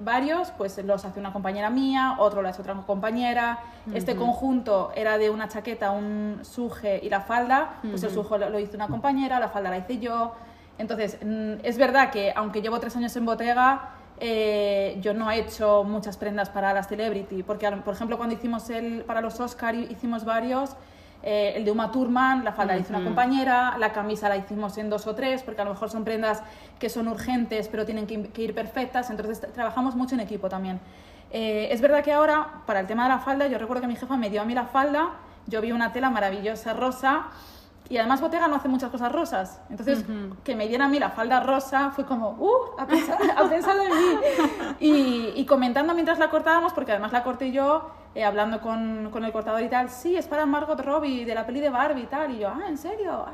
varios, 0.00 0.50
pues 0.52 0.78
los 0.84 1.04
hace 1.04 1.20
una 1.20 1.32
compañera 1.32 1.70
mía, 1.70 2.16
otro 2.18 2.42
lo 2.42 2.48
hace 2.48 2.62
otra 2.62 2.74
compañera. 2.86 3.60
Este 3.92 4.16
conjunto 4.16 4.92
era 4.94 5.18
de 5.18 5.30
una 5.30 5.48
chaqueta, 5.48 5.90
un 5.90 6.40
suje 6.42 7.00
y 7.02 7.08
la 7.08 7.20
falda, 7.20 7.80
pues 7.82 8.02
el 8.02 8.10
suje 8.10 8.38
lo, 8.38 8.58
hizo 8.58 8.76
una 8.76 8.88
compañera, 8.88 9.40
la 9.40 9.48
falda 9.48 9.70
la 9.70 9.78
hice 9.78 9.98
yo. 9.98 10.34
Entonces, 10.78 11.18
mm, 11.24 11.54
es 11.62 11.78
verdad 11.78 12.10
que 12.10 12.32
aunque 12.36 12.60
llevo 12.60 12.78
tres 12.80 12.96
años 12.96 13.16
en 13.16 13.24
Bottega, 13.24 13.90
eh, 14.18 14.96
yo 15.00 15.12
no 15.12 15.30
he 15.30 15.40
hecho 15.40 15.84
muchas 15.84 16.16
prendas 16.16 16.48
para 16.48 16.72
las 16.72 16.88
celebrity, 16.88 17.42
porque 17.42 17.70
por 17.70 17.94
ejemplo 17.94 18.16
cuando 18.16 18.34
hicimos 18.34 18.70
el, 18.70 19.04
para 19.04 19.20
los 19.20 19.38
Oscar 19.40 19.74
hicimos 19.74 20.24
varios, 20.24 20.76
eh, 21.28 21.54
el 21.56 21.64
de 21.64 21.72
Uma 21.72 21.90
Thurman, 21.90 22.44
la 22.44 22.52
falda 22.52 22.74
la 22.74 22.80
hizo 22.80 22.94
una 22.94 23.02
compañera, 23.02 23.76
la 23.78 23.92
camisa 23.92 24.28
la 24.28 24.36
hicimos 24.36 24.78
en 24.78 24.88
dos 24.88 25.08
o 25.08 25.14
tres, 25.16 25.42
porque 25.42 25.60
a 25.60 25.64
lo 25.64 25.72
mejor 25.72 25.90
son 25.90 26.04
prendas 26.04 26.40
que 26.78 26.88
son 26.88 27.08
urgentes 27.08 27.66
pero 27.66 27.84
tienen 27.84 28.06
que, 28.06 28.42
ir 28.42 28.54
perfectas, 28.54 29.10
entonces 29.10 29.40
trabajamos 29.52 29.96
mucho 29.96 30.14
en 30.14 30.20
equipo 30.20 30.48
también. 30.48 30.78
Eh, 31.32 31.66
es 31.72 31.80
verdad 31.80 32.04
que 32.04 32.12
ahora, 32.12 32.62
para 32.64 32.78
el 32.78 32.86
tema 32.86 33.02
de 33.02 33.08
la 33.08 33.18
falda, 33.18 33.48
yo 33.48 33.58
recuerdo 33.58 33.80
que 33.80 33.88
mi 33.88 33.96
jefa 33.96 34.16
me 34.16 34.30
dio 34.30 34.40
a 34.40 34.44
mí 34.44 34.54
la 34.54 34.66
falda, 34.66 35.14
yo 35.48 35.60
vi 35.60 35.72
una 35.72 35.92
tela 35.92 36.10
maravillosa 36.10 36.74
rosa, 36.74 37.24
y 37.88 37.98
además 37.98 38.20
Bottega 38.20 38.46
no 38.46 38.54
hace 38.54 38.68
muchas 38.68 38.90
cosas 38.90 39.10
rosas. 39.10 39.60
Entonces, 39.68 40.04
que 40.44 40.54
me 40.54 40.68
diera 40.68 40.84
a 40.84 40.88
mí 40.88 41.00
la 41.00 41.10
falda 41.10 41.40
rosa 41.40 41.90
fue 41.90 42.04
como, 42.04 42.30
¡uh! 42.38 42.78
Ha 42.78 42.86
pensado, 42.86 43.82
en 43.82 43.90
mí. 43.90 44.20
Y, 44.80 45.32
y, 45.34 45.46
comentando 45.46 45.92
mientras 45.94 46.20
la 46.20 46.30
cortábamos, 46.30 46.72
porque 46.72 46.92
además 46.92 47.12
la 47.12 47.22
corté 47.22 47.50
yo, 47.50 47.90
eh, 48.16 48.24
hablando 48.24 48.62
con, 48.62 49.10
con, 49.12 49.24
el 49.26 49.30
cortador 49.30 49.62
y 49.62 49.68
tal, 49.68 49.90
sí, 49.90 50.16
es 50.16 50.26
para 50.26 50.46
Margot 50.46 50.80
Robbie 50.80 51.26
de 51.26 51.34
la 51.34 51.44
peli 51.44 51.60
de 51.60 51.68
Barbie 51.68 52.04
y 52.04 52.06
tal. 52.06 52.30
Y 52.30 52.38
yo, 52.38 52.48
ah, 52.48 52.62
¿en 52.66 52.78
serio? 52.78 53.26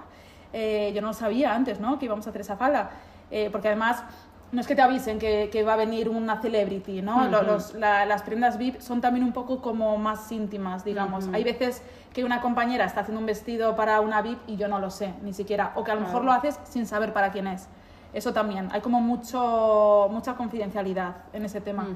Eh, 0.52 0.90
yo 0.92 1.00
no 1.00 1.12
sabía 1.12 1.54
antes, 1.54 1.78
¿no? 1.78 2.00
Que 2.00 2.06
íbamos 2.06 2.26
a 2.26 2.30
hacer 2.30 2.40
esa 2.40 2.56
falda. 2.56 2.90
Eh, 3.30 3.48
porque 3.52 3.68
además 3.68 4.02
no 4.50 4.60
es 4.60 4.66
que 4.66 4.74
te 4.74 4.82
avisen 4.82 5.20
que, 5.20 5.50
que, 5.52 5.62
va 5.62 5.74
a 5.74 5.76
venir 5.76 6.08
una 6.08 6.42
celebrity, 6.42 7.00
¿no? 7.00 7.28
Los, 7.28 7.74
las 7.74 8.22
prendas 8.24 8.58
VIP 8.58 8.80
son 8.80 9.00
también 9.00 9.24
un 9.24 9.32
poco 9.32 9.62
como 9.62 9.96
más 9.98 10.32
íntimas, 10.32 10.84
digamos. 10.84 11.28
Hay 11.32 11.44
veces 11.44 11.80
que 12.12 12.24
una 12.24 12.40
compañera 12.40 12.84
está 12.84 13.02
haciendo 13.02 13.20
un 13.20 13.26
vestido 13.26 13.76
para 13.76 14.00
una 14.00 14.20
VIP 14.20 14.40
y 14.48 14.56
yo 14.56 14.66
no 14.66 14.80
lo 14.80 14.90
sé, 14.90 15.14
ni 15.22 15.32
siquiera. 15.32 15.70
O 15.76 15.84
que 15.84 15.92
a 15.92 15.94
lo 15.94 16.00
mejor 16.00 16.24
lo 16.24 16.32
haces 16.32 16.58
sin 16.64 16.86
saber 16.86 17.12
para 17.12 17.30
quién 17.30 17.46
es. 17.46 17.68
Eso 18.12 18.32
también, 18.32 18.68
hay 18.72 18.82
como 18.82 19.00
mucho, 19.00 20.08
mucha 20.10 20.34
confidencialidad 20.34 21.16
en 21.32 21.46
ese 21.46 21.60
tema. 21.62 21.86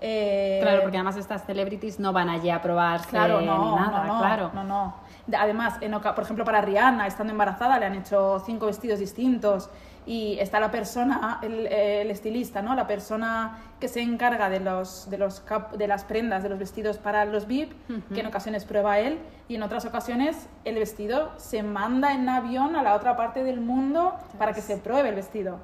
Eh, 0.00 0.58
claro, 0.62 0.82
porque 0.82 0.96
además 0.96 1.16
estas 1.16 1.44
celebrities 1.44 2.00
no 2.00 2.12
van 2.12 2.28
allí 2.28 2.50
a 2.50 2.60
probarse 2.60 3.10
claro, 3.10 3.40
no, 3.40 3.64
ni 3.64 3.76
nada, 3.76 4.04
no, 4.04 4.18
claro. 4.18 4.50
No, 4.52 4.64
no. 4.64 4.94
Además, 5.38 5.78
por 6.14 6.24
ejemplo, 6.24 6.44
para 6.44 6.60
Rihanna, 6.60 7.06
estando 7.06 7.32
embarazada, 7.32 7.78
le 7.78 7.86
han 7.86 7.94
hecho 7.94 8.42
cinco 8.44 8.66
vestidos 8.66 8.98
distintos 8.98 9.70
y 10.06 10.38
está 10.38 10.60
la 10.60 10.70
persona, 10.70 11.38
el, 11.42 12.10
estilista, 12.10 12.62
¿no? 12.62 12.74
la 12.74 12.86
persona 12.86 13.58
que 13.78 13.88
se 13.88 14.00
encarga 14.00 14.48
de, 14.48 14.60
los, 14.60 15.08
de, 15.10 15.18
los 15.18 15.42
de 15.76 15.86
las 15.86 16.04
prendas, 16.04 16.42
de 16.42 16.48
los 16.48 16.58
vestidos 16.58 16.98
para 16.98 17.24
los 17.24 17.46
VIP, 17.46 17.72
que 18.12 18.20
en 18.20 18.26
ocasiones 18.26 18.64
prueba 18.64 18.98
él 18.98 19.18
y 19.48 19.56
en 19.56 19.62
otras 19.62 19.84
ocasiones 19.84 20.48
el 20.64 20.76
vestido 20.76 21.30
se 21.36 21.62
manda 21.62 22.14
en 22.14 22.28
avión 22.28 22.76
a 22.76 22.82
la 22.82 22.94
otra 22.94 23.16
parte 23.16 23.44
del 23.44 23.60
mundo 23.60 24.14
para 24.38 24.52
que 24.52 24.62
se 24.62 24.78
pruebe 24.78 25.10
el 25.10 25.14
vestido. 25.14 25.58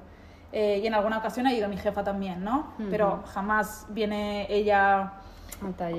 Eh, 0.52 0.80
y 0.82 0.86
en 0.86 0.94
alguna 0.94 1.18
ocasión 1.18 1.46
ha 1.46 1.52
ido 1.52 1.68
mi 1.68 1.76
jefa 1.76 2.04
también, 2.04 2.44
¿no? 2.44 2.72
Pero 2.90 3.22
jamás 3.32 3.86
viene 3.90 4.46
ella... 4.50 5.12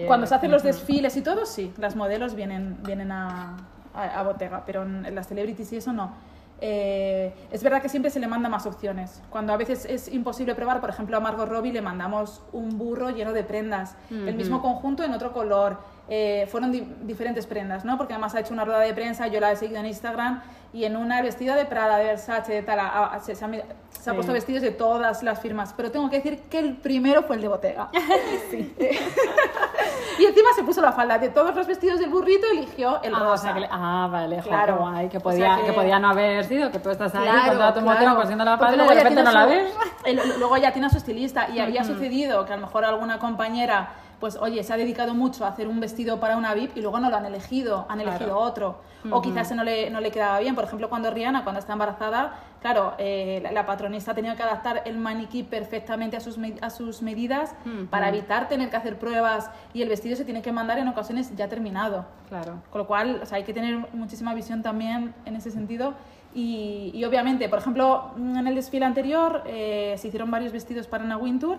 Cuando 0.08 0.28
se 0.28 0.36
hacen 0.36 0.52
los 0.52 0.64
desfiles 0.64 1.16
y 1.18 1.22
todo, 1.22 1.46
sí, 1.46 1.74
las 1.78 1.96
modelos 1.96 2.36
vienen, 2.36 2.78
vienen 2.84 3.12
a, 3.12 3.58
a, 3.94 4.20
a 4.20 4.24
Bottega, 4.24 4.64
pero 4.66 4.84
en 4.84 5.14
las 5.16 5.28
celebrities 5.28 5.74
y 5.74 5.78
eso 5.78 5.94
no. 5.94 6.12
Eh, 6.60 7.34
es 7.52 7.62
verdad 7.62 7.82
que 7.82 7.90
siempre 7.90 8.10
se 8.10 8.20
le 8.20 8.28
manda 8.28 8.50
más 8.50 8.66
opciones. 8.66 9.22
Cuando 9.30 9.54
a 9.54 9.58
veces 9.58 9.86
es 9.86 10.12
imposible 10.12 10.56
probar, 10.56 10.82
por 10.82 10.90
ejemplo, 10.90 11.16
a 11.18 11.20
Margot 11.20 11.48
Robbie 11.48 11.72
le 11.72 11.82
mandamos 11.82 12.42
un 12.52 12.78
burro 12.78 13.12
lleno 13.12 13.34
de 13.34 13.44
prendas, 13.44 13.96
el 14.10 14.36
mismo 14.36 14.62
conjunto 14.62 15.04
en 15.04 15.14
otro 15.14 15.34
color. 15.34 15.78
Eh, 16.10 16.48
fueron 16.50 16.72
diferentes 17.06 17.46
prendas, 17.46 17.84
¿no? 17.84 17.98
Porque 17.98 18.14
además 18.14 18.34
ha 18.34 18.40
hecho 18.40 18.54
una 18.54 18.64
rueda 18.64 18.80
de 18.80 18.94
prensa, 18.94 19.28
yo 19.28 19.42
la 19.42 19.52
he 19.52 19.58
seguido 19.58 19.82
en 19.82 19.88
Instagram 19.88 20.42
y 20.72 20.86
en 20.86 20.96
una 20.96 21.22
vestida 21.22 21.56
de 21.56 21.66
Prada, 21.66 21.98
de 21.98 22.06
Versace, 22.06 22.54
de 22.54 22.62
tal, 22.62 22.80
se, 23.22 24.12
ha, 24.12 24.14
puesto 24.14 24.32
vestidos 24.32 24.62
de 24.62 24.72
todas 24.72 25.24
las 25.24 25.42
firmas, 25.42 25.74
pero 25.76 25.92
tengo 25.92 26.10
que 26.10 26.18
decir 26.18 26.44
que 26.50 26.60
el 26.60 26.78
primero 26.78 27.24
fue 27.24 27.36
el 27.36 27.42
de 27.42 27.48
Bottega. 27.48 27.90
y 30.20 30.26
encima 30.26 30.50
se 30.56 30.64
puso 30.64 30.82
la 30.82 30.92
falda 30.92 31.18
de 31.18 31.30
todos 31.30 31.56
los 31.56 31.68
vestidos 31.68 32.00
del 32.00 32.10
burrito, 32.10 32.48
eligió 32.52 33.02
el 33.02 33.14
ah, 33.14 33.20
rosa. 33.20 33.56
ah, 33.70 34.08
vale, 34.12 34.38
claro. 34.38 34.78
guay, 34.78 35.10
que 35.10 35.20
podía, 35.20 35.60
que... 35.66 35.74
podía 35.74 36.00
no 36.00 36.10
haber 36.10 36.44
sido, 36.46 36.72
que 36.72 36.80
tú 36.80 36.90
estás 36.90 37.14
ahí 37.16 37.28
con 37.48 37.58
toda 37.58 37.74
tu 37.74 37.82
claro. 37.82 38.16
cosiendo 38.16 38.46
la 38.46 38.58
falda 38.58 38.86
y 38.86 38.88
de 38.88 38.96
repente 38.96 39.24
no 39.24 39.32
la 39.32 39.46
ves. 39.46 39.74
Luego 40.40 40.58
ya 40.58 40.72
tiene 40.72 40.88
a 40.88 40.90
su 40.90 40.98
estilista 40.98 41.50
y 41.50 41.60
había 41.60 41.84
sucedido 41.84 42.46
que 42.46 42.54
a 42.54 42.56
lo 42.56 42.66
mejor 42.66 42.86
alguna 42.86 43.20
compañera 43.20 43.90
pues 44.20 44.36
oye, 44.38 44.64
se 44.64 44.74
ha 44.74 44.78
dedicado 44.78 45.14
mucho 45.14 45.46
a 45.46 45.50
hacer 45.50 45.68
un 45.68 45.80
vestido 45.80 46.20
para 46.20 46.38
una 46.38 46.54
VIP 46.54 46.78
y 46.78 46.82
luego 46.82 47.00
no 47.00 47.10
lo 47.10 47.18
han 47.18 47.26
elegido, 47.26 47.86
han 47.90 48.02
elegido 48.02 48.38
otro. 48.38 48.82
O 49.10 49.22
quizás 49.22 49.52
no 49.56 49.64
le, 49.64 49.90
no 49.90 50.02
le 50.02 50.12
quedaba 50.12 50.40
bien. 50.40 50.56
Por 50.56 50.66
ejemplo, 50.66 50.90
cuando 50.90 51.12
Rihanna, 51.12 51.44
cuando 51.44 51.60
está 51.60 51.74
embarazada, 51.74 52.40
claro, 52.62 52.94
eh, 52.98 53.48
la, 53.54 53.66
patronista 53.66 54.12
ha 54.12 54.16
tenido 54.16 54.36
que 54.36 54.44
adaptar 54.44 54.82
el 54.86 54.98
maniquí 54.98 55.44
perfectamente 55.44 56.18
a 56.18 56.20
sus, 56.20 56.38
a 56.62 56.70
sus 56.70 57.02
medidas 57.02 57.54
para 57.90 58.10
evitar 58.10 58.50
tener 58.50 58.70
que 58.70 58.76
hacer 58.76 59.00
pruebas 59.00 59.50
y 59.74 59.82
el 59.82 59.90
vestido 59.90 60.16
se 60.16 60.26
tiene 60.26 60.42
que 60.42 60.52
mandar 60.52 60.78
en 60.80 60.88
ocasiones 60.88 61.34
ya 61.36 61.48
terminado. 61.48 62.06
Claro. 62.28 62.62
Con 62.70 62.80
lo 62.80 62.88
cual, 62.88 63.20
o 63.22 63.26
sea, 63.26 63.38
hay 63.38 63.44
que 63.44 63.54
tener 63.54 63.78
muchísima 63.94 64.34
visión 64.34 64.62
también 64.62 65.14
en 65.26 65.36
ese 65.36 65.52
sentido. 65.52 65.94
Y, 66.40 67.04
obviamente, 67.04 67.50
por 67.50 67.58
ejemplo, 67.58 68.12
en 68.16 68.46
el 68.46 68.54
desfile 68.54 68.86
anterior 68.86 69.42
eh, 69.48 69.96
se 69.98 70.08
hicieron 70.08 70.30
varios 70.30 70.52
vestidos 70.52 70.86
para 70.86 71.04
Anna 71.04 71.18
Wintour. 71.18 71.58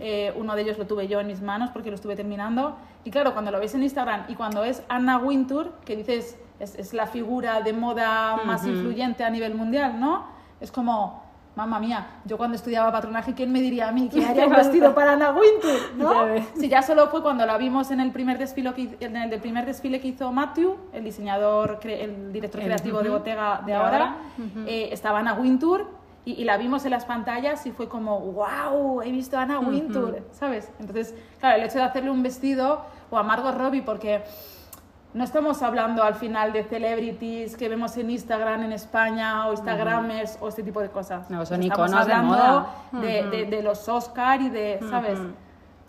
Eh, 0.00 0.34
uno 0.36 0.56
de 0.56 0.62
ellos 0.62 0.78
lo 0.78 0.86
tuve 0.88 1.06
yo 1.06 1.20
en 1.20 1.28
mis 1.28 1.40
manos 1.42 1.70
porque 1.70 1.90
lo 1.90 1.94
estuve 1.94 2.16
terminando. 2.16 2.76
Y 3.04 3.12
claro, 3.12 3.34
cuando 3.34 3.52
lo 3.52 3.60
ves 3.60 3.76
en 3.76 3.84
Instagram 3.84 4.24
y 4.26 4.34
cuando 4.34 4.64
es 4.64 4.82
Anna 4.88 5.18
Wintour, 5.18 5.74
que 5.84 5.94
dices 5.94 6.40
es, 6.58 6.74
es 6.74 6.92
la 6.92 7.06
figura 7.06 7.60
de 7.60 7.72
moda 7.72 8.38
más 8.44 8.66
influyente 8.66 9.22
a 9.22 9.30
nivel 9.30 9.54
mundial, 9.54 10.00
¿no? 10.00 10.26
Es 10.60 10.72
como, 10.72 11.22
mamá 11.56 11.80
mía, 11.80 12.06
yo 12.26 12.36
cuando 12.36 12.54
estudiaba 12.54 12.92
patronaje, 12.92 13.34
¿quién 13.34 13.50
me 13.50 13.60
diría 13.62 13.88
a 13.88 13.92
mí 13.92 14.08
que 14.10 14.24
haría 14.24 14.46
un 14.46 14.52
vestido 14.52 14.94
para 14.94 15.12
Anna 15.12 15.32
Wintour? 15.32 15.80
¿no? 15.96 16.12
Si 16.54 16.68
ya 16.68 16.82
solo 16.82 17.08
fue 17.08 17.22
cuando 17.22 17.46
la 17.46 17.56
vimos 17.56 17.90
en 17.90 18.00
el 18.00 18.12
primer 18.12 18.36
desfile 18.36 18.74
que, 18.74 18.96
en 19.00 19.16
el 19.16 19.40
primer 19.40 19.64
desfile 19.64 19.98
que 19.98 20.08
hizo 20.08 20.30
Matthew, 20.30 20.76
el 20.92 21.02
diseñador, 21.02 21.80
el 21.82 22.30
director 22.30 22.60
creativo 22.60 23.02
de 23.02 23.08
Bottega 23.08 23.62
de, 23.64 23.74
ahora, 23.74 24.16
eh, 24.66 24.90
estaba 24.92 25.20
Anna 25.20 25.32
Wintour 25.32 25.86
y, 26.26 26.44
la 26.44 26.58
vimos 26.58 26.84
en 26.84 26.90
las 26.90 27.06
pantallas 27.06 27.64
y 27.66 27.70
fue 27.70 27.88
como, 27.88 28.20
wow, 28.20 29.00
he 29.00 29.10
visto 29.10 29.38
a 29.38 29.42
Anna 29.42 29.58
Wintour, 29.60 30.24
¿sabes? 30.32 30.70
Entonces, 30.78 31.14
claro, 31.40 31.56
el 31.56 31.64
hecho 31.64 31.78
de 31.78 31.84
hacerle 31.84 32.10
un 32.10 32.22
vestido 32.22 32.84
o 33.10 33.16
a 33.16 33.22
Margot 33.22 33.56
Robbie, 33.56 33.80
porque 33.80 34.24
no 35.16 35.24
estamos 35.24 35.62
hablando 35.62 36.02
al 36.02 36.14
final 36.14 36.52
de 36.52 36.62
celebrities 36.62 37.56
que 37.56 37.70
vemos 37.70 37.96
en 37.96 38.10
Instagram 38.10 38.64
en 38.64 38.72
España 38.72 39.46
o 39.46 39.52
Instagramers 39.52 40.36
o 40.42 40.48
este 40.48 40.62
tipo 40.62 40.80
de 40.80 40.90
cosas. 40.90 41.30
No, 41.30 41.46
son 41.46 41.62
estamos 41.62 41.88
iconos 41.88 42.02
hablando 42.02 42.34
de, 42.34 43.22
moda. 43.22 43.30
de, 43.30 43.46
de, 43.46 43.62
los 43.62 43.88
Oscar 43.88 44.42
y 44.42 44.50
de, 44.50 44.78
¿sabes? 44.90 45.18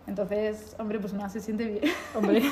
Entonces, 0.08 0.76
hombre, 0.80 1.00
pues 1.00 1.14
nada, 1.14 1.30
se 1.30 1.42
siente 1.42 1.66
bien. 1.66 1.94
Hombre, 2.16 2.42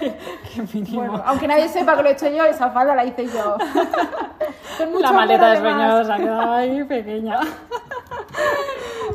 qué, 0.00 0.84
Bueno, 0.92 1.22
aunque 1.24 1.46
nadie 1.46 1.68
sepa 1.68 1.96
que 1.96 2.02
lo 2.02 2.08
he 2.08 2.12
hecho 2.12 2.28
yo, 2.28 2.44
esa 2.44 2.70
falda 2.70 2.94
la 2.94 3.04
hice 3.04 3.26
yo. 3.26 3.56
la 5.00 5.12
maleta 5.12 5.50
de 5.50 5.60
sueños 5.60 6.06
se 6.06 6.12
ha 6.12 6.16
quedado 6.16 6.52
ahí 6.52 6.84
pequeña. 6.84 7.40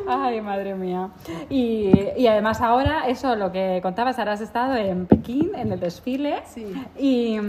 Ay, 0.08 0.42
madre 0.42 0.74
mía. 0.74 1.10
Y, 1.50 2.12
y, 2.18 2.28
además 2.28 2.62
ahora, 2.62 3.08
eso, 3.08 3.36
lo 3.36 3.52
que 3.52 3.80
contabas, 3.84 4.20
ahora 4.20 4.34
has 4.34 4.42
estado 4.42 4.76
en 4.76 5.06
Pekín, 5.06 5.52
en 5.56 5.72
el 5.72 5.80
desfile. 5.80 6.44
Sí. 6.46 6.74
Y... 6.98 7.40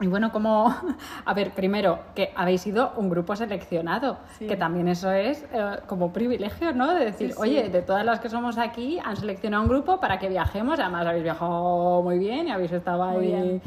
y 0.00 0.06
bueno, 0.06 0.30
como, 0.32 0.74
a 1.24 1.34
ver, 1.34 1.52
primero, 1.52 2.00
que 2.14 2.32
habéis 2.34 2.62
sido 2.62 2.92
un 2.96 3.10
grupo 3.10 3.34
seleccionado, 3.34 4.18
que 4.38 4.56
también 4.56 4.88
eso 4.88 5.10
es 5.10 5.44
eh, 5.52 5.78
como 5.86 6.12
privilegio, 6.12 6.72
¿no? 6.72 6.94
De 6.94 7.06
decir, 7.06 7.34
oye, 7.38 7.68
de 7.68 7.82
todas 7.82 8.04
las 8.04 8.20
que 8.20 8.28
somos 8.28 8.58
aquí, 8.58 8.98
han 9.04 9.16
seleccionado 9.16 9.62
un 9.64 9.68
grupo 9.68 9.98
para 10.00 10.18
que 10.18 10.28
viajemos, 10.28 10.78
además 10.78 11.06
habéis 11.06 11.24
viajado 11.24 12.02
muy 12.02 12.18
bien 12.18 12.48
y 12.48 12.50
habéis 12.50 12.72
estado 12.72 13.02
ahí 13.02 13.60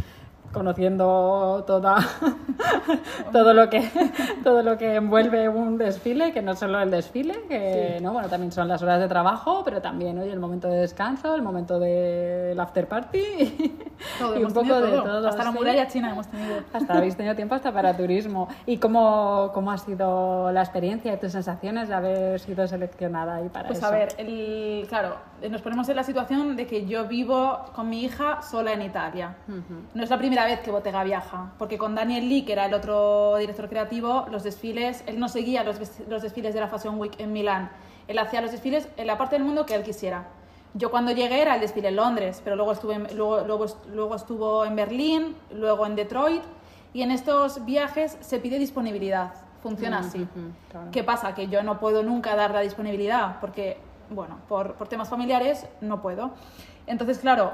conociendo 0.52 1.64
toda, 1.66 1.98
todo, 3.32 3.54
lo 3.54 3.70
que, 3.70 3.90
todo 4.44 4.64
lo 4.64 4.78
que 4.78 4.96
envuelve 4.96 5.50
un 5.50 5.78
desfile, 5.78 6.32
que 6.32 6.42
no 6.42 6.56
solo 6.56 6.80
el 6.82 6.92
desfile, 6.92 7.44
que 7.48 8.00
no, 8.02 8.14
bueno, 8.14 8.28
también 8.28 8.52
son 8.52 8.68
las 8.68 8.82
horas 8.82 9.00
de 9.00 9.08
trabajo, 9.08 9.64
pero 9.64 9.82
también 9.82 10.18
hoy 10.20 10.30
el 10.30 10.40
momento 10.40 10.68
de 10.68 10.80
descanso, 10.80 11.36
el 11.36 11.42
momento 11.42 11.80
del 11.80 12.60
after 12.60 12.88
party 12.88 13.20
y 14.38 14.44
un 14.44 14.54
poco 14.54 14.82
de 14.82 14.92
todo. 14.92 15.28
Hasta 15.28 15.44
la 15.44 15.52
muralla 15.52 15.88
china 15.88 16.12
hemos 16.12 16.28
tenido. 16.28 16.56
Hasta 16.74 16.98
habéis 16.98 17.16
tenido 17.16 17.36
tiempo 17.36 17.56
hasta 17.56 17.72
para 17.72 17.96
turismo. 17.96 18.48
¿Y 18.66 18.78
cómo, 18.78 19.52
cómo 19.54 19.72
ha 19.72 19.78
sido 19.78 20.52
la 20.52 20.62
experiencia 20.62 21.14
y 21.14 21.18
tus 21.18 21.32
sensaciones 21.32 21.88
de 21.88 21.94
haber 21.94 22.40
sido 22.40 22.68
seleccionada 22.68 23.36
ahí 23.36 23.50
para 23.50 23.68
pues 23.68 23.80
eso? 23.80 23.90
Pues 23.90 24.02
a 24.02 24.16
ver, 24.16 24.16
el, 24.18 24.86
claro, 24.88 25.18
nos 25.50 25.62
ponemos 25.62 25.88
en 25.90 25.96
la 25.96 26.04
situación 26.04 26.56
de 26.56 26.68
que 26.68 26.86
yo 26.86 27.06
vivo 27.08 27.60
con 27.74 27.90
mi 27.90 28.04
hija 28.04 28.42
sola 28.42 28.74
en 28.74 28.82
Italia. 28.82 29.36
No 29.94 30.04
es 30.04 30.10
la 30.10 30.18
primera 30.18 30.41
primera 30.44 30.56
vez 30.58 30.66
que 30.66 30.72
Bottega 30.72 31.04
viaja, 31.04 31.52
porque 31.60 31.78
con 31.78 31.94
Daniel 31.96 32.28
Lee, 32.28 32.44
que 32.44 32.54
era 32.54 32.66
el 32.66 32.74
otro 32.74 33.38
director 33.38 33.70
creativo, 33.70 34.26
los 34.32 34.44
desfiles, 34.44 35.04
él 35.06 35.20
no 35.20 35.30
seguía 35.30 35.64
los, 35.64 35.78
los 36.08 36.22
desfiles 36.22 36.54
de 36.54 36.60
la 36.60 36.68
Fashion 36.68 37.00
Week 37.00 37.14
en 37.20 37.32
Milán, 37.32 37.70
él 38.08 38.18
hacía 38.18 38.42
los 38.42 38.52
desfiles 38.52 38.88
en 38.98 39.08
la 39.08 39.18
parte 39.18 39.36
del 39.36 39.44
mundo 39.46 39.66
que 39.66 39.76
él 39.76 39.84
quisiera. 39.84 40.26
Yo 40.74 40.90
cuando 40.90 41.12
llegué 41.12 41.42
era 41.42 41.56
el 41.56 41.62
desfile 41.62 41.90
en 41.90 41.96
Londres, 41.98 42.42
pero 42.44 42.56
luego, 42.56 42.72
estuve 42.72 42.96
en- 42.96 43.16
luego, 43.16 43.42
luego, 43.46 43.66
luego 43.94 44.16
estuvo 44.16 44.66
en 44.66 44.76
Berlín, 44.76 45.36
luego 45.54 45.86
en 45.86 45.96
Detroit, 45.96 46.44
y 46.94 47.04
en 47.04 47.12
estos 47.12 47.64
viajes 47.66 48.18
se 48.22 48.40
pide 48.40 48.58
disponibilidad, 48.58 49.34
funciona 49.62 50.00
así. 50.00 50.22
Ujú, 50.24 50.52
claro. 50.72 50.88
¿Qué 50.92 51.04
pasa? 51.04 51.36
Que 51.36 51.48
yo 51.50 51.62
no 51.64 51.80
puedo 51.80 52.02
nunca 52.04 52.36
dar 52.36 52.52
la 52.52 52.62
disponibilidad 52.62 53.38
porque, 53.40 53.78
bueno, 54.10 54.40
por, 54.50 54.74
por 54.74 54.88
temas 54.88 55.08
familiares 55.10 55.68
no 55.82 56.02
puedo. 56.02 56.32
Entonces, 56.88 57.20
claro, 57.20 57.52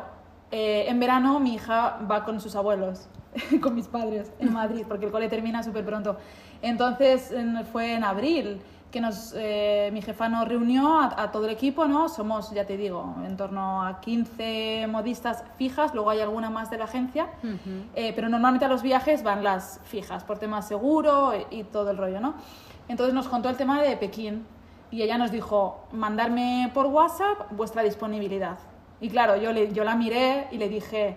eh, 0.52 0.86
en 0.88 1.00
verano 1.00 1.40
mi 1.40 1.56
hija 1.56 2.00
va 2.10 2.24
con 2.26 2.40
sus 2.40 2.56
abuelos, 2.56 3.08
con 3.62 3.76
mis 3.76 3.88
padres, 3.88 4.32
en 4.40 4.54
Madrid, 4.54 4.86
porque 4.88 5.06
el 5.06 5.12
cole 5.12 5.30
termina 5.30 5.64
súper 5.64 5.86
pronto. 5.86 6.18
Entonces, 6.62 7.32
en- 7.32 7.66
fue 7.66 7.94
en 7.94 8.04
abril 8.04 8.62
que 8.92 9.02
nos, 9.02 9.34
eh, 9.36 9.90
mi 9.92 10.02
jefa 10.02 10.30
nos 10.30 10.48
reunió 10.48 10.98
a, 11.00 11.22
a 11.22 11.32
todo 11.32 11.44
el 11.46 11.52
equipo, 11.52 11.86
¿no? 11.88 12.08
Somos, 12.08 12.52
ya 12.52 12.66
te 12.66 12.78
digo, 12.78 13.16
en 13.26 13.36
torno 13.36 13.84
a 13.86 14.00
15 14.00 14.88
modistas 14.90 15.44
fijas, 15.58 15.94
luego 15.94 16.10
hay 16.10 16.22
alguna 16.22 16.50
más 16.50 16.70
de 16.72 16.78
la 16.78 16.86
agencia, 16.86 17.28
eh, 17.96 18.14
pero 18.16 18.30
normalmente 18.30 18.64
a 18.66 18.70
los 18.70 18.82
viajes 18.84 19.24
van 19.24 19.44
las 19.44 19.82
fijas, 19.84 20.24
por 20.24 20.40
temas 20.40 20.68
seguro 20.68 21.34
y, 21.52 21.58
y 21.60 21.64
todo 21.66 21.92
el 21.92 21.98
rollo, 21.98 22.22
¿no? 22.22 22.36
Entonces 22.88 23.14
nos 23.14 23.28
contó 23.28 23.50
el 23.50 23.58
tema 23.58 23.82
de 23.82 23.98
Pekín 23.98 24.46
y 24.90 25.02
ella 25.02 25.18
nos 25.18 25.32
dijo, 25.32 25.84
mandarme 25.92 26.72
por 26.74 26.86
WhatsApp 26.86 27.52
vuestra 27.52 27.84
disponibilidad. 27.84 28.58
Y 29.00 29.10
claro, 29.10 29.38
yo, 29.38 29.52
le, 29.52 29.72
yo 29.74 29.84
la 29.84 29.96
miré 29.96 30.48
y 30.52 30.58
le 30.58 30.70
dije, 30.70 31.16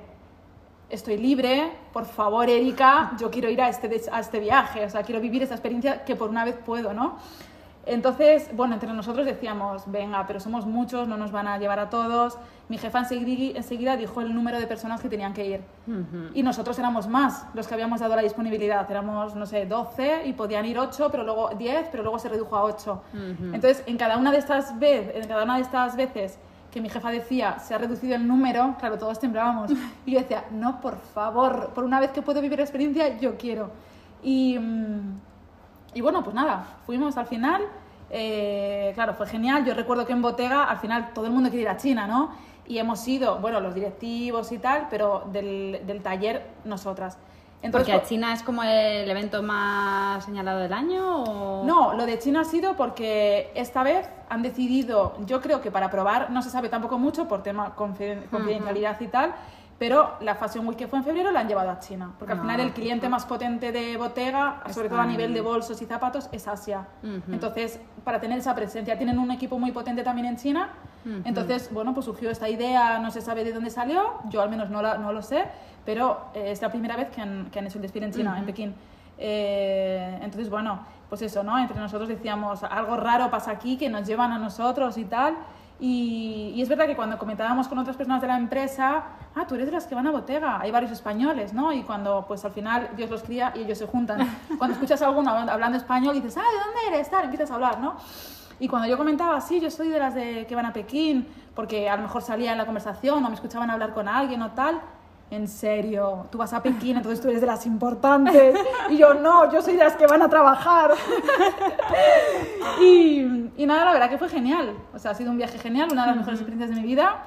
estoy 0.90 1.16
libre, 1.16 1.72
por 1.92 2.04
favor, 2.04 2.48
Erika, 2.48 3.12
yo 3.18 3.30
quiero 3.30 3.48
ir 3.48 3.60
a 3.62 3.68
este, 3.68 4.02
a 4.12 4.20
este 4.20 4.40
viaje, 4.40 4.84
o 4.84 4.90
sea, 4.90 5.02
quiero 5.02 5.20
vivir 5.20 5.42
esta 5.42 5.54
experiencia 5.54 6.04
que 6.04 6.16
por 6.16 6.28
una 6.28 6.44
vez 6.44 6.56
puedo, 6.56 6.92
¿no? 6.92 7.16
Entonces, 7.86 8.50
bueno, 8.54 8.74
entre 8.74 8.92
nosotros 8.92 9.24
decíamos, 9.24 9.84
venga, 9.86 10.26
pero 10.26 10.38
somos 10.38 10.66
muchos, 10.66 11.08
no 11.08 11.16
nos 11.16 11.32
van 11.32 11.48
a 11.48 11.58
llevar 11.58 11.78
a 11.78 11.88
todos. 11.88 12.36
Mi 12.68 12.76
jefa 12.76 13.00
enseguida, 13.00 13.56
enseguida 13.56 13.96
dijo 13.96 14.20
el 14.20 14.34
número 14.34 14.60
de 14.60 14.66
personas 14.66 15.00
que 15.00 15.08
tenían 15.08 15.32
que 15.32 15.46
ir. 15.46 15.60
Y 16.34 16.42
nosotros 16.42 16.78
éramos 16.78 17.08
más 17.08 17.46
los 17.54 17.66
que 17.66 17.74
habíamos 17.74 18.00
dado 18.00 18.14
la 18.14 18.22
disponibilidad. 18.22 18.88
Éramos, 18.90 19.34
no 19.34 19.46
sé, 19.46 19.64
12 19.64 20.26
y 20.26 20.34
podían 20.34 20.66
ir 20.66 20.78
8, 20.78 21.08
pero 21.10 21.24
luego 21.24 21.48
10, 21.56 21.88
pero 21.90 22.02
luego 22.02 22.18
se 22.18 22.28
redujo 22.28 22.54
a 22.54 22.64
8. 22.64 23.02
Entonces, 23.54 23.82
en 23.86 23.96
cada 23.96 24.18
una 24.18 24.30
de 24.30 24.38
estas 24.38 24.78
veces, 24.78 25.16
en 25.16 25.26
cada 25.26 25.44
una 25.44 25.56
de 25.56 25.62
estas 25.62 25.96
veces 25.96 26.38
que 26.70 26.80
mi 26.80 26.88
jefa 26.88 27.10
decía, 27.10 27.58
se 27.58 27.74
ha 27.74 27.78
reducido 27.78 28.14
el 28.14 28.26
número, 28.26 28.76
claro, 28.78 28.96
todos 28.98 29.18
temblábamos. 29.18 29.70
Y 30.06 30.12
yo 30.12 30.20
decía, 30.20 30.44
no, 30.52 30.80
por 30.80 30.98
favor, 30.98 31.70
por 31.74 31.84
una 31.84 31.98
vez 32.00 32.10
que 32.12 32.22
puedo 32.22 32.40
vivir 32.40 32.58
la 32.58 32.64
experiencia, 32.64 33.18
yo 33.18 33.36
quiero. 33.36 33.70
Y, 34.22 34.58
mm, 34.58 35.20
y 35.94 36.00
bueno, 36.00 36.22
pues 36.22 36.34
nada, 36.34 36.64
fuimos 36.86 37.16
al 37.16 37.26
final. 37.26 37.62
eh, 38.12 38.90
claro, 38.94 39.14
fue 39.14 39.26
genial. 39.26 39.64
Yo 39.64 39.72
recuerdo 39.74 40.04
que 40.06 40.12
en 40.12 40.20
Bottega, 40.22 40.64
al 40.64 40.78
final, 40.78 41.12
todo 41.14 41.26
el 41.26 41.32
mundo 41.32 41.48
quiere 41.48 41.62
ir 41.62 41.68
a 41.68 41.76
China, 41.76 42.06
¿no? 42.08 42.30
Y 42.66 42.78
hemos 42.78 43.06
ido, 43.08 43.38
bueno, 43.40 43.60
los 43.60 43.74
directivos 43.74 44.50
y 44.52 44.58
tal, 44.58 44.86
pero 44.90 45.24
del, 45.32 45.80
del 45.86 46.02
taller, 46.02 46.46
nosotras. 46.64 47.18
Porque 47.72 47.92
pues, 47.92 48.08
China 48.08 48.32
es 48.32 48.42
como 48.42 48.62
el 48.62 49.11
evento 49.11 49.42
más 49.42 50.24
señalado 50.24 50.61
del 50.61 50.72
año 50.72 51.24
o... 51.24 51.64
No, 51.64 51.92
lo 51.94 52.06
de 52.06 52.18
China 52.18 52.40
ha 52.40 52.44
sido 52.44 52.74
porque 52.74 53.50
esta 53.54 53.82
vez 53.82 54.08
han 54.30 54.40
decidido, 54.42 55.14
yo 55.26 55.40
creo 55.42 55.61
que 55.61 55.70
para 55.70 55.90
probar, 55.90 56.30
no 56.30 56.40
se 56.42 56.48
sabe 56.50 56.68
tampoco 56.70 56.98
mucho 56.98 57.28
por 57.28 57.42
tema 57.42 57.76
confiden- 57.76 58.28
confidencialidad 58.30 58.98
y 59.00 59.08
tal, 59.08 59.34
pero 59.78 60.12
la 60.20 60.34
Fashion 60.36 60.66
Week 60.68 60.78
que 60.78 60.88
fue 60.88 60.98
en 61.00 61.04
febrero 61.04 61.30
la 61.32 61.40
han 61.40 61.48
llevado 61.48 61.70
a 61.70 61.78
China. 61.80 62.12
Porque 62.18 62.32
al 62.32 62.38
Ah, 62.38 62.42
final 62.42 62.61
el 62.61 62.72
cliente 62.72 63.08
más 63.11 63.24
potente 63.26 63.72
de 63.72 63.96
Bottega, 63.98 64.62
sobre 64.72 64.88
todo 64.88 65.00
a 65.00 65.06
nivel 65.06 65.34
de 65.34 65.40
bolsos 65.42 65.80
y 65.82 65.86
zapatos, 65.86 66.28
es 66.32 66.46
Asia. 66.48 66.86
Entonces, 67.30 67.78
para 68.04 68.20
tener 68.20 68.38
esa 68.38 68.54
presencia, 68.54 68.96
tienen 68.96 69.18
un 69.18 69.30
equipo 69.30 69.58
muy 69.58 69.72
potente 69.72 70.02
también 70.02 70.26
en 70.28 70.36
China. 70.36 70.70
Entonces, 71.24 71.70
bueno, 71.72 71.94
pues 71.94 72.05
surgió 72.07 72.30
esta 72.30 72.48
idea, 72.48 72.98
no 72.98 73.11
se 73.11 73.20
sabe 73.20 73.42
de 73.44 73.53
dónde 73.53 73.70
salió, 73.70 74.14
yo 74.28 74.42
al 74.42 74.51
menos 74.51 74.68
no, 74.70 74.82
la- 74.82 74.98
no 74.98 75.12
lo 75.12 75.22
sé, 75.22 75.44
pero 75.84 76.26
eh, 76.34 76.51
es 76.51 76.61
la 76.61 76.70
primera 76.70 76.96
vez 76.96 77.09
que 77.11 77.20
han, 77.22 77.48
que 77.51 77.59
han 77.59 77.66
hecho 77.66 77.78
el 77.78 77.82
desfile 77.82 78.07
en 78.07 78.12
China, 78.12 78.30
en 78.38 78.44
Pekín. 78.46 78.74
Eh, 79.18 80.18
entonces, 80.22 80.51
bueno, 80.51 80.80
pues 81.09 81.22
eso, 81.22 81.42
¿no? 81.42 81.59
Entre 81.59 81.78
nosotros 81.78 82.09
decíamos, 82.09 82.62
algo 82.64 82.96
raro 82.96 83.30
pasa 83.30 83.51
aquí, 83.51 83.76
que 83.76 83.88
nos 83.88 84.07
llevan 84.07 84.32
a 84.32 84.38
nosotros 84.38 84.96
y 84.98 85.05
tal. 85.05 85.34
Y, 85.82 86.53
y 86.55 86.61
es 86.61 86.68
verdad 86.68 86.86
que 86.86 86.94
cuando 86.94 87.16
comentábamos 87.18 87.66
con 87.66 87.78
otras 87.78 87.96
personas 87.96 88.20
de 88.20 88.26
la 88.28 88.36
empresa, 88.36 89.03
ah, 89.34 89.46
tú 89.48 89.55
eres 89.55 89.66
de 89.66 89.72
las 89.72 89.86
que 89.86 89.94
van 89.94 90.07
a 90.07 90.11
Bottega, 90.11 90.61
hay 90.61 90.70
varios 90.70 90.92
españoles, 90.92 91.55
¿no? 91.55 91.72
Y 91.72 91.82
cuando, 91.84 92.26
pues 92.28 92.44
al 92.44 92.53
final, 92.53 92.90
Dios 92.96 93.09
los 93.09 93.22
cría 93.22 93.53
y 93.57 93.61
ellos 93.61 93.78
se 93.78 93.86
juntan. 93.86 94.18
Cuando 94.59 94.74
escuchas 94.74 95.01
a 95.01 95.07
alguno 95.07 95.30
hablando 95.30 95.78
español, 95.78 96.12
dices, 96.14 96.36
ah, 96.36 96.40
¿de 96.42 96.59
dónde 96.64 96.96
eres? 96.96 97.09
Tal, 97.11 97.24
empiezas 97.24 97.51
a 97.51 97.55
hablar, 97.55 97.78
¿no? 97.80 97.94
Y 98.61 98.68
cuando 98.68 98.86
yo 98.88 98.96
comentaba, 98.96 99.40
sí, 99.40 99.58
yo 99.61 99.70
soy 99.70 99.88
de 99.88 99.98
las 99.98 100.14
de 100.14 100.46
que 100.46 100.54
van 100.54 100.66
a 100.66 100.72
Pekín, 100.72 101.26
porque 101.54 101.88
a 101.90 101.96
lo 101.96 102.02
mejor 102.02 102.22
salía 102.22 102.52
en 102.52 102.58
la 102.58 102.66
conversación 102.66 103.24
o 103.24 103.28
me 103.28 103.34
escuchaban 103.34 103.70
hablar 103.70 103.92
con 103.94 104.06
alguien 104.06 104.40
o 104.42 104.50
tal, 104.52 104.80
en 105.30 105.46
serio, 105.48 106.26
tú 106.30 106.38
vas 106.38 106.52
a 106.52 106.62
Pekín, 106.62 106.96
entonces 106.96 107.20
tú 107.20 107.28
eres 107.28 107.40
de 107.40 107.46
las 107.46 107.64
importantes. 107.64 108.54
Y 108.90 108.96
yo, 108.96 109.14
no, 109.14 109.50
yo 109.52 109.62
soy 109.62 109.76
de 109.76 109.84
las 109.84 109.96
que 109.96 110.06
van 110.06 110.22
a 110.22 110.28
trabajar. 110.28 110.90
y, 112.80 113.20
y 113.56 113.66
nada, 113.66 113.84
la 113.84 113.92
verdad 113.92 114.11
que 114.11 114.18
fue 114.18 114.28
genial. 114.28 114.74
O 114.94 114.98
sea, 114.98 115.12
ha 115.12 115.14
sido 115.14 115.30
un 115.30 115.36
viaje 115.36 115.58
genial, 115.58 115.88
una 115.92 116.02
de 116.02 116.08
las 116.08 116.16
mejores 116.16 116.40
experiencias 116.40 116.70
de 116.74 116.80
mi 116.80 116.86
vida. 116.86 117.24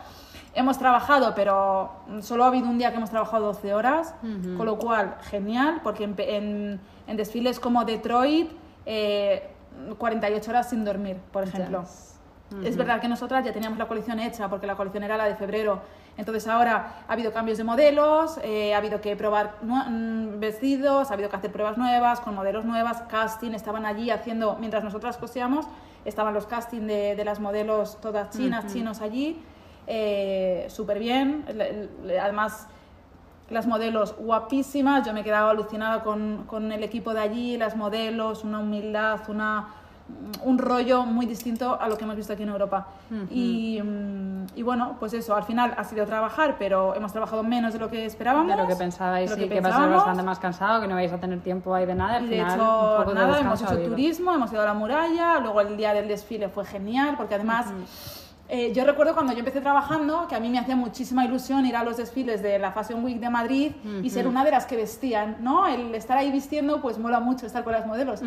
Hemos 0.56 0.78
trabajado, 0.78 1.34
pero 1.34 1.92
solo 2.22 2.44
ha 2.44 2.48
habido 2.48 2.68
un 2.68 2.78
día 2.78 2.92
que 2.92 2.98
hemos 2.98 3.10
trabajado 3.10 3.46
12 3.48 3.74
horas, 3.74 4.14
con 4.58 4.66
lo 4.66 4.78
cual, 4.78 5.16
genial, 5.24 5.80
porque 5.84 6.04
en, 6.04 6.14
pe- 6.14 6.36
en- 6.38 6.80
en 7.08 7.18
desfiles 7.18 7.60
como 7.60 7.84
Detroit, 7.86 8.52
eh, 8.86 9.50
48 9.98 10.52
horas 10.52 10.70
sin 10.70 10.86
dormir, 10.86 11.18
por 11.32 11.44
ejemplo. 11.44 11.84
Es 12.64 12.78
verdad 12.78 13.02
que 13.02 13.08
nosotras 13.08 13.44
ya 13.44 13.52
teníamos 13.52 13.80
la 13.80 13.88
colección 13.88 14.20
hecha, 14.20 14.48
porque 14.48 14.68
la 14.68 14.76
colección 14.76 15.04
era 15.04 15.18
la 15.18 15.26
de 15.26 15.36
febrero. 15.36 15.82
Entonces 16.18 16.48
ahora 16.48 17.04
ha 17.08 17.14
habido 17.14 17.34
cambios 17.34 17.58
de 17.58 17.64
modelos, 17.64 18.40
eh, 18.44 18.76
ha 18.76 18.78
habido 18.78 19.02
que 19.02 19.16
probar 19.16 19.56
mm, 19.64 20.40
vestidos, 20.40 21.10
ha 21.10 21.14
habido 21.16 21.30
que 21.30 21.36
hacer 21.36 21.52
pruebas 21.52 21.78
nuevas, 21.78 22.20
con 22.20 22.36
modelos 22.36 22.66
nuevas, 22.66 23.02
casting, 23.10 23.54
estaban 23.54 23.86
allí 23.88 24.12
haciendo, 24.12 24.58
mientras 24.60 24.84
nosotras 24.84 25.18
cosíamos, 25.18 25.66
estaban 26.06 26.36
los 26.36 26.46
casting 26.46 26.82
de, 26.82 27.16
de 27.16 27.26
las 27.26 27.40
modelos 27.40 28.00
todas 28.00 28.30
chinas, 28.30 28.72
chinos 28.72 29.02
allí, 29.02 29.42
eh, 29.88 30.68
súper 30.70 31.00
bien. 31.00 31.46
Además, 32.22 32.68
las 33.54 33.68
modelos 33.68 34.16
guapísimas, 34.18 35.06
yo 35.06 35.14
me 35.14 35.22
he 35.22 35.24
quedado 35.24 35.50
alucinada 35.50 36.04
con, 36.04 36.44
con 36.48 36.72
el 36.72 36.84
equipo 36.84 37.14
de 37.14 37.22
allí, 37.22 37.58
las 37.58 37.76
modelos, 37.76 38.44
una 38.44 38.60
humildad, 38.60 39.20
una, 39.30 39.68
un 40.44 40.58
rollo 40.58 41.06
muy 41.06 41.26
distinto 41.26 41.80
a 41.80 41.88
lo 41.88 41.98
que 41.98 42.04
hemos 42.04 42.16
visto 42.16 42.34
aquí 42.34 42.44
en 42.44 42.50
Europa. 42.50 42.88
y, 43.30 43.80
mm, 43.82 44.46
y 44.56 44.62
bueno, 44.64 44.98
pues 45.00 45.14
eso, 45.14 45.36
al 45.36 45.44
final 45.44 45.74
ha 45.78 45.84
sido 45.84 46.06
trabajar, 46.06 46.56
pero 46.60 46.96
hemos 46.96 47.12
trabajado 47.12 47.44
menos 47.44 47.74
de 47.74 47.80
lo 47.80 47.90
que 47.90 48.06
esperábamos. 48.06 48.48
De 48.48 48.62
lo 48.62 48.68
que 48.68 48.76
pensabais, 48.76 49.30
de 49.30 49.36
lo 49.36 49.42
sí, 49.42 49.50
que 49.50 49.56
que, 49.56 49.62
va 49.62 49.70
a 49.70 49.80
ser 49.80 49.90
bastante 49.90 50.24
más 50.24 50.40
cansado, 50.40 50.82
que 50.82 50.88
no 50.88 50.96
vais 50.96 51.12
a 51.12 51.18
tener 51.18 51.40
tiempo 51.40 51.74
ahí 51.74 51.86
de 51.86 51.96
nada. 51.96 52.18
Al 52.18 52.26
Y 52.26 52.30
de 52.30 52.42
hecho, 52.42 52.54
un 52.54 52.98
poco 52.98 53.10
de 53.10 53.16
nada, 53.16 53.40
hemos 53.40 53.62
hecho 53.62 53.78
turismo, 53.78 54.34
hemos 54.34 54.52
ido 54.52 54.62
a 54.62 54.66
la 54.66 54.74
muralla, 54.74 55.40
luego 55.40 55.62
el 55.62 55.78
día 55.78 55.94
del 55.94 56.08
desfile 56.08 56.50
fue 56.50 56.66
genial, 56.66 57.16
porque 57.18 57.36
además 57.36 57.68
eh, 58.50 58.72
yo 58.74 58.84
recuerdo 58.86 59.14
cuando 59.14 59.32
yo 59.34 59.40
empecé 59.40 59.62
trabajando 59.62 60.28
que 60.28 60.36
a 60.36 60.40
mí 60.40 60.50
me 60.50 60.60
hacía 60.60 60.76
muchísima 60.76 61.26
ilusión 61.26 61.66
ir 61.66 61.76
a 61.76 61.84
los 61.84 61.98
desfiles 61.98 62.44
de 62.44 62.60
la 62.60 62.72
Fashion 62.72 63.04
Week 63.04 63.20
de 63.20 63.30
Madrid 63.30 63.72
y 64.04 64.10
ser 64.10 64.28
una 64.28 64.44
de 64.44 64.52
las 64.52 64.66
que 64.66 64.76
vestían, 64.76 65.38
¿no? 65.40 65.66
El 65.66 65.96
estar 65.96 66.18
ahí 66.18 66.32
vistiendo, 66.32 66.82
pues 66.82 67.00
mola 67.00 67.20
mucho 67.20 67.46
estar 67.46 67.64
con 67.64 67.74
las 67.74 67.88
modelos. 67.88 68.22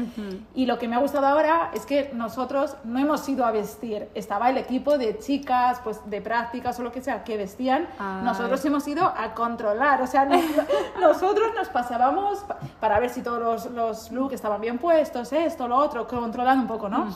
Y 0.54 0.66
lo 0.66 0.78
que 0.78 0.88
me 0.88 0.96
ha 0.96 0.98
gustado 0.98 1.26
ahora 1.26 1.70
es 1.74 1.86
que 1.86 2.10
nosotros 2.14 2.76
no 2.84 2.98
hemos 2.98 3.28
ido 3.28 3.44
a 3.44 3.50
vestir, 3.52 4.08
estaba 4.14 4.50
el 4.50 4.56
equipo 4.58 4.96
de 4.98 5.18
chicas, 5.18 5.80
pues 5.84 6.00
de 6.08 6.20
prácticas 6.20 6.78
o 6.80 6.82
lo 6.82 6.90
que 6.92 7.00
sea, 7.02 7.22
que 7.22 7.36
vestían, 7.36 7.86
Ay. 7.98 8.24
nosotros 8.24 8.64
hemos 8.64 8.86
ido 8.88 9.04
a 9.04 9.34
controlar, 9.34 10.00
o 10.02 10.06
sea, 10.06 10.24
nos- 10.24 10.40
nosotros 11.00 11.48
nos 11.56 11.68
pasábamos 11.68 12.38
pa- 12.40 12.58
para 12.80 12.98
ver 13.00 13.10
si 13.10 13.22
todos 13.22 13.40
los, 13.40 13.70
los 13.72 14.10
looks 14.12 14.34
estaban 14.34 14.60
bien 14.60 14.78
puestos, 14.78 15.32
esto, 15.32 15.68
lo 15.68 15.76
otro, 15.76 16.06
controlando 16.08 16.62
un 16.62 16.68
poco, 16.68 16.88
¿no? 16.88 17.08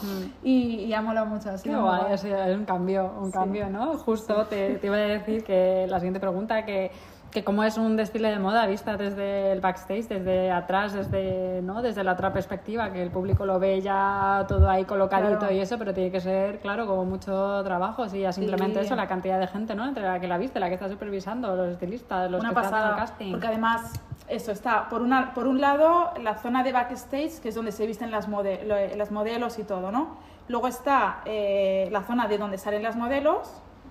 y, 0.43 0.85
y 0.85 0.93
ha 0.95 1.01
molado 1.03 1.27
mucho. 1.27 1.51
ha 1.51 1.57
Qué 1.57 1.71
guay, 1.75 2.01
guay. 2.03 2.13
ha 2.13 2.19
sido 2.19 2.37
un 2.55 2.65
cambio, 2.65 2.90
un 2.99 3.31
cambio, 3.31 3.69
¿no? 3.71 3.95
Justo 3.99 4.47
te, 4.47 4.77
te 4.77 4.87
iba 4.87 4.97
a 4.97 5.01
decir 5.01 5.45
que 5.45 5.87
la 5.89 5.99
siguiente 5.99 6.21
pregunta, 6.21 6.65
que, 6.65 6.91
que 7.31 7.45
cómo 7.45 7.63
es 7.63 7.79
un 7.79 7.97
desfile 7.97 8.29
de 8.31 8.39
moda 8.41 8.67
vista 8.67 8.97
desde 8.97 9.53
el 9.53 9.61
backstage, 9.61 10.09
desde 10.09 10.51
atrás, 10.51 10.93
desde, 10.93 11.63
¿no? 11.63 11.81
desde 11.81 12.03
la 12.03 12.13
otra 12.15 12.33
perspectiva, 12.33 12.91
que 12.93 13.01
el 13.03 13.11
público 13.11 13.47
lo 13.47 13.61
ve 13.61 13.81
ya 13.81 14.45
todo 14.49 14.69
ahí 14.69 14.85
colocadito 14.85 15.39
Claro. 15.39 15.55
y 15.55 15.61
eso, 15.61 15.79
pero 15.79 15.95
tiene 15.95 16.11
que 16.11 16.21
ser, 16.21 16.59
claro, 16.59 16.87
como 16.89 17.05
mucho 17.05 17.63
trabajo, 17.63 18.09
sí, 18.09 18.21
ya 18.23 18.33
simplemente 18.33 18.81
Sí. 18.81 18.87
eso, 18.87 18.97
la 18.97 19.07
cantidad 19.07 19.39
de 19.39 19.47
gente, 19.47 19.77
¿no? 19.77 19.87
Entre 19.87 20.03
la 20.03 20.19
que 20.19 20.27
la 20.27 20.39
viste, 20.39 20.59
la 20.59 20.67
que 20.69 20.75
está 20.75 20.89
supervisando, 20.89 21.55
los 21.55 21.69
estilistas, 21.69 22.29
los 22.31 22.41
una 22.41 22.51
que 22.51 22.57
están 22.57 22.71
pasada, 22.73 22.91
el 22.91 22.97
casting. 22.97 23.31
porque 23.33 23.47
además 23.47 23.93
eso 24.27 24.51
está 24.53 24.89
por 24.89 25.01
una 25.03 25.33
por 25.35 25.47
un 25.49 25.61
lado 25.61 26.11
la 26.23 26.35
zona 26.37 26.63
de 26.65 26.73
backstage 26.73 27.41
que 27.41 27.49
es 27.51 27.55
donde 27.55 27.71
se 27.73 27.85
visten 27.87 28.11
las 28.13 28.29
mode- 28.29 28.65
las 28.97 29.11
modelos 29.13 29.59
y 29.59 29.65
todo 29.65 29.91
no 29.93 30.17
luego 30.51 30.67
está 30.69 31.23
eh, 31.25 31.89
la 31.91 32.03
zona 32.03 32.27
de 32.29 32.37
donde 32.39 32.59
salen 32.59 32.83
las 32.83 32.97
modelos 32.97 33.43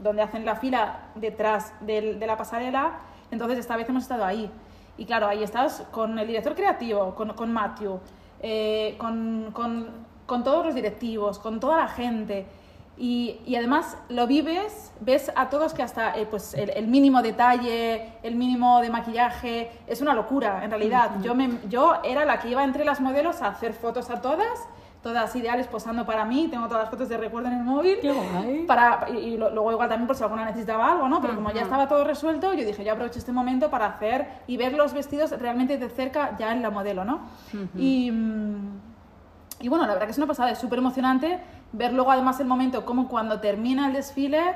donde 0.04 0.22
hacen 0.22 0.44
la 0.46 0.56
fila 0.56 0.84
detrás 1.16 1.74
del- 1.82 2.20
de 2.20 2.28
la 2.28 2.36
pasarela 2.38 3.00
entonces 3.32 3.58
esta 3.60 3.76
vez 3.78 3.88
hemos 3.90 4.04
estado 4.04 4.26
ahí 4.26 4.50
Y 5.02 5.06
claro, 5.06 5.28
ahí 5.28 5.42
estás 5.44 5.72
con 5.92 6.20
el 6.20 6.28
director 6.28 6.54
creativo, 6.56 7.16
con, 7.16 7.30
con 7.34 7.54
Matthew, 7.54 8.00
eh, 8.42 8.96
con, 8.98 9.50
con, 9.54 9.88
con 10.26 10.44
todos 10.44 10.66
los 10.66 10.76
directivos, 10.76 11.40
con 11.40 11.60
toda 11.62 11.78
la 11.78 11.88
gente. 11.88 12.46
Y, 12.98 13.40
y, 13.46 13.56
además 13.56 13.96
lo 14.10 14.28
vives, 14.28 14.92
ves 15.00 15.32
a 15.38 15.48
todos 15.48 15.74
que 15.74 15.84
hasta 15.84 16.18
eh, 16.20 16.26
pues 16.30 16.54
el, 16.54 16.70
el, 16.72 16.88
mínimo 16.88 17.22
detalle, 17.22 18.12
el 18.24 18.36
mínimo 18.36 18.82
de 18.82 18.90
maquillaje, 18.90 19.72
es 19.88 20.02
una 20.02 20.14
locura 20.14 20.66
en 20.66 20.70
realidad. 20.70 21.12
yo, 21.24 21.34
me, 21.34 21.48
yo 21.70 21.96
era 22.04 22.26
la 22.26 22.36
que 22.40 22.50
iba 22.50 22.62
entre 22.66 22.84
las 22.84 23.00
modelos 23.00 23.42
a 23.42 23.48
hacer 23.48 23.72
fotos 23.72 24.10
a 24.10 24.20
todas, 24.20 24.58
todas 25.02 25.36
ideales 25.36 25.68
posando 25.68 26.06
para 26.06 26.26
mí, 26.26 26.48
tengo 26.52 26.68
todas 26.68 26.84
las 26.84 26.90
fotos 26.90 27.10
de 27.10 27.18
recuerdo 27.18 27.48
en 27.48 27.56
el 27.56 27.64
móvil. 27.64 27.98
Qué 28.02 28.12
guay. 28.12 28.66
Para, 28.66 29.08
y, 29.10 29.18
y 29.18 29.38
luego 29.38 29.72
igual 29.72 29.90
también 29.90 30.08
por 30.08 30.16
si 30.16 30.24
alguna 30.24 30.46
necesitaba 30.46 30.92
algo, 30.92 31.08
¿no? 31.08 31.22
Pero 31.22 31.36
como 31.36 31.52
ya 31.52 31.62
estaba 31.62 31.88
todo 31.88 32.04
resuelto, 32.04 32.54
yo 32.54 32.66
dije, 32.66 32.84
yo 32.84 32.94
aprovecho 32.94 33.20
este 33.20 33.32
momento 33.32 33.70
para 33.70 33.86
hacer 33.86 34.28
y 34.48 34.58
ver 34.58 34.74
los 34.74 34.94
vestidos 34.94 35.32
realmente 35.40 35.78
de 35.78 35.90
cerca 35.90 36.36
ya 36.38 36.52
en 36.52 36.62
la 36.62 36.70
modelo, 36.70 37.06
¿no? 37.06 37.22
Y... 37.78 38.12
Y 39.62 39.68
bueno, 39.68 39.86
la 39.86 39.92
verdad 39.92 40.06
que 40.06 40.12
es 40.12 40.18
una 40.18 40.28
pasada, 40.28 40.52
es 40.52 40.58
súper 40.58 40.80
emocionante 40.80 41.38
ver 41.74 41.92
luego 41.92 42.14
además 42.14 42.40
el 42.40 42.48
momento 42.48 42.86
como 42.86 43.10
cuando 43.10 43.42
termina 43.42 43.88
el 43.88 43.94
desfile 43.94 44.56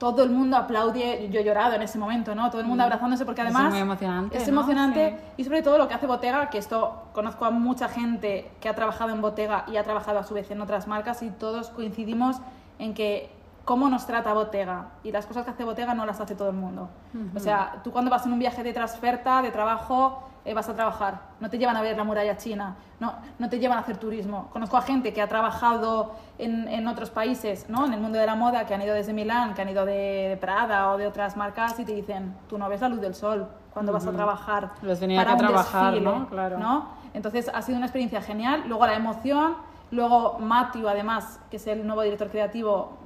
todo 0.00 0.22
el 0.24 0.30
mundo 0.30 0.56
aplaude, 0.56 1.28
yo 1.30 1.40
he 1.40 1.44
llorado 1.44 1.74
en 1.74 1.82
ese 1.82 1.98
momento, 1.98 2.34
¿no? 2.34 2.50
Todo 2.50 2.62
el 2.62 2.66
mundo 2.66 2.82
abrazándose 2.82 3.26
porque 3.26 3.42
además 3.42 3.66
es 3.66 3.70
muy 3.70 3.78
emocionante, 3.80 4.38
es 4.38 4.48
¿no? 4.48 4.54
emocionante 4.58 5.10
Sí. 5.10 5.32
y 5.36 5.44
sobre 5.44 5.62
todo 5.62 5.76
lo 5.76 5.86
que 5.88 5.94
hace 5.94 6.06
Bottega, 6.06 6.48
que 6.48 6.56
esto 6.56 7.04
conozco 7.12 7.44
a 7.44 7.50
mucha 7.50 7.86
gente 7.86 8.50
que 8.60 8.70
ha 8.70 8.74
trabajado 8.74 9.10
en 9.10 9.20
Bottega 9.20 9.66
y 9.70 9.76
ha 9.76 9.84
trabajado 9.84 10.18
a 10.18 10.24
su 10.24 10.32
vez 10.32 10.50
en 10.50 10.62
otras 10.62 10.88
marcas 10.88 11.22
y 11.22 11.28
todos 11.28 11.68
coincidimos 11.68 12.38
en 12.78 12.94
que 12.94 13.30
cómo 13.66 13.90
nos 13.90 14.06
trata 14.06 14.32
Bottega 14.32 14.86
y 15.04 15.12
las 15.12 15.26
cosas 15.26 15.44
que 15.44 15.50
hace 15.50 15.64
Bottega 15.64 15.92
no 15.94 16.06
las 16.06 16.18
hace 16.18 16.34
todo 16.34 16.48
el 16.48 16.56
mundo. 16.56 16.88
O 17.36 17.38
sea, 17.38 17.80
tú 17.84 17.92
cuando 17.92 18.10
vas 18.10 18.24
en 18.24 18.32
un 18.32 18.38
viaje 18.38 18.62
de 18.62 18.72
transferta, 18.72 19.42
de 19.42 19.50
trabajo, 19.50 20.29
eh, 20.44 20.54
vas 20.54 20.68
a 20.68 20.74
trabajar, 20.74 21.20
no 21.40 21.50
te 21.50 21.58
llevan 21.58 21.76
a 21.76 21.82
ver 21.82 21.96
la 21.96 22.04
muralla 22.04 22.36
china, 22.36 22.76
no, 22.98 23.14
no 23.38 23.48
te 23.48 23.58
llevan 23.58 23.78
a 23.78 23.82
hacer 23.82 23.98
turismo. 23.98 24.48
Conozco 24.52 24.76
a 24.76 24.82
gente 24.82 25.12
que 25.12 25.20
ha 25.20 25.28
trabajado 25.28 26.12
en, 26.38 26.66
en 26.68 26.88
otros 26.88 27.10
países, 27.10 27.66
¿no? 27.68 27.86
en 27.86 27.92
el 27.92 28.00
mundo 28.00 28.18
de 28.18 28.26
la 28.26 28.34
moda, 28.34 28.66
que 28.66 28.74
han 28.74 28.82
ido 28.82 28.94
desde 28.94 29.12
Milán, 29.12 29.54
que 29.54 29.62
han 29.62 29.68
ido 29.68 29.84
de, 29.84 30.28
de 30.30 30.36
Prada 30.36 30.92
o 30.92 30.98
de 30.98 31.06
otras 31.06 31.36
marcas 31.36 31.78
y 31.78 31.84
te 31.84 31.92
dicen, 31.92 32.34
tú 32.48 32.58
no 32.58 32.68
ves 32.68 32.80
la 32.80 32.88
luz 32.88 33.00
del 33.00 33.14
sol 33.14 33.48
cuando 33.72 33.92
vas 33.92 34.06
a 34.06 34.12
trabajar. 34.12 34.70
Los 34.82 34.98
para 34.98 35.24
que 35.24 35.32
un 35.32 35.38
trabajar, 35.38 35.92
desfile", 35.92 36.10
¿no? 36.10 36.28
Claro. 36.28 36.58
¿no? 36.58 36.88
Entonces 37.14 37.50
ha 37.52 37.62
sido 37.62 37.76
una 37.76 37.86
experiencia 37.86 38.20
genial. 38.22 38.64
Luego 38.66 38.86
la 38.86 38.94
emoción, 38.94 39.56
luego 39.90 40.38
Matthew, 40.38 40.88
además, 40.88 41.40
que 41.50 41.56
es 41.56 41.66
el 41.66 41.86
nuevo 41.86 42.02
director 42.02 42.30
creativo, 42.30 42.98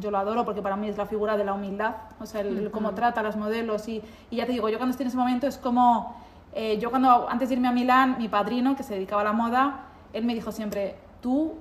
yo 0.00 0.10
lo 0.10 0.18
adoro 0.18 0.44
porque 0.44 0.62
para 0.62 0.76
mí 0.76 0.88
es 0.88 0.96
la 0.96 1.06
figura 1.06 1.36
de 1.36 1.44
la 1.44 1.52
humildad, 1.52 1.94
o 2.20 2.26
sea, 2.26 2.40
el, 2.40 2.58
el 2.58 2.70
cómo 2.70 2.92
trata 2.92 3.20
a 3.20 3.22
los 3.22 3.36
modelos 3.36 3.88
y, 3.88 4.02
y 4.30 4.36
ya 4.36 4.46
te 4.46 4.52
digo, 4.52 4.68
yo 4.68 4.78
cuando 4.78 4.92
estoy 4.92 5.04
en 5.04 5.08
ese 5.08 5.18
momento 5.18 5.46
es 5.46 5.58
como, 5.58 6.16
eh, 6.54 6.78
yo 6.78 6.90
cuando 6.90 7.28
antes 7.28 7.48
de 7.48 7.54
irme 7.54 7.68
a 7.68 7.72
Milán, 7.72 8.16
mi 8.18 8.28
padrino, 8.28 8.76
que 8.76 8.82
se 8.82 8.94
dedicaba 8.94 9.22
a 9.22 9.24
la 9.24 9.32
moda, 9.32 9.86
él 10.12 10.24
me 10.24 10.34
dijo 10.34 10.52
siempre, 10.52 10.96
tú 11.20 11.54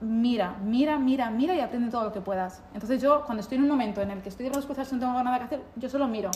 mira, 0.00 0.56
mira, 0.62 0.98
mira, 0.98 1.30
mira 1.30 1.54
y 1.54 1.60
aprende 1.60 1.90
todo 1.90 2.04
lo 2.04 2.12
que 2.12 2.20
puedas. 2.20 2.62
Entonces 2.74 3.00
yo 3.02 3.24
cuando 3.24 3.40
estoy 3.40 3.58
en 3.58 3.64
un 3.64 3.70
momento 3.70 4.00
en 4.00 4.10
el 4.10 4.22
que 4.22 4.28
estoy 4.28 4.44
de 4.44 4.50
brazos 4.50 4.66
cruzados 4.66 4.92
y 4.92 4.96
no 4.96 5.00
tengo 5.00 5.22
nada 5.22 5.38
que 5.38 5.44
hacer, 5.44 5.62
yo 5.76 5.88
solo 5.88 6.06
miro, 6.06 6.30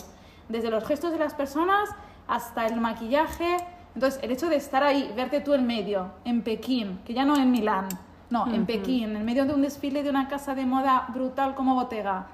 desde 0.49 0.69
los 0.69 0.83
gestos 0.85 1.11
de 1.11 1.19
las 1.19 1.33
personas 1.33 1.89
hasta 2.27 2.65
el 2.65 2.79
maquillaje. 2.81 3.57
Entonces 3.93 4.21
el 4.23 4.31
hecho 4.31 4.49
de 4.49 4.55
estar 4.55 4.83
ahí, 4.83 5.11
verte 5.15 5.41
tú 5.41 5.53
en 5.53 5.67
medio, 5.67 6.11
en 6.25 6.41
Pekín, 6.41 6.99
que 7.05 7.13
ya 7.13 7.25
no 7.25 7.35
en 7.35 7.51
Milán, 7.51 7.87
no, 8.29 8.47
en 8.51 8.65
Pekín, 8.65 9.15
en 9.15 9.25
medio 9.25 9.45
de 9.45 9.53
un 9.53 9.61
desfile 9.61 10.03
de 10.03 10.09
una 10.09 10.29
casa 10.29 10.55
de 10.55 10.65
moda 10.65 11.07
brutal 11.13 11.53
como 11.53 11.75
Bottega, 11.75 12.27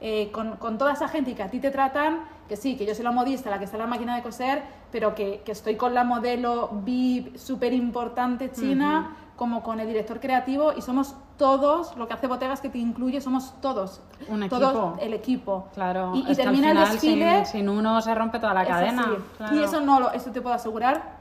eh, 0.00 0.30
con, 0.32 0.56
con, 0.56 0.78
toda 0.78 0.92
esa 0.92 1.08
gente 1.08 1.34
que 1.34 1.42
a 1.42 1.50
ti 1.50 1.60
te 1.60 1.70
tratan, 1.70 2.20
que 2.48 2.56
sí, 2.56 2.76
que 2.76 2.86
yo 2.86 2.94
soy 2.94 3.04
la 3.04 3.10
modista, 3.10 3.50
la 3.50 3.58
que 3.58 3.64
está 3.64 3.76
en 3.76 3.82
la 3.82 3.86
máquina 3.88 4.16
de 4.16 4.22
coser, 4.22 4.62
pero 4.90 5.14
que, 5.14 5.42
que 5.44 5.52
estoy 5.52 5.76
con 5.76 5.92
la 5.94 6.04
modelo 6.04 6.70
VIP 6.72 7.36
súper 7.36 7.72
importante 7.74 8.50
china, 8.50 9.00
uh 9.00 9.12
-huh. 9.12 9.36
como 9.36 9.62
con 9.62 9.78
el 9.78 9.86
director 9.86 10.18
creativo, 10.18 10.72
y 10.76 10.80
somos 10.80 11.14
todos, 11.36 11.96
lo 11.96 12.08
que 12.08 12.14
hace 12.14 12.26
Bottega 12.26 12.54
es 12.54 12.60
que 12.60 12.68
te 12.70 12.78
incluye, 12.78 13.20
somos 13.20 13.54
todos. 13.60 14.00
Un 14.28 14.48
todos 14.48 14.70
equipo. 14.70 14.96
el 15.00 15.14
equipo. 15.14 15.68
Claro, 15.74 16.12
y, 16.14 16.30
y 16.30 16.34
termina 16.34 16.70
el 16.70 16.78
desfile. 16.78 17.44
Sin, 17.44 17.60
sin, 17.60 17.68
uno 17.68 18.00
se 18.00 18.14
rompe 18.14 18.38
toda 18.38 18.54
la 18.54 18.66
cadena. 18.66 19.16
Claro. 19.36 19.56
Y 19.56 19.62
eso 19.62 19.80
no 19.80 20.10
eso 20.12 20.30
te 20.30 20.40
puedo 20.40 20.54
asegurar. 20.54 21.20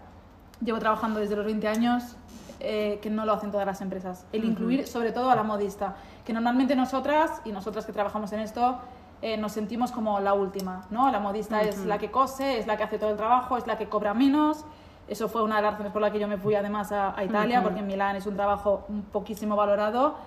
Llevo 0.62 0.80
trabajando 0.80 1.20
desde 1.20 1.36
los 1.36 1.46
20 1.46 1.68
años 1.68 2.18
eh, 2.60 3.00
que 3.02 3.10
no 3.10 3.24
lo 3.26 3.32
hacen 3.32 3.52
todas 3.52 3.66
las 3.66 3.80
empresas. 3.80 4.26
El 4.34 4.42
uh 4.42 4.44
-huh. 4.44 4.50
incluir 4.50 4.88
sobre 4.88 5.14
todo 5.14 5.30
a 5.32 5.36
la 5.36 5.44
modista, 5.44 5.96
que 6.30 6.34
normalmente 6.34 6.76
nosotras 6.76 7.42
y 7.44 7.52
nosotras 7.52 7.88
que 7.88 7.92
trabajamos 7.92 8.32
en 8.34 8.42
esto 8.42 8.78
eh, 9.24 9.36
nos 9.36 9.52
sentimos 9.52 9.92
como 9.92 10.20
la 10.20 10.36
última, 10.36 10.86
¿no? 10.92 11.10
La 11.10 11.20
modista 11.20 11.56
uh 11.58 11.62
-huh. 11.62 11.70
es 11.70 11.86
la 11.88 11.98
que 11.98 12.12
cose, 12.12 12.60
es 12.60 12.68
la 12.68 12.78
que 12.78 12.84
hace 12.84 13.00
todo 13.00 13.10
el 13.10 13.18
trabajo, 13.18 13.58
es 13.58 13.66
la 13.66 13.80
que 13.80 13.90
cobra 13.90 14.14
menos. 14.14 14.64
Eso 15.08 15.28
fue 15.28 15.42
una 15.42 15.56
de 15.56 15.64
las 15.64 15.72
razones 15.72 15.92
por 15.92 16.04
las 16.04 16.12
que 16.12 16.20
yo 16.20 16.28
me 16.28 16.38
fui 16.38 16.54
además 16.54 16.92
a, 16.92 17.18
a 17.18 17.24
Italia, 17.24 17.58
uh 17.58 17.62
-huh. 17.62 17.64
porque 17.64 17.80
en 17.80 17.88
Milán 17.88 18.16
es 18.16 18.28
un 18.28 18.36
trabajo 18.36 18.86
un 18.90 19.02
poquísimo 19.12 19.56
valorado. 19.56 20.18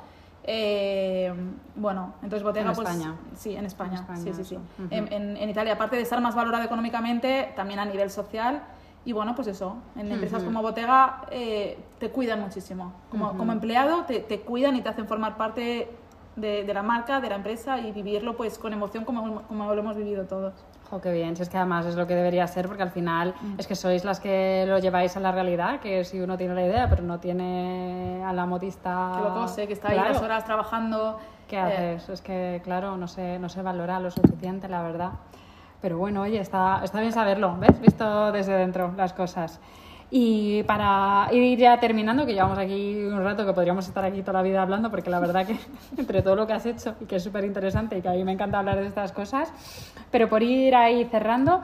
Eh, 0.43 1.33
bueno, 1.77 2.15
entonces 2.21 2.43
Bottega, 2.43 2.71
en 2.71 2.75
pues, 2.75 2.89
España. 2.89 3.15
Sí, 3.37 3.55
en 3.55 3.65
España. 3.65 3.99
En 3.99 4.01
España 4.01 4.23
sí, 4.25 4.33
sí, 4.35 4.45
sí. 4.45 4.57
Uh 4.57 4.61
-huh. 4.61 4.89
en, 4.91 5.13
en, 5.13 5.37
en, 5.37 5.49
Italia, 5.51 5.75
aparte 5.75 5.95
de 5.95 6.03
estar 6.03 6.21
más 6.21 6.35
valorado 6.35 6.65
económicamente, 6.65 7.53
también 7.55 7.79
a 7.79 7.85
nivel 7.85 8.11
social. 8.11 8.61
Y 9.05 9.13
bueno, 9.13 9.35
pues 9.35 9.49
eso, 9.49 9.77
en 9.97 10.13
empresas 10.13 10.43
uh 10.43 10.45
-huh. 10.45 10.49
como 10.49 10.63
Bottega 10.63 11.23
eh, 11.31 11.79
te 11.99 12.11
cuidan 12.11 12.41
muchísimo. 12.41 12.93
Como, 13.11 13.27
uh 13.27 13.33
-huh. 13.33 13.37
como 13.37 13.53
empleado 13.53 14.05
te, 14.05 14.21
te, 14.21 14.41
cuidan 14.41 14.77
y 14.77 14.81
te 14.81 14.89
hacen 14.89 15.07
formar 15.07 15.37
parte 15.37 15.91
de, 16.37 16.65
de, 16.65 16.75
la 16.75 16.83
marca, 16.83 17.21
de 17.21 17.29
la 17.29 17.37
empresa 17.37 17.79
y 17.81 17.93
vivirlo 17.93 18.37
pues 18.37 18.59
con 18.59 18.73
emoción 18.73 19.05
como, 19.05 19.43
como 19.43 19.75
lo 19.75 19.81
hemos 19.81 19.97
vivido 19.97 20.25
todos. 20.27 20.55
Oh, 20.91 21.01
qué 21.01 21.11
bien, 21.11 21.35
si 21.37 21.43
es 21.43 21.49
que 21.49 21.57
además 21.57 21.87
es 21.87 21.97
lo 21.97 22.07
que 22.07 22.15
debería 22.15 22.47
ser, 22.47 22.69
porque 22.69 22.83
al 22.83 22.91
final 22.91 23.35
mm. 23.41 23.55
es 23.59 23.67
que 23.67 23.75
sois 23.75 24.05
las 24.05 24.21
que 24.21 24.67
lo 24.69 24.79
lleváis 24.79 25.17
a 25.17 25.21
la 25.21 25.33
realidad, 25.33 25.81
que 25.81 26.05
si 26.05 26.21
uno 26.21 26.37
tiene 26.37 26.55
la 26.55 26.67
idea 26.67 26.89
pero 26.89 27.03
no 27.03 27.19
tiene 27.19 28.23
a 28.25 28.33
la 28.35 28.45
modista... 28.45 29.13
Que 29.17 29.23
lo 29.23 29.35
cose, 29.35 29.67
que 29.67 29.73
está 29.73 29.89
claro. 29.89 30.09
ahí 30.09 30.13
las 30.13 30.23
horas 30.23 30.45
trabajando... 30.45 31.19
¿Qué 31.49 31.57
eh... 31.57 31.61
haces? 31.95 32.09
Es 32.11 32.21
que, 32.21 32.61
claro, 32.63 32.99
no 32.99 33.09
se, 33.09 33.39
no 33.39 33.49
se 33.49 33.63
valora 33.63 34.01
lo 34.01 34.11
suficiente, 34.11 34.69
la 34.69 34.83
verdad. 34.83 35.13
Pero 35.83 35.99
bueno, 35.99 36.23
oye, 36.23 36.39
está, 36.39 36.81
está 36.85 37.01
bien 37.01 37.13
saberlo, 37.13 37.57
¿ves? 37.59 37.81
Visto 37.81 38.31
desde 38.31 38.55
dentro 38.55 38.95
las 38.97 39.13
cosas. 39.13 39.61
Y 40.15 40.63
para 40.63 41.29
ir 41.33 41.59
ya 41.59 41.81
terminando, 41.81 42.25
que 42.25 42.35
llevamos 42.35 42.59
aquí 42.59 43.03
un 43.05 43.25
rato 43.25 43.45
que 43.45 43.53
podríamos 43.53 43.89
estar 43.89 44.05
aquí 44.05 44.21
toda 44.21 44.35
la 44.35 44.43
vida 44.43 44.63
hablando, 44.63 44.91
porque 44.91 45.11
la 45.11 45.19
verdad 45.19 45.45
que 45.45 45.59
entre 45.97 46.23
todo 46.23 46.37
lo 46.37 46.47
que 46.47 46.53
has 46.53 46.67
hecho 46.67 46.95
y 47.01 47.07
que 47.07 47.17
es 47.17 47.25
súper 47.25 47.45
interesante 47.45 47.99
y 47.99 48.03
que 48.03 48.09
a 48.09 48.13
mí 48.13 48.23
me 48.23 48.33
encanta 48.33 48.59
hablar 48.59 48.79
de 48.79 48.87
estas 48.87 49.11
cosas, 49.11 49.53
pero 50.11 50.29
por 50.29 50.43
ir 50.43 50.77
ahí 50.77 51.05
cerrando, 51.07 51.63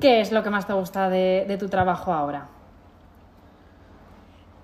¿qué 0.00 0.20
es 0.20 0.32
lo 0.32 0.42
que 0.42 0.50
más 0.50 0.66
te 0.66 0.72
gusta 0.72 1.10
de, 1.10 1.44
de 1.46 1.58
tu 1.58 1.68
trabajo 1.68 2.12
ahora? 2.12 2.46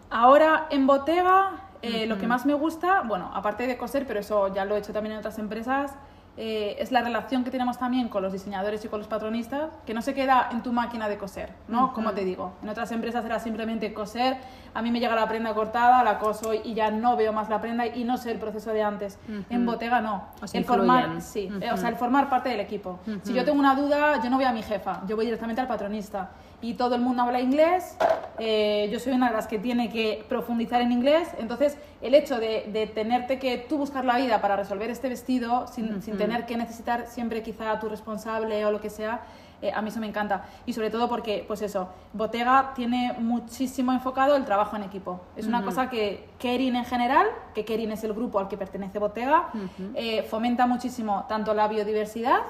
Ahora 0.09 0.69
en 0.71 0.87
Bottega, 0.87 1.51
eh, 1.83 1.89
uh 1.89 1.93
-huh. 1.93 2.07
lo 2.07 2.19
que 2.19 2.27
más 2.27 2.47
me 2.47 2.55
gusta, 2.55 3.03
bueno, 3.03 3.31
aparte 3.35 3.67
de 3.67 3.77
coser, 3.77 4.07
pero 4.07 4.21
eso 4.21 4.49
ya 4.55 4.65
lo 4.65 4.77
he 4.77 4.79
hecho 4.79 4.93
también 4.93 5.15
en 5.15 5.19
otras 5.19 5.39
empresas, 5.39 5.97
eh, 6.37 6.77
es 6.79 6.91
la 6.91 7.03
relación 7.03 7.45
que 7.45 7.51
tenemos 7.51 7.79
también 7.79 8.09
con 8.09 8.23
los 8.23 8.33
diseñadores 8.33 8.83
y 8.85 8.89
con 8.89 9.01
los 9.01 9.09
patronistas, 9.09 9.71
que 9.85 9.93
no 9.93 10.01
se 10.01 10.15
queda 10.15 10.49
en 10.51 10.63
tu 10.63 10.73
máquina 10.73 11.09
de 11.09 11.19
coser, 11.19 11.53
¿no? 11.69 11.85
Uh 11.85 11.89
-huh. 11.89 11.93
Como 11.93 12.13
te 12.13 12.25
digo, 12.25 12.55
en 12.63 12.71
otras 12.71 12.91
empresas 12.93 13.25
era 13.25 13.39
simplemente 13.39 13.93
coser, 13.93 14.39
a 14.73 14.81
mí 14.81 14.91
me 14.91 14.99
llega 14.99 15.15
la 15.15 15.29
prenda 15.29 15.53
cortada, 15.53 16.03
la 16.03 16.19
coso 16.19 16.55
y 16.55 16.73
ya 16.73 16.91
no 16.91 17.17
veo 17.17 17.33
más 17.35 17.51
la 17.51 17.61
prenda 17.61 17.87
y 17.87 18.05
no 18.05 18.17
sé 18.17 18.31
el 18.33 18.39
proceso 18.39 18.73
de 18.73 18.83
antes. 18.83 19.19
Uh 19.29 19.33
-huh. 19.33 19.45
En 19.51 19.67
Bottega 19.67 20.01
no. 20.01 20.29
O 20.41 20.47
el 20.53 20.65
formar, 20.65 21.21
sí, 21.21 21.51
o 21.73 21.77
sea, 21.77 21.91
el 21.91 21.97
formar 21.97 22.31
parte 22.31 22.49
del 22.49 22.61
equipo. 22.61 22.99
Si 23.23 23.35
yo 23.35 23.45
tengo 23.45 23.59
una 23.59 23.75
duda, 23.75 24.23
yo 24.23 24.31
no 24.31 24.37
voy 24.37 24.47
a 24.47 24.53
mi 24.53 24.63
jefa, 24.63 25.03
yo 25.07 25.17
voy 25.17 25.27
directamente 25.27 25.61
al 25.61 25.67
patronista 25.69 26.31
y 26.63 26.75
todo 26.75 26.95
el 26.95 27.01
mundo 27.01 27.23
habla 27.23 27.41
inglés, 27.41 27.97
eh, 28.39 28.89
yo 28.93 29.01
soy 29.01 29.13
una 29.13 29.29
de 29.29 29.35
las 29.35 29.49
que 29.49 29.59
tiene 29.59 29.91
que 29.91 30.25
profundizar 30.29 30.81
en 30.81 30.93
inglés, 30.93 31.29
entonces 31.39 31.77
el 32.01 32.15
hecho 32.15 32.39
de, 32.39 32.71
de 32.73 32.87
tenerte 32.87 33.39
que 33.41 33.59
tú 33.59 33.79
buscar 33.79 34.05
la 34.05 34.17
vida 34.17 34.41
para 34.41 34.55
resolver 34.57 34.89
este 34.89 35.09
vestido 35.09 35.67
sin, 35.67 35.87
uh 35.87 35.97
-huh. 35.97 36.01
sin 36.01 36.17
tener 36.17 36.47
que 36.47 36.57
necesitar 36.57 37.07
siempre 37.09 37.43
quizá 37.43 37.73
a 37.73 37.81
tu 37.81 37.89
responsable 37.89 38.65
o 38.65 38.71
lo 38.71 38.81
que 38.81 38.91
sea, 38.91 39.23
eh, 39.61 39.73
a 39.75 39.83
mí 39.83 39.89
eso 39.89 40.01
me 40.01 40.07
encanta. 40.07 40.45
Y 40.67 40.73
sobre 40.73 40.91
todo 40.91 41.09
porque, 41.09 41.45
pues 41.47 41.63
eso, 41.63 41.89
Bottega 42.13 42.73
tiene 42.75 43.13
muchísimo 43.19 43.93
enfocado 43.93 44.37
el 44.37 44.45
trabajo 44.45 44.77
en 44.77 44.85
equipo. 44.85 45.21
Es 45.37 45.47
una 45.47 45.59
uh 45.59 45.63
-huh. 45.63 45.65
cosa 45.67 45.91
que 45.91 46.29
Kerin 46.39 46.77
en 46.77 46.85
general, 46.85 47.27
que 47.55 47.65
Kerin 47.65 47.91
es 47.93 48.05
el 48.05 48.13
grupo 48.13 48.39
al 48.39 48.47
que 48.49 48.57
pertenece 48.57 48.99
Bottega, 49.01 49.51
uh 49.53 49.59
-huh. 49.59 49.93
eh, 49.95 50.23
fomenta 50.23 50.67
muchísimo 50.67 51.25
tanto 51.29 51.55
la 51.55 51.67
biodiversidad, 51.69 52.41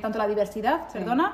tanto 0.00 0.18
la 0.18 0.26
diversidad, 0.26 0.88
sí. 0.88 0.98
perdona, 0.98 1.26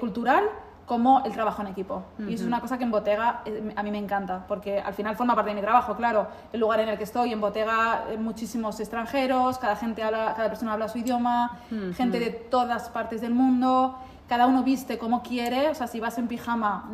cultural, 0.00 0.44
como 0.88 1.22
el 1.24 1.32
trabajo 1.32 1.62
en 1.62 1.68
equipo. 1.68 2.02
Uh 2.18 2.22
-huh. 2.22 2.30
Y 2.30 2.34
es 2.34 2.42
una 2.42 2.60
cosa 2.60 2.78
que 2.78 2.84
en 2.84 2.90
Bottega 2.90 3.42
eh, 3.44 3.74
a 3.76 3.82
mí 3.82 3.90
me 3.90 3.98
encanta, 3.98 4.44
porque 4.48 4.80
al 4.80 4.94
final 4.94 5.14
forma 5.14 5.34
parte 5.34 5.50
de 5.50 5.54
mi 5.54 5.60
trabajo, 5.60 5.94
claro. 5.94 6.26
El 6.52 6.60
lugar 6.60 6.80
en 6.80 6.88
el 6.88 6.96
que 6.96 7.04
estoy, 7.04 7.32
en 7.32 7.40
Bottega, 7.40 8.04
eh, 8.10 8.16
muchísimos 8.16 8.80
extranjeros, 8.80 9.58
cada, 9.58 9.76
gente 9.76 10.02
habla, 10.02 10.34
cada 10.34 10.48
persona 10.48 10.72
habla 10.72 10.88
su 10.88 10.98
idioma, 10.98 11.58
uh 11.70 11.74
-huh. 11.74 11.94
gente 11.94 12.18
de 12.18 12.30
todas 12.30 12.88
partes 12.88 13.20
del 13.20 13.34
mundo. 13.34 13.98
Cada 14.28 14.46
uno 14.46 14.62
viste 14.62 14.98
como 14.98 15.22
quiere, 15.22 15.70
o 15.70 15.74
sea, 15.74 15.86
si 15.86 16.00
vas 16.00 16.18
en 16.18 16.28
pijama, 16.28 16.90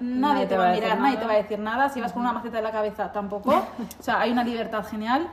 nadie, 0.00 0.46
te 0.46 0.56
va 0.56 0.70
a 0.70 0.72
mirar, 0.72 0.98
nadie 0.98 1.16
te 1.16 1.24
va 1.24 1.34
a 1.34 1.36
decir 1.36 1.58
nada, 1.60 1.88
si 1.88 2.00
vas 2.00 2.12
con 2.12 2.22
una 2.22 2.32
maceta 2.32 2.58
en 2.58 2.64
la 2.64 2.72
cabeza, 2.72 3.12
tampoco, 3.12 3.50
o 3.52 4.02
sea, 4.02 4.20
hay 4.20 4.32
una 4.32 4.42
libertad 4.42 4.84
genial. 4.84 5.28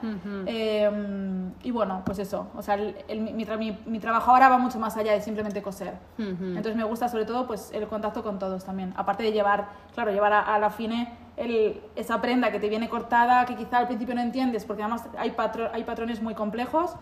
Em, 0.45 1.51
y 1.63 1.71
bueno, 1.71 2.03
pues 2.05 2.19
eso, 2.19 2.47
o 2.55 2.61
sea, 2.61 2.77
mi, 2.77 3.99
trabajo 3.99 4.31
ahora 4.31 4.49
va 4.49 4.59
mucho 4.59 4.77
más 4.77 4.95
allá 4.97 5.13
de 5.13 5.21
simplemente 5.21 5.63
coser. 5.63 5.95
Entonces 6.19 6.75
me 6.75 6.83
gusta 6.83 7.09
sobre 7.09 7.25
todo 7.25 7.47
pues 7.47 7.71
el 7.73 7.87
contacto 7.87 8.21
con 8.21 8.37
todos 8.37 8.63
también, 8.63 8.93
aparte 8.95 9.23
de 9.23 9.31
llevar, 9.31 9.69
claro, 9.95 10.11
llevar 10.11 10.33
a, 10.33 10.59
la 10.59 10.69
fine 10.69 11.11
el, 11.37 11.81
esa 11.95 12.21
prenda 12.21 12.51
que 12.51 12.59
te 12.59 12.69
viene 12.69 12.87
cortada, 12.87 13.45
que 13.45 13.55
quizá 13.55 13.79
al 13.79 13.87
principio 13.87 14.13
no 14.13 14.21
entiendes, 14.21 14.63
porque 14.65 14.83
además 14.83 15.07
hay, 15.17 15.33
hay 15.73 15.83
patrones 15.83 16.21
muy 16.21 16.35
complejos, 16.35 16.95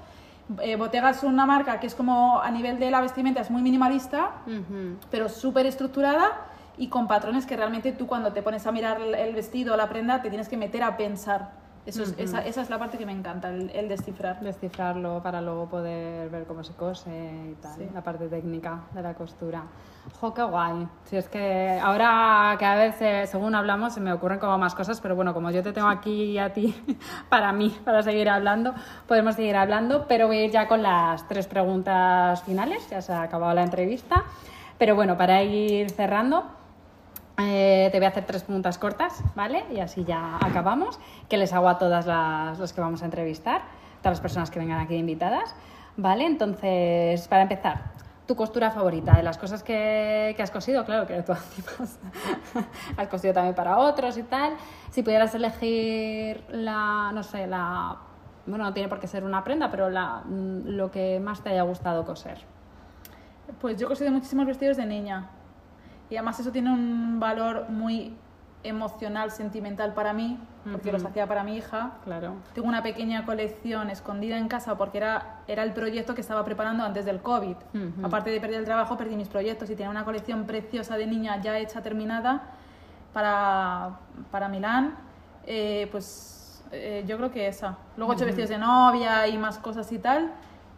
eh, 0.61 0.75
Bottega 0.75 1.11
es 1.11 1.23
una 1.23 1.45
marca 1.45 1.79
que 1.79 1.87
es 1.87 1.95
como 1.95 2.39
a 2.41 2.49
nivel 2.51 2.79
de 2.79 2.89
la 2.91 3.01
vestimenta 3.01 3.41
es 3.41 3.51
muy 3.51 3.61
minimalista, 3.61 4.31
pero 5.11 5.29
súper 5.29 5.65
estructurada 5.65 6.45
y 6.77 6.87
con 6.87 7.07
patrones 7.07 7.45
que 7.45 7.55
realmente 7.55 7.91
tú 7.91 8.07
cuando 8.07 8.33
te 8.33 8.41
pones 8.41 8.65
a 8.65 8.71
mirar 8.71 9.01
el 9.01 9.35
vestido 9.35 9.73
o 9.73 9.77
la 9.77 9.89
prenda 9.89 10.21
te 10.21 10.29
tienes 10.29 10.49
que 10.49 10.57
meter 10.57 10.83
a 10.83 10.97
pensar. 10.97 11.51
Eso 11.85 12.03
es, 12.03 12.13
esa, 12.17 12.45
esa, 12.45 12.61
es 12.61 12.69
la 12.69 12.77
parte 12.77 12.97
que 12.97 13.05
me 13.05 13.11
encanta, 13.11 13.49
el, 13.49 13.89
descifrar. 13.89 14.39
Descifrarlo 14.41 15.23
para 15.23 15.41
luego 15.41 15.67
poder 15.67 16.29
ver 16.29 16.45
cómo 16.45 16.63
se 16.63 16.73
cose 16.73 17.09
y 17.51 17.55
tal, 17.55 17.89
la 17.93 18.03
parte 18.03 18.27
técnica 18.27 18.81
de 18.93 19.01
la 19.01 19.13
costura. 19.15 19.63
¡Jo, 20.19 20.33
qué 20.33 20.43
guay! 20.43 20.87
Si 21.05 21.15
es 21.15 21.29
que 21.29 21.79
ahora 21.81 22.55
cada 22.59 22.75
vez, 22.75 23.29
según 23.29 23.55
hablamos, 23.55 23.93
se 23.93 24.01
me 24.01 24.11
ocurren 24.11 24.39
como 24.39 24.57
más 24.57 24.75
cosas, 24.75 24.99
pero 24.99 25.15
bueno, 25.15 25.33
como 25.33 25.49
yo 25.51 25.63
te 25.63 25.71
tengo 25.71 25.87
aquí 25.87 26.37
a 26.37 26.51
ti 26.51 26.75
para 27.29 27.53
mí, 27.53 27.75
para 27.85 28.03
seguir 28.03 28.29
hablando, 28.29 28.73
podemos 29.07 29.35
seguir 29.35 29.55
hablando, 29.55 30.07
pero 30.07 30.27
voy 30.27 30.37
a 30.37 30.45
ir 30.45 30.51
ya 30.51 30.67
con 30.67 30.83
las 30.83 31.27
tres 31.27 31.47
preguntas 31.47 32.43
finales, 32.43 32.89
ya 32.89 33.01
se 33.01 33.13
ha 33.13 33.21
acabado 33.21 33.53
la 33.53 33.63
entrevista. 33.63 34.25
Pero 34.77 34.95
bueno, 34.95 35.17
para 35.17 35.43
ir 35.43 35.89
cerrando, 35.89 36.45
eh, 37.41 37.89
te 37.91 37.99
voy 37.99 38.05
a 38.05 38.09
hacer 38.09 38.25
tres 38.25 38.43
preguntas 38.43 38.77
cortas, 38.77 39.23
¿vale? 39.35 39.63
Y 39.71 39.79
así 39.79 40.03
ya 40.03 40.37
acabamos, 40.41 40.99
que 41.29 41.37
les 41.37 41.53
hago 41.53 41.69
a 41.69 41.77
todas 41.77 42.05
las, 42.05 42.73
que 42.73 42.81
vamos 42.81 43.01
a 43.01 43.05
entrevistar, 43.05 43.61
todas 44.01 44.17
las 44.17 44.21
personas 44.21 44.51
que 44.51 44.59
vengan 44.59 44.79
aquí 44.79 44.95
invitadas, 44.95 45.55
¿vale? 45.95 46.25
Entonces, 46.25 47.27
para 47.29 47.43
empezar, 47.43 47.91
tu 48.29 48.35
costura 48.35 48.69
favorita, 48.69 49.15
de 49.15 49.23
las 49.23 49.39
cosas 49.39 49.63
que, 49.63 50.35
has 50.37 50.51
cosido, 50.51 50.85
claro 50.85 51.07
que 51.07 51.19
tú 51.23 51.31
has 52.97 53.07
cosido 53.07 53.33
también 53.33 53.55
para 53.55 53.79
otros 53.79 54.19
y 54.19 54.21
tal. 54.21 54.53
Si 54.91 55.01
pudieras 55.01 55.33
elegir 55.33 56.45
la, 56.51 57.09
no 57.11 57.23
sé, 57.23 57.47
la, 57.47 57.97
bueno, 58.45 58.65
no 58.65 58.71
tiene 58.71 58.87
por 58.87 58.99
qué 58.99 59.07
ser 59.07 59.23
una 59.23 59.43
prenda, 59.43 59.71
pero 59.71 59.89
la, 59.89 60.21
lo 60.29 60.91
que 60.91 61.19
más 61.19 61.41
te 61.41 61.49
haya 61.49 61.63
gustado 61.63 62.05
coser. 62.05 62.37
Pues 63.59 63.77
yo 63.77 63.87
he 63.87 63.89
cosido 63.89 64.11
muchísimos 64.11 64.45
vestidos 64.45 64.77
de 64.77 64.85
niña 64.85 65.31
y 66.11 66.15
además 66.15 66.39
eso 66.39 66.51
tiene 66.51 66.71
un 66.71 67.19
valor 67.19 67.67
muy 67.67 68.15
emocional, 68.63 69.31
sentimental 69.31 69.93
para 69.93 70.11
mí, 70.13 70.37
porque 70.69 70.91
los 70.91 71.03
hacía 71.05 71.27
para 71.27 71.43
mi 71.43 71.57
hija. 71.57 71.91
Claro. 72.03 72.33
Tengo 72.53 72.67
una 72.67 72.83
pequeña 72.83 73.25
colección 73.25 73.89
escondida 73.89 74.37
en 74.37 74.47
casa 74.47 74.77
porque 74.77 74.97
era, 74.97 75.41
era 75.47 75.63
el 75.63 75.73
proyecto 75.73 76.13
que 76.13 76.21
estaba 76.21 76.43
preparando 76.43 76.83
antes 76.83 77.05
del 77.05 77.21
COVID. 77.21 77.55
Aparte 78.03 78.29
de 78.29 78.41
perder 78.41 78.59
el 78.59 78.65
trabajo, 78.65 78.97
perdí 78.97 79.15
mis 79.15 79.29
proyectos 79.29 79.69
y 79.69 79.75
tenía 79.75 79.89
una 79.89 80.03
colección 80.03 80.45
preciosa 80.45 80.97
de 80.97 81.07
niña 81.07 81.41
ya 81.41 81.57
hecha, 81.57 81.81
terminada, 81.81 82.43
para, 83.13 83.99
para 84.29 84.49
Milán. 84.49 84.95
Eh, 85.45 85.87
pues 85.89 86.63
eh, 86.71 87.03
yo 87.07 87.17
creo 87.17 87.31
que 87.31 87.47
esa. 87.47 87.77
Luego 87.95 88.11
he 88.11 88.15
hecho 88.15 88.25
vestidos 88.25 88.49
de 88.49 88.57
novia 88.57 89.27
y 89.27 89.37
más 89.37 89.57
cosas 89.57 89.91
y 89.91 89.99
tal. 89.99 90.31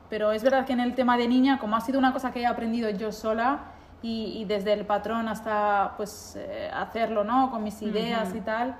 Pero 0.09 0.33
es 0.33 0.43
verdad 0.43 0.65
que 0.65 0.73
en 0.73 0.81
el 0.81 0.93
tema 0.93 1.17
de 1.17 1.27
niña, 1.27 1.57
como 1.57 1.75
ha 1.77 1.81
sido 1.81 1.97
una 1.97 2.11
cosa 2.11 2.31
que 2.31 2.41
he 2.41 2.45
aprendido 2.45 2.89
yo 2.89 3.13
sola, 3.13 3.70
y, 4.03 4.45
desde 4.45 4.73
el 4.73 4.85
patrón 4.85 5.27
hasta 5.27 5.93
pues 5.97 6.35
eh, 6.35 6.69
hacerlo, 6.73 7.23
¿no? 7.23 7.51
Con 7.51 7.63
mis 7.63 7.81
ideas 7.81 8.33
y 8.33 8.41
tal. 8.41 8.75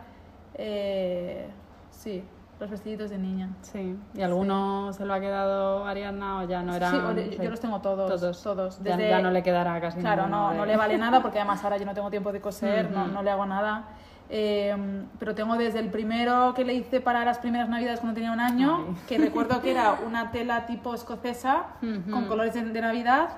Eh, 0.55 1.47
sí, 1.91 2.24
los 2.59 2.69
vestiditos 2.69 3.09
de 3.09 3.17
niña. 3.17 3.49
Sí. 3.61 3.97
¿Y 4.15 4.22
alguno 4.22 4.93
se 4.93 5.05
lo 5.05 5.13
ha 5.13 5.19
quedado 5.19 5.86
Ariadna 5.86 6.39
o 6.39 6.47
ya 6.47 6.61
no 6.61 6.76
era? 6.76 6.91
Sí, 6.91 7.38
yo 7.41 7.49
los 7.49 7.59
tengo 7.59 7.82
todos. 7.82 8.09
Todos. 8.09 8.43
todos. 8.43 8.84
Desde... 8.84 9.09
Ya, 9.09 9.22
no 9.22 9.32
le 9.32 9.43
quedará 9.43 9.80
casi 9.80 9.99
Claro, 9.99 10.28
no, 10.28 10.53
no 10.53 10.65
le 10.65 10.76
vale 10.76 10.97
nada 10.97 11.22
porque 11.22 11.39
además 11.39 11.63
ahora 11.63 11.78
yo 11.78 11.86
no 11.86 11.93
tengo 11.93 12.09
tiempo 12.09 12.32
de 12.32 12.41
coser, 12.41 12.89
no, 12.91 13.07
no, 13.07 13.24
le 13.24 13.30
hago 13.30 13.45
nada. 13.45 13.89
Eh, 14.30 14.76
pero 15.19 15.36
tengo 15.36 15.57
desde 15.57 15.80
el 15.80 15.89
primero 15.89 16.53
que 16.53 16.63
le 16.63 16.74
hice 16.74 17.01
para 17.01 17.26
las 17.26 17.39
primeras 17.39 17.67
navidades 17.67 17.99
cuando 17.99 18.15
tenía 18.15 18.32
un 18.32 18.39
año, 18.39 18.95
que 19.07 19.17
recuerdo 19.17 19.61
que 19.61 19.72
era 19.72 19.99
una 20.05 20.32
tela 20.32 20.65
tipo 20.65 20.93
escocesa 20.95 21.65
con 22.11 22.28
colores 22.28 22.53
de, 22.53 22.63
de 22.63 22.82
Navidad, 22.82 23.30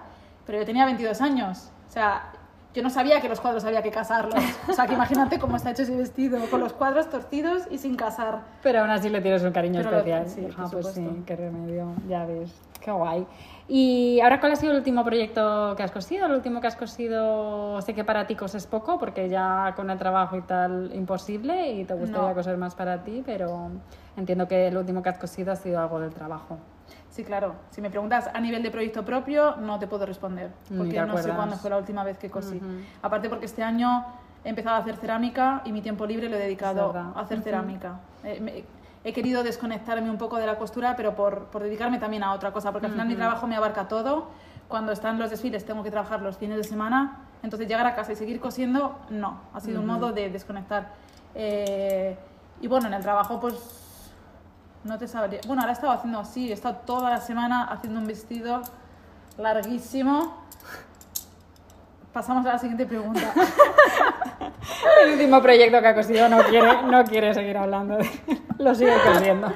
pero 0.45 0.59
yo 0.59 0.65
tenía 0.65 0.85
22 0.85 1.21
años. 1.21 1.71
O 1.87 1.91
sea, 1.91 2.31
yo 2.73 2.81
no 2.81 2.89
sabía 2.89 3.21
que 3.21 3.29
los 3.29 3.39
cuadros 3.39 3.63
había 3.65 3.83
que 3.83 3.91
casarlos. 3.91 4.43
O 4.67 4.73
sea, 4.73 4.87
que 4.87 4.93
imagínate 4.93 5.37
cómo 5.37 5.57
está 5.57 5.71
hecho 5.71 5.83
ese 5.83 5.95
vestido, 5.95 6.39
con 6.49 6.59
los 6.59 6.73
cuadros 6.73 7.09
torcidos 7.09 7.63
y 7.69 7.77
sin 7.77 7.95
casar. 7.95 8.41
Pero 8.63 8.81
aún 8.81 8.89
así 8.89 9.09
le 9.09 9.21
tienes 9.21 9.43
un 9.43 9.51
cariño 9.51 9.81
especial. 9.81 10.27
sí, 10.27 10.47
ah, 10.57 10.67
pues 10.71 10.87
sí, 10.87 11.23
qué 11.25 11.35
remedio, 11.35 11.93
ya 12.07 12.25
ves. 12.25 12.51
Qué 12.81 12.91
guay. 12.91 13.27
Y 13.67 14.19
ahora, 14.21 14.39
¿cuál 14.39 14.53
ha 14.53 14.55
sido 14.55 14.71
el 14.71 14.79
último 14.79 15.05
proyecto 15.05 15.75
que 15.77 15.83
has 15.83 15.91
cosido? 15.91 16.25
El 16.25 16.33
último 16.33 16.59
que 16.59 16.67
has 16.67 16.75
cosido, 16.75 17.79
sé 17.81 17.93
que 17.93 18.03
para 18.03 18.27
ti 18.27 18.35
coses 18.35 18.67
poco, 18.67 18.97
porque 18.97 19.29
ya 19.29 19.73
con 19.75 19.89
el 19.89 19.97
trabajo 19.97 20.35
y 20.35 20.41
tal, 20.41 20.91
imposible, 20.93 21.71
y 21.71 21.85
te 21.85 21.93
gustaría 21.93 22.33
coser 22.33 22.57
más 22.57 22.75
para 22.75 23.03
ti, 23.03 23.23
pero 23.25 23.69
entiendo 24.17 24.47
que 24.47 24.67
el 24.67 24.77
último 24.77 25.01
que 25.01 25.09
has 25.09 25.17
cosido 25.17 25.51
ha 25.51 25.55
sido 25.55 25.79
algo 25.79 25.99
del 25.99 26.13
trabajo. 26.13 26.57
Sí, 27.13 27.23
claro. 27.23 27.53
Si 27.69 27.79
me 27.79 27.91
preguntas 27.91 28.27
a 28.33 28.39
nivel 28.39 28.63
de 28.63 28.71
proyecto 28.71 29.05
propio, 29.05 29.55
no 29.57 29.77
te 29.77 29.85
puedo 29.85 30.03
responder, 30.03 30.49
porque 30.75 30.99
no 30.99 31.15
sé 31.19 31.29
cuándo 31.29 31.57
fue 31.57 31.69
la 31.69 31.77
última 31.77 32.03
vez 32.03 32.17
que 32.17 32.31
cosí. 32.31 32.59
Aparte 33.03 33.29
porque 33.29 33.45
este 33.45 33.61
año 33.61 34.03
he 34.43 34.49
empezado 34.49 34.77
a 34.77 34.79
hacer 34.79 34.97
cerámica 34.97 35.61
y 35.63 35.71
mi 35.71 35.81
tiempo 35.83 36.07
libre 36.07 36.27
lo 36.27 36.37
he 36.37 36.39
dedicado 36.39 36.91
a 37.15 37.21
hacer 37.21 37.41
cerámica. 37.41 37.99
he 38.23 39.13
querido 39.13 39.43
desconectarme 39.43 40.09
un 40.09 40.17
poco 40.17 40.37
de 40.37 40.47
la 40.47 40.57
costura, 40.57 40.95
pero 40.95 41.13
por, 41.13 41.45
por 41.45 41.61
dedicarme 41.61 41.99
también 41.99 42.23
a 42.23 42.33
otra 42.33 42.51
cosa, 42.51 42.71
porque 42.71 42.87
al 42.87 42.93
final 42.93 43.07
mi 43.07 43.15
trabajo 43.15 43.45
me 43.45 43.55
abarca 43.55 43.87
todo. 43.87 44.29
Cuando 44.67 44.91
están 44.91 45.19
los 45.19 45.29
desfiles 45.29 45.65
tengo 45.65 45.83
que 45.83 45.91
trabajar 45.91 46.19
los 46.23 46.37
fines 46.37 46.57
de 46.57 46.63
semana, 46.63 47.27
entonces 47.43 47.67
llegar 47.67 47.85
a 47.85 47.93
casa 47.93 48.13
y 48.13 48.15
seguir 48.15 48.39
cosiendo, 48.39 48.97
no. 49.11 49.39
Ha 49.53 49.59
sido 49.59 49.81
un 49.81 49.85
modo 49.85 50.13
de 50.13 50.31
desconectar. 50.31 50.93
Eh, 51.35 52.17
y 52.59 52.67
bueno, 52.67 52.87
en 52.87 52.95
el 52.95 53.03
trabajo 53.03 53.39
pues 53.39 53.82
no 54.83 54.97
te 54.97 55.07
sabría. 55.07 55.39
Bueno, 55.47 55.61
ahora 55.61 55.71
he 55.71 55.75
estado 55.75 55.93
haciendo 55.93 56.19
así, 56.19 56.49
he 56.49 56.53
estado 56.53 56.75
toda 56.85 57.09
la 57.09 57.21
semana 57.21 57.65
haciendo 57.65 57.99
un 57.99 58.07
vestido 58.07 58.61
larguísimo. 59.37 60.43
Pasamos 62.11 62.45
a 62.45 62.53
la 62.53 62.59
siguiente 62.59 62.85
pregunta. 62.85 63.33
El 65.03 65.13
último 65.13 65.41
proyecto 65.41 65.81
que 65.81 65.87
ha 65.87 65.95
cosido 65.95 66.29
no 66.29 66.43
quiere, 66.43 66.83
no 66.83 67.03
quiere 67.05 67.33
seguir 67.33 67.57
hablando. 67.57 67.97
Lo 68.59 68.75
sigue 68.75 68.93
cosiendo. 69.03 69.51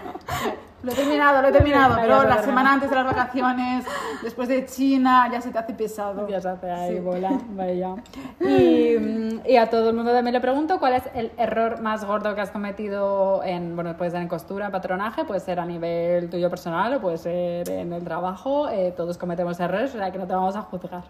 Lo 0.83 0.91
he 0.91 0.95
terminado, 0.95 1.41
lo 1.41 1.47
he 1.47 1.51
terminado, 1.51 1.95
pero 1.99 2.23
la 2.23 2.43
semana 2.43 2.73
antes 2.73 2.89
de 2.91 2.95
las 2.95 3.05
vacaciones, 3.05 3.83
después 4.21 4.47
de 4.47 4.63
China, 4.67 5.27
ya 5.31 5.41
se 5.41 5.49
te 5.49 5.57
hace 5.57 5.73
pesado. 5.73 6.27
Ya 6.27 6.39
se 6.39 6.49
hace 6.49 6.69
ahí, 6.69 6.99
bola, 6.99 7.31
vaya. 7.49 7.95
Y, 8.39 9.41
y, 9.45 9.57
a 9.57 9.69
todo 9.69 9.89
el 9.89 9.95
mundo 9.95 10.11
también 10.11 10.33
le 10.33 10.39
pregunto, 10.39 10.79
¿cuál 10.79 10.93
es 10.93 11.03
el 11.15 11.31
error 11.37 11.81
más 11.81 12.05
gordo 12.05 12.35
que 12.35 12.41
has 12.41 12.51
cometido 12.51 13.43
en, 13.43 13.75
bueno, 13.75 13.97
puede 13.97 14.11
ser 14.11 14.21
en 14.21 14.27
costura, 14.27 14.69
patronaje, 14.69 15.25
puede 15.25 15.39
ser 15.39 15.59
a 15.59 15.65
nivel 15.65 16.29
tuyo 16.29 16.49
personal 16.49 16.93
o 16.93 17.01
puede 17.01 17.17
ser 17.17 17.69
en 17.69 17.91
el 17.91 18.03
trabajo, 18.03 18.69
eh, 18.69 18.93
todos 18.95 19.17
cometemos 19.17 19.59
errores, 19.59 19.95
o 19.95 19.97
sea 19.97 20.11
que 20.11 20.19
no 20.19 20.27
te 20.27 20.33
vamos 20.33 20.55
a 20.55 20.61
juzgar. 20.61 21.03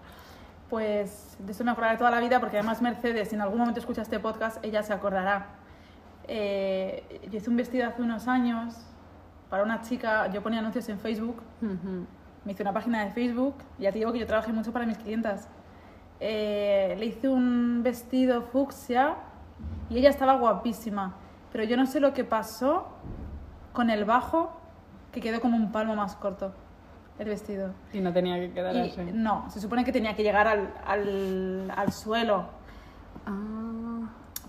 Pues 0.69 1.37
de 1.39 1.51
eso 1.51 1.63
me 1.65 1.71
acordaré 1.71 1.97
toda 1.97 2.11
la 2.11 2.21
vida, 2.21 2.39
porque 2.39 2.57
además 2.57 2.81
Mercedes, 2.81 3.29
si 3.29 3.35
en 3.35 3.41
algún 3.41 3.59
momento 3.59 3.81
escucha 3.81 4.01
este 4.01 4.19
podcast, 4.19 4.63
ella 4.63 4.81
se 4.83 4.93
acordará. 4.93 5.47
Eh, 6.27 7.21
yo 7.29 7.37
hice 7.37 7.49
un 7.49 7.57
vestido 7.57 7.87
hace 7.87 8.01
unos 8.01 8.27
años 8.27 8.75
para 9.49 9.63
una 9.63 9.81
chica, 9.81 10.27
yo 10.31 10.41
ponía 10.41 10.59
anuncios 10.59 10.87
en 10.89 10.99
Facebook, 10.99 11.41
me 12.45 12.51
hice 12.51 12.63
una 12.63 12.73
página 12.73 13.05
de 13.05 13.11
Facebook, 13.11 13.55
ya 13.79 13.91
te 13.91 13.99
digo 13.99 14.11
que 14.11 14.19
yo 14.19 14.27
trabajé 14.27 14.51
mucho 14.51 14.71
para 14.71 14.85
mis 14.85 14.97
clientas. 14.97 15.47
Eh, 16.19 16.95
le 16.97 17.05
hice 17.05 17.29
un 17.29 17.81
vestido 17.83 18.41
fucsia 18.41 19.15
y 19.89 19.97
ella 19.97 20.09
estaba 20.09 20.33
guapísima, 20.35 21.15
pero 21.51 21.63
yo 21.63 21.77
no 21.77 21.85
sé 21.85 21.99
lo 21.99 22.13
que 22.13 22.23
pasó 22.23 22.87
con 23.73 23.89
el 23.89 24.05
bajo, 24.05 24.51
que 25.11 25.21
quedó 25.21 25.39
como 25.39 25.55
un 25.55 25.71
palmo 25.71 25.95
más 25.95 26.15
corto 26.15 26.51
el 27.19 27.29
vestido. 27.29 27.73
Y 27.93 27.99
no 27.99 28.13
tenía 28.13 28.35
que 28.39 28.51
quedar 28.51 28.75
así. 28.77 29.01
No, 29.13 29.49
se 29.49 29.59
supone 29.59 29.83
que 29.83 29.91
tenía 29.91 30.15
que 30.15 30.23
llegar 30.23 30.47
al, 30.47 30.73
al, 30.85 31.71
al 31.75 31.91
suelo. 31.91 32.45
Ah. 33.25 33.86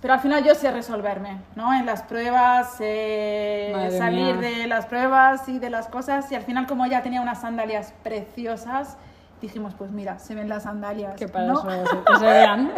Pero 0.01 0.15
al 0.15 0.21
final 0.21 0.45
yo 0.45 0.55
sé 0.55 0.71
resolverme, 0.71 1.39
¿no? 1.57 1.75
En 1.75 1.85
las 1.85 2.03
pruebas, 2.03 2.77
eh, 2.81 3.95
salir 3.99 4.39
de 4.39 4.67
las 4.67 4.87
pruebas 4.87 5.49
y 5.49 5.59
de 5.59 5.71
las 5.71 5.89
cosas. 5.89 6.31
Y 6.31 6.37
al 6.37 6.43
final, 6.43 6.67
como 6.67 6.85
ella 6.85 7.03
tenía 7.03 7.21
unas 7.21 7.41
sandalias 7.41 7.93
preciosas, 8.05 8.97
dijimos, 9.41 9.75
pues 9.77 9.91
mira, 9.91 10.19
se 10.19 10.35
ven 10.35 10.49
las 10.49 10.65
sandalias. 10.65 11.17
Que 11.17 11.27
para 11.27 11.53
eso, 11.53 11.67
que 12.07 12.17
se 12.17 12.25
vean. 12.25 12.73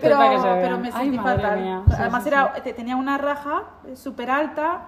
pero, 0.00 0.18
pero 0.60 0.78
me 0.78 0.92
sentí 0.92 1.18
fatal. 1.18 1.84
Además, 1.98 2.26
era, 2.26 2.52
tenía 2.54 2.96
una 2.96 3.18
raja 3.18 3.64
súper 3.94 4.30
alta. 4.30 4.82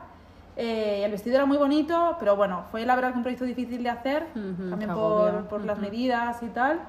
Eh, 0.57 1.03
el 1.05 1.11
vestido 1.11 1.37
era 1.37 1.47
muy 1.47 1.57
bonito, 1.57 2.17
pero 2.19 2.37
bueno, 2.37 2.65
fue 2.71 2.85
la 2.85 2.95
verdad 2.95 3.13
que 3.13 3.17
un 3.17 3.23
proyecto 3.23 3.47
difícil 3.47 3.83
de 3.83 3.91
hacer, 3.91 4.27
también 4.69 4.93
por, 4.93 5.49
por 5.49 5.65
las 5.65 5.79
medidas 5.79 6.43
y 6.43 6.49
tal. 6.49 6.81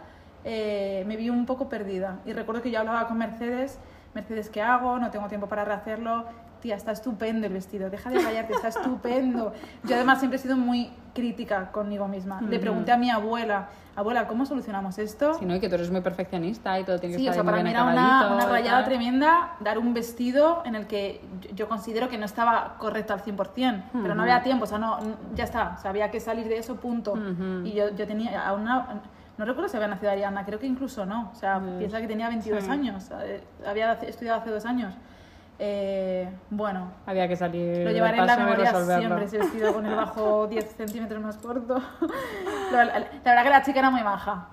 Eh, 0.43 1.03
me 1.07 1.15
vi 1.17 1.29
un 1.29 1.45
poco 1.45 1.69
perdida. 1.69 2.19
Y 2.25 2.33
recuerdo 2.33 2.61
que 2.61 2.71
yo 2.71 2.79
hablaba 2.79 3.07
con 3.07 3.17
Mercedes, 3.17 3.79
Mercedes, 4.13 4.49
¿qué 4.49 4.61
hago? 4.61 4.99
No 4.99 5.09
tengo 5.11 5.27
tiempo 5.27 5.47
para 5.47 5.65
rehacerlo. 5.65 6.25
Tía, 6.61 6.75
está 6.75 6.93
estupendo 6.93 7.45
el 7.45 7.51
vestido, 7.51 7.89
deja 7.89 8.09
de 8.09 8.23
callarte, 8.23 8.53
está 8.53 8.69
estupendo. 8.69 9.51
Yo 9.83 9.95
además 9.95 10.19
siempre 10.19 10.37
he 10.37 10.41
sido 10.41 10.55
muy 10.55 10.91
crítica 11.13 11.71
conmigo 11.71 12.07
misma. 12.07 12.39
Le 12.41 12.57
pregunté 12.59 12.93
a 12.93 12.97
mi 12.97 13.09
abuela, 13.11 13.67
abuela, 13.97 14.27
¿cómo 14.27 14.45
solucionamos 14.45 14.97
esto? 14.97 15.33
Sí, 15.33 15.45
¿no? 15.45 15.55
Y 15.55 15.59
que 15.59 15.67
tú 15.67 15.75
eres 15.75 15.91
muy 15.91 15.99
perfeccionista 15.99 16.79
y 16.79 16.85
todo 16.85 16.99
tiene 16.99 17.15
que 17.15 17.19
Sí, 17.21 17.27
o 17.27 17.31
estar 17.31 17.33
sea, 17.33 17.43
muy 17.43 17.51
para 17.51 17.63
mí 17.63 17.69
bien 17.69 17.75
era 17.75 17.83
una, 17.91 18.33
una 18.33 18.45
rayada 18.45 18.85
tremenda 18.85 19.51
dar 19.59 19.77
un 19.77 19.93
vestido 19.93 20.61
en 20.65 20.75
el 20.75 20.87
que 20.87 21.19
yo- 21.41 21.49
yo 21.53 21.67
considero 21.67 22.07
que 22.07 22.17
no 22.17 22.25
estaba 22.25 22.75
correcto 22.77 23.11
al 23.13 23.19
100%, 23.21 23.83
pero 24.01 24.15
no 24.15 24.21
había 24.21 24.41
tiempo, 24.41 24.63
o 24.63 24.67
sea, 24.67 24.77
no, 24.77 24.99
ya 25.35 25.43
está, 25.43 25.75
o 25.77 25.81
sea, 25.81 25.89
había 25.89 26.11
que 26.11 26.21
salir 26.21 26.47
de 26.47 26.59
eso, 26.59 26.77
punto. 26.77 27.13
Y 27.65 27.73
yo, 27.73 27.89
yo 27.93 28.07
tenía 28.07 28.47
a 28.47 28.53
una... 28.53 29.01
No 29.37 29.45
recuerdo 29.45 29.67
si 29.69 29.77
había 29.77 29.87
nacido 29.89 30.11
Ariana, 30.11 30.45
creo 30.45 30.59
que 30.59 30.67
incluso 30.67 31.05
no. 31.05 31.31
O 31.31 31.35
sea, 31.35 31.59
piensa 31.79 31.99
que 31.99 32.07
tenía 32.07 32.27
22 32.29 32.63
Sí. 32.65 32.69
años, 32.69 33.09
eh, 33.23 33.41
había 33.65 33.93
estudiado 33.93 34.39
hace 34.41 34.51
dos 34.51 34.65
años. 34.65 34.93
Eh, 35.59 36.27
bueno, 36.49 36.91
Había 37.05 37.27
que 37.27 37.35
salir 37.35 37.85
lo 37.85 37.91
llevaré 37.91 38.17
en 38.17 38.25
la 38.25 38.37
memoria 38.37 38.73
siempre, 38.97 39.25
ese 39.25 39.37
vestido 39.37 39.71
con 39.73 39.85
el 39.85 39.95
bajo 39.95 40.47
10 40.49 40.75
centímetros 40.75 41.21
más 41.21 41.37
corto. 41.37 41.75
la, 42.71 42.85
la- 42.85 42.99
la 42.99 43.05
verdad 43.23 43.43
que 43.43 43.49
la 43.51 43.61
chica 43.63 43.79
era 43.79 43.89
muy 43.91 44.03
maja. 44.03 44.47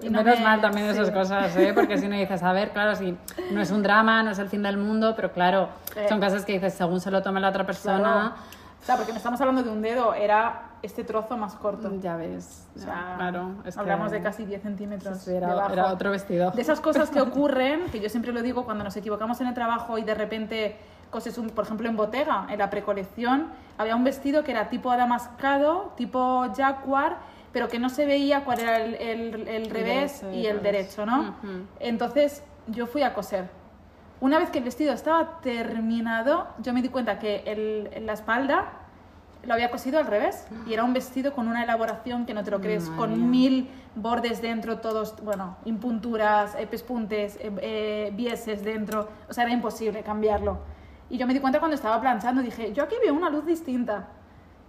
Y 0.00 0.08
no 0.10 0.22
Menos 0.22 0.38
me- 0.38 0.44
mal 0.44 0.60
también 0.60 0.86
esas 0.86 1.08
sí. 1.08 1.12
cosas, 1.12 1.56
¿eh? 1.56 1.72
porque 1.74 1.98
si 1.98 2.06
no 2.08 2.16
dices, 2.16 2.42
a 2.42 2.52
ver, 2.52 2.70
claro, 2.70 2.94
si 2.94 3.16
no 3.52 3.60
es 3.60 3.70
un 3.72 3.82
drama, 3.82 4.22
no 4.22 4.30
es 4.30 4.38
el 4.38 4.48
fin 4.48 4.62
del 4.62 4.76
mundo, 4.78 5.14
pero 5.16 5.32
claro, 5.32 5.68
Eh. 5.96 6.06
son 6.08 6.20
cosas 6.20 6.44
que 6.44 6.52
dices, 6.54 6.74
según 6.74 7.00
se 7.00 7.10
lo 7.10 7.20
tome 7.22 7.40
la 7.40 7.48
otra 7.48 7.66
persona, 7.66 7.98
Claro. 7.98 8.34
O 8.84 8.86
sea, 8.86 8.96
porque 8.96 9.12
no 9.12 9.16
estamos 9.16 9.40
hablando 9.40 9.62
de 9.62 9.70
un 9.70 9.80
dedo, 9.80 10.12
era 10.12 10.72
este 10.82 11.04
trozo 11.04 11.38
más 11.38 11.54
corto. 11.54 11.90
ya 12.02 12.16
ves, 12.16 12.68
O 12.76 12.78
sea, 12.80 13.14
claro, 13.16 13.52
es 13.64 13.78
hablamos 13.78 14.10
que 14.12 14.18
de 14.18 14.22
casi 14.22 14.44
10 14.44 14.60
centímetros. 14.60 15.16
sí, 15.18 15.32
era, 15.32 15.48
debajo. 15.48 15.72
era 15.72 15.86
otro 15.90 16.10
vestido. 16.10 16.50
De 16.50 16.60
esas 16.60 16.80
cosas 16.82 17.08
que 17.08 17.20
ocurren, 17.22 17.86
que 17.90 17.98
yo 18.00 18.10
siempre 18.10 18.30
lo 18.32 18.42
digo 18.42 18.66
cuando 18.66 18.84
nos 18.84 18.94
equivocamos 18.98 19.40
en 19.40 19.46
el 19.46 19.54
trabajo 19.54 19.96
y 19.96 20.02
de 20.04 20.14
repente 20.14 20.76
coses 21.10 21.38
un, 21.38 21.48
por 21.48 21.64
ejemplo 21.64 21.88
en 21.88 21.96
Bottega, 21.96 22.46
en 22.50 22.58
la 22.58 22.68
precolección, 22.68 23.46
había 23.78 23.96
un 23.96 24.04
vestido 24.04 24.44
que 24.44 24.50
era 24.50 24.68
tipo 24.68 24.90
adamascado, 24.90 25.94
tipo 25.96 26.44
jaguar, 26.54 27.16
pero 27.54 27.68
que 27.68 27.78
no 27.78 27.88
se 27.88 28.04
veía 28.04 28.44
cuál 28.44 28.60
era 28.60 28.76
el, 28.82 28.96
el- 28.96 29.48
el 29.48 29.70
revés 29.70 30.20
derecho 30.20 30.36
y 30.38 30.46
el 30.46 30.62
derecho, 30.62 31.06
¿no? 31.06 31.20
Ujú. 31.20 31.66
Entonces 31.80 32.42
yo 32.66 32.86
fui 32.86 33.02
a 33.02 33.14
coser. 33.14 33.48
Una 34.24 34.38
vez 34.38 34.48
que 34.48 34.56
el 34.56 34.64
vestido 34.64 34.94
estaba 34.94 35.42
terminado, 35.42 36.46
yo 36.62 36.72
me 36.72 36.80
di 36.80 36.88
cuenta 36.88 37.18
que 37.18 37.42
el, 37.44 38.06
la 38.06 38.14
espalda 38.14 38.72
lo 39.44 39.52
había 39.52 39.70
cosido 39.70 39.98
al 39.98 40.06
revés 40.06 40.46
y 40.66 40.72
era 40.72 40.82
un 40.82 40.94
vestido 40.94 41.34
con 41.34 41.46
una 41.46 41.62
elaboración 41.62 42.24
que 42.24 42.32
no 42.32 42.42
te 42.42 42.50
lo 42.50 42.58
crees, 42.58 42.88
Madre 42.88 42.96
con 42.96 43.30
mil 43.30 43.68
bordes 43.94 44.40
dentro, 44.40 44.78
todos, 44.78 45.22
bueno, 45.22 45.58
impunturas, 45.66 46.54
eh, 46.54 46.66
pespuntes, 46.66 47.36
eh, 47.36 47.52
eh, 47.60 48.12
vieses 48.14 48.64
dentro, 48.64 49.10
o 49.28 49.32
sea, 49.34 49.44
era 49.44 49.52
imposible 49.52 50.02
cambiarlo. 50.02 50.56
Y 51.10 51.18
yo 51.18 51.26
me 51.26 51.34
di 51.34 51.40
cuenta 51.40 51.58
cuando 51.58 51.74
estaba 51.74 52.00
planchando, 52.00 52.40
dije, 52.40 52.72
yo 52.72 52.84
aquí 52.84 52.94
veo 53.04 53.12
una 53.12 53.28
luz 53.28 53.44
distinta. 53.44 54.08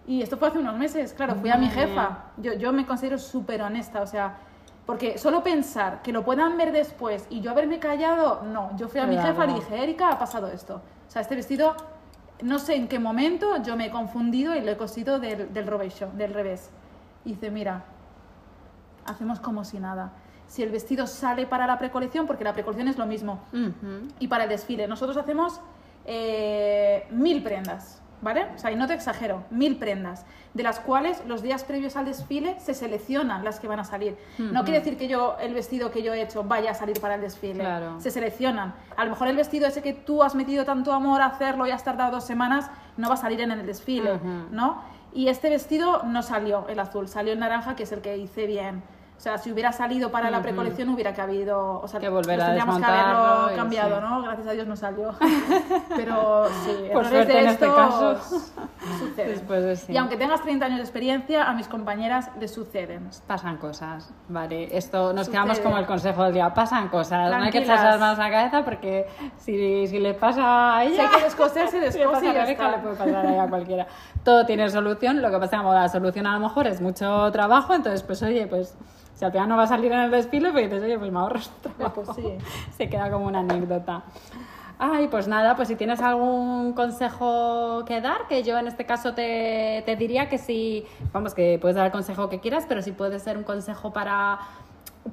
Y 0.06 0.22
esto 0.22 0.36
fue 0.36 0.50
hace 0.50 0.60
unos 0.60 0.76
meses, 0.76 1.14
claro, 1.14 1.36
fui 1.36 1.50
a 1.50 1.56
mi 1.56 1.70
jefa, 1.70 2.26
yo, 2.36 2.56
yo 2.56 2.74
me 2.74 2.86
considero 2.86 3.18
súper 3.18 3.62
honesta, 3.62 4.02
o 4.02 4.06
sea, 4.06 4.36
porque 4.86 5.18
solo 5.18 5.44
pensar 5.44 6.02
que 6.02 6.12
lo 6.12 6.24
puedan 6.24 6.58
ver 6.58 6.72
después 6.72 7.26
y 7.30 7.42
yo 7.42 7.52
haberme 7.52 7.80
callado, 7.80 8.44
no, 8.44 8.76
yo 8.78 8.88
fui 8.88 9.00
a 9.00 9.08
mi 9.08 9.18
jefa 9.18 9.46
y 9.48 9.54
dije, 9.54 9.84
Erika, 9.84 10.10
ha 10.10 10.20
pasado 10.20 10.48
esto. 10.48 10.76
O 11.08 11.12
sea, 11.12 11.22
este 11.22 11.36
vestido, 11.36 11.76
no 12.42 12.60
sé 12.60 12.76
en 12.76 12.88
qué 12.88 13.00
momento 13.00 13.58
yo 13.64 13.76
me 13.76 13.88
he 13.88 13.92
confundido 13.92 14.56
y 14.56 14.62
lo 14.62 14.72
he 14.72 14.78
cosido 14.78 15.20
del, 15.20 15.52
del 15.54 15.66
revés, 15.66 16.04
del 16.14 16.34
revés. 16.34 16.70
Y 17.24 17.30
dice, 17.30 17.50
mira, 17.50 17.84
hacemos 19.06 19.40
como 19.40 19.64
si 19.64 19.80
nada. 19.80 20.12
Si 20.48 20.62
el 20.62 20.70
vestido 20.70 21.08
sale 21.08 21.48
para 21.48 21.66
la 21.66 21.80
precolección, 21.80 22.28
porque 22.28 22.44
la 22.44 22.54
precolección 22.54 22.88
es 22.88 22.98
lo 22.98 23.08
mismo, 23.08 23.40
y 24.20 24.28
para 24.28 24.44
el 24.44 24.50
desfile, 24.50 24.88
nosotros 24.88 25.18
hacemos 25.18 25.60
eh, 26.06 27.08
mil 27.10 27.42
prendas, 27.42 28.02
¿vale? 28.26 28.48
O 28.56 28.58
sea, 28.58 28.72
y 28.72 28.76
no 28.76 28.88
te 28.88 28.96
exagero, 28.96 29.44
mil 29.52 29.78
prendas, 29.78 30.26
de 30.56 30.64
las 30.64 30.80
cuales 30.80 31.22
los 31.28 31.44
días 31.44 31.64
previos 31.64 31.96
al 31.96 32.06
desfile 32.06 32.60
se 32.60 32.74
seleccionan 32.74 33.44
las 33.44 33.60
que 33.60 33.68
van 33.68 33.80
a 33.80 33.84
salir. 33.84 34.18
No 34.40 34.64
quiere 34.64 34.80
decir 34.80 34.98
que 34.98 35.08
yo, 35.08 35.38
el 35.40 35.54
vestido 35.54 35.92
que 35.92 36.02
yo 36.02 36.12
he 36.12 36.24
hecho 36.24 36.44
vaya 36.44 36.72
a 36.72 36.74
salir 36.74 37.00
para 37.00 37.16
el 37.16 37.22
desfile. 37.22 37.60
Claro. 37.60 38.02
Se 38.02 38.10
seleccionan. 38.10 38.74
A 38.98 39.04
lo 39.06 39.12
mejor 39.12 39.28
el 39.28 39.36
vestido 39.36 39.68
ese 39.68 39.84
que 39.84 39.94
tú 39.94 40.24
has 40.24 40.34
metido 40.34 40.66
tanto 40.66 40.92
amor 40.92 41.22
a 41.22 41.28
hacerlo 41.28 41.68
y 41.68 41.72
has 41.72 41.84
tardado 41.84 42.14
dos 42.14 42.26
semanas, 42.26 42.72
no 42.98 43.10
va 43.10 43.14
a 43.14 43.18
salir 43.18 43.40
en 43.42 43.52
el 43.52 43.64
desfile. 43.64 44.20
¿no? 44.50 44.82
Y 45.14 45.28
este 45.28 45.52
vestido 45.52 46.02
no 46.02 46.24
salió 46.24 46.68
el 46.68 46.80
azul, 46.80 47.08
salió 47.08 47.32
el 47.32 47.40
naranja, 47.40 47.76
que 47.76 47.84
es 47.84 47.92
el 47.92 48.02
que 48.02 48.18
hice 48.18 48.48
bien. 48.48 48.82
O 49.18 49.20
sea, 49.26 49.38
si 49.38 49.52
hubiera 49.52 49.72
salido 49.72 50.12
para 50.12 50.30
la 50.30 50.42
precolección 50.42 50.90
hubiera 50.90 51.14
que 51.14 51.22
habido, 51.22 51.80
o 51.82 51.88
sea, 51.88 52.00
Que 52.00 52.10
volver 52.10 52.40
a 52.40 52.46
tendríamos 52.48 52.78
que 52.78 52.86
haberlo 52.86 53.56
cambiado, 53.56 53.96
sí. 53.96 54.02
¿no? 54.02 54.22
Gracias 54.24 54.48
a 54.48 54.52
Dios 54.52 54.68
no 54.68 54.76
salió. 54.76 55.16
Pero 55.96 56.46
sí, 56.66 56.90
Por 56.94 57.06
suerte 57.08 57.34
de 57.34 57.40
en 57.40 57.48
este 57.48 57.66
caso. 57.66 58.16
suceden. 59.00 59.30
Después 59.30 59.64
de 59.64 59.76
sí. 59.78 59.94
Y 59.94 59.98
aunque 59.98 60.18
tengas 60.18 60.42
30 60.42 60.66
años 60.66 60.78
de 60.78 60.84
experiencia, 60.84 61.50
a 61.50 61.54
mis 61.54 61.68
compañeras 61.68 62.30
les 62.40 62.54
suceden. 62.54 63.10
Pasan 63.26 63.58
cosas, 63.58 64.12
vale. 64.28 64.76
Esto 64.78 65.14
nos 65.14 65.26
Sucede. 65.28 65.32
quedamos 65.32 65.60
como 65.60 65.78
el 65.78 65.86
consejo 65.86 66.24
del 66.26 66.34
día. 66.34 66.54
Pasan 66.54 66.90
cosas. 66.90 67.32
No 67.32 67.38
hay 67.44 67.52
que 67.52 67.60
echarse 67.60 67.86
las 67.86 68.00
manos 68.00 68.20
a 68.20 68.24
la 68.24 68.32
cabeza 68.32 68.66
porque 68.66 69.08
si, 69.38 69.88
si 69.88 70.00
le 70.00 70.14
pasa 70.14 70.78
a 70.78 70.82
Si 70.86 70.94
ella. 70.94 71.10
hay 71.10 71.18
que 71.18 71.24
descoser, 71.24 71.68
se 71.68 71.72
si 71.72 71.80
le 71.80 71.86
descose 71.86 72.26
y 72.28 72.34
ya 72.34 72.44
está. 72.44 72.72
le 72.72 72.78
puede 72.80 72.96
pasar 72.96 73.26
a 73.26 73.34
ella 73.34 73.48
cualquiera. 73.48 73.88
Todo 74.24 74.46
tiene 74.46 74.70
solución. 74.70 75.22
Lo 75.22 75.32
que 75.32 75.38
pasa 75.40 75.56
es 75.56 75.62
que 75.62 75.68
la 75.70 75.90
solución 75.90 76.28
a 76.28 76.34
lo 76.34 76.40
mejor 76.42 76.68
es 76.68 76.82
mucho 76.82 77.32
trabajo. 77.32 77.74
Entonces, 77.74 78.04
pues 78.04 78.22
oye, 78.22 78.46
pues 78.48 78.76
si 79.16 79.26
al 79.26 79.32
final 79.32 79.50
no 79.50 79.58
va 79.58 79.64
a 79.64 79.68
salir 79.68 79.92
en 79.92 80.00
el 80.00 80.12
desfile, 80.12 80.52
pues 80.52 80.66
dices, 80.66 80.84
oye, 80.84 81.00
pues 81.00 81.12
me 81.12 81.20
ahorro. 81.20 81.40
Pues 81.94 82.10
sí. 82.16 82.38
Se 82.78 82.90
queda 82.90 83.10
como 83.10 83.26
una 83.28 83.40
anécdota. 83.40 84.04
Ay, 84.78 85.08
pues 85.08 85.28
nada, 85.30 85.56
pues 85.56 85.70
si 85.70 85.78
tienes 85.78 86.02
algún 86.02 86.74
consejo 86.74 87.86
que 87.86 88.02
dar, 88.02 88.28
que 88.28 88.44
yo 88.44 88.58
en 88.58 88.68
este 88.68 88.86
caso 88.86 89.14
te, 89.14 89.82
te 89.86 89.96
diría 89.96 90.28
que 90.28 90.38
si, 90.38 90.86
vamos, 91.14 91.34
que 91.34 91.58
puedes 91.62 91.78
dar 91.78 91.86
el 91.86 91.94
consejo 91.94 92.28
que 92.28 92.42
quieras, 92.42 92.66
pero 92.68 92.82
si 92.82 92.92
puede 92.92 93.20
ser 93.20 93.38
un 93.38 93.46
consejo 93.46 93.94
para, 93.94 94.38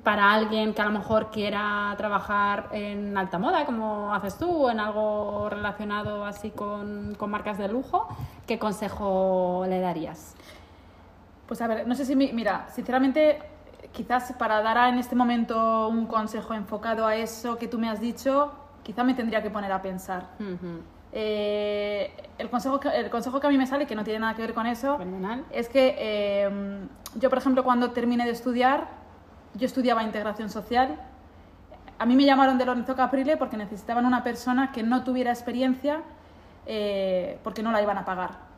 para 0.03 0.33
alguien 0.33 0.75
que 0.75 0.83
a 0.83 0.87
lo 0.87 0.91
mejor 0.91 1.31
quiera 1.31 1.95
trabajar 1.97 2.71
en 2.73 3.17
alta 3.17 3.39
moda, 3.39 3.65
como 3.65 4.13
haces 4.13 4.37
tú, 4.37 4.51
o 4.51 4.69
en 4.71 4.81
algo 4.81 5.49
relacionado 5.49 6.25
así 6.25 6.51
con, 6.51 7.15
con 7.17 7.31
marcas 7.31 7.57
de 7.57 7.69
lujo, 7.69 8.09
¿qué 8.49 8.59
consejo 8.59 9.65
le 9.69 9.79
darías? 9.79 10.35
Pues 11.47 11.63
a 11.63 11.69
ver, 11.69 11.87
no 11.87 11.95
sé 11.95 12.05
si, 12.05 12.17
mi- 12.17 12.33
mira, 12.33 12.67
sinceramente, 12.75 13.39
quizás 13.93 14.33
para 14.39 14.63
dar 14.63 14.89
en 14.89 14.99
este 14.99 15.15
momento 15.15 15.89
un 15.89 16.07
consejo 16.07 16.55
enfocado 16.55 17.07
a 17.07 17.17
eso 17.17 17.57
que 17.59 17.69
tú 17.69 17.79
me 17.79 17.89
has 17.89 18.01
dicho, 18.01 18.53
quizá 18.83 19.05
me 19.05 19.15
tendría 19.15 19.43
que 19.43 19.51
poner 19.51 19.71
a 19.73 19.83
pensar. 19.83 20.29
Eh, 21.13 22.11
el, 22.39 22.49
consejo 22.49 22.81
que, 22.81 22.89
el 22.89 23.11
consejo 23.11 23.39
que 23.39 23.47
a 23.47 23.51
mí 23.51 23.59
me 23.59 23.67
sale, 23.67 23.87
que 23.87 23.95
no 23.95 24.03
tiene 24.03 24.21
nada 24.21 24.35
que 24.35 24.43
ver 24.43 24.55
con 24.55 24.67
eso, 24.67 24.97
Fenomenal. 24.97 25.45
es 25.51 25.69
que 25.69 25.95
eh, 25.99 26.87
yo, 27.17 27.29
por 27.29 27.39
ejemplo, 27.39 27.63
cuando 27.65 27.91
terminé 27.91 28.25
de 28.25 28.31
estudiar, 28.31 28.89
yo 29.55 29.67
estudiaba 29.67 30.03
integración 30.03 30.49
social. 30.49 30.99
A 31.99 32.07
mí 32.07 32.17
me 32.17 32.25
llamaron 32.25 32.57
de 32.59 32.65
Lorenzo 32.65 32.97
Caprile 32.97 33.37
porque 33.37 33.57
necesitaban 33.57 34.07
una 34.07 34.25
persona 34.25 34.73
que 34.73 34.83
no 34.83 35.05
tuviera 35.05 35.31
experiencia 35.31 36.01
eh, 36.67 37.39
porque 37.43 37.63
no 37.63 37.73
la 37.73 37.83
iban 37.83 37.99
a 37.99 38.05
pagar. 38.05 38.52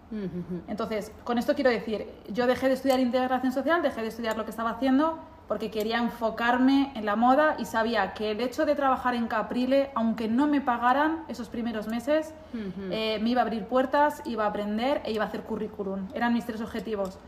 Entonces, 0.69 1.11
con 1.25 1.39
esto 1.39 1.55
quiero 1.55 1.71
decir, 1.71 2.07
yo 2.29 2.47
dejé 2.47 2.69
de 2.69 2.75
estudiar 2.75 3.01
integración 3.01 3.53
social, 3.53 3.83
dejé 3.83 4.03
de 4.03 4.09
estudiar 4.09 4.37
lo 4.37 4.45
que 4.45 4.51
estaba 4.51 4.71
haciendo 4.71 5.19
porque 5.49 5.71
quería 5.71 5.99
enfocarme 5.99 6.91
en 6.95 7.05
la 7.05 7.17
moda 7.17 7.57
y 7.59 7.67
sabía 7.67 8.15
que 8.15 8.31
el 8.31 8.41
hecho 8.41 8.65
de 8.65 8.75
trabajar 8.75 9.15
en 9.15 9.27
Caprile, 9.27 9.91
aunque 9.95 10.27
no 10.29 10.47
me 10.47 10.61
pagaran 10.63 11.25
esos 11.29 11.49
primeros 11.51 11.87
meses, 11.89 12.33
eh, 12.91 13.19
me 13.23 13.31
iba 13.31 13.43
a 13.43 13.45
abrir 13.45 13.67
puertas, 13.67 14.23
iba 14.25 14.45
a 14.45 14.49
aprender 14.49 15.03
e 15.05 15.13
iba 15.13 15.25
a 15.25 15.27
hacer 15.29 15.43
currículum. 15.43 16.09
Eran 16.15 16.33
mis 16.33 16.47
tres 16.47 16.61
objetivos. 16.63 17.19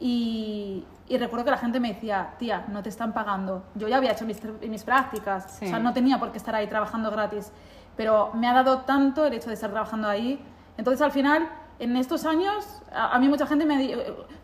Y, 0.00 0.84
y 1.08 1.18
recuerdo 1.18 1.44
que 1.44 1.50
la 1.50 1.58
gente 1.58 1.80
me 1.80 1.92
decía, 1.92 2.30
tía, 2.38 2.64
no 2.68 2.82
te 2.82 2.88
están 2.88 3.12
pagando. 3.12 3.64
Yo 3.74 3.88
ya 3.88 3.96
había 3.98 4.12
hecho 4.12 4.24
mis, 4.24 4.40
mis 4.62 4.84
prácticas, 4.84 5.56
Sí. 5.58 5.66
o 5.66 5.68
sea, 5.68 5.78
no 5.78 5.92
tenía 5.92 6.18
por 6.18 6.30
qué 6.30 6.38
estar 6.38 6.54
ahí 6.54 6.68
trabajando 6.68 7.10
gratis. 7.10 7.52
Pero 7.96 8.30
me 8.34 8.46
ha 8.48 8.52
dado 8.54 8.78
tanto 8.82 9.26
el 9.26 9.34
hecho 9.34 9.48
de 9.48 9.54
estar 9.54 9.70
trabajando 9.70 10.08
ahí. 10.08 10.40
Entonces, 10.76 11.02
al 11.02 11.10
final, 11.10 11.48
en 11.78 11.96
estos 11.96 12.24
años, 12.24 12.66
a, 12.92 13.14
a 13.14 13.18
mí 13.18 13.28
mucha 13.28 13.46
gente 13.46 13.64
me 13.64 13.78
di- 13.78 13.94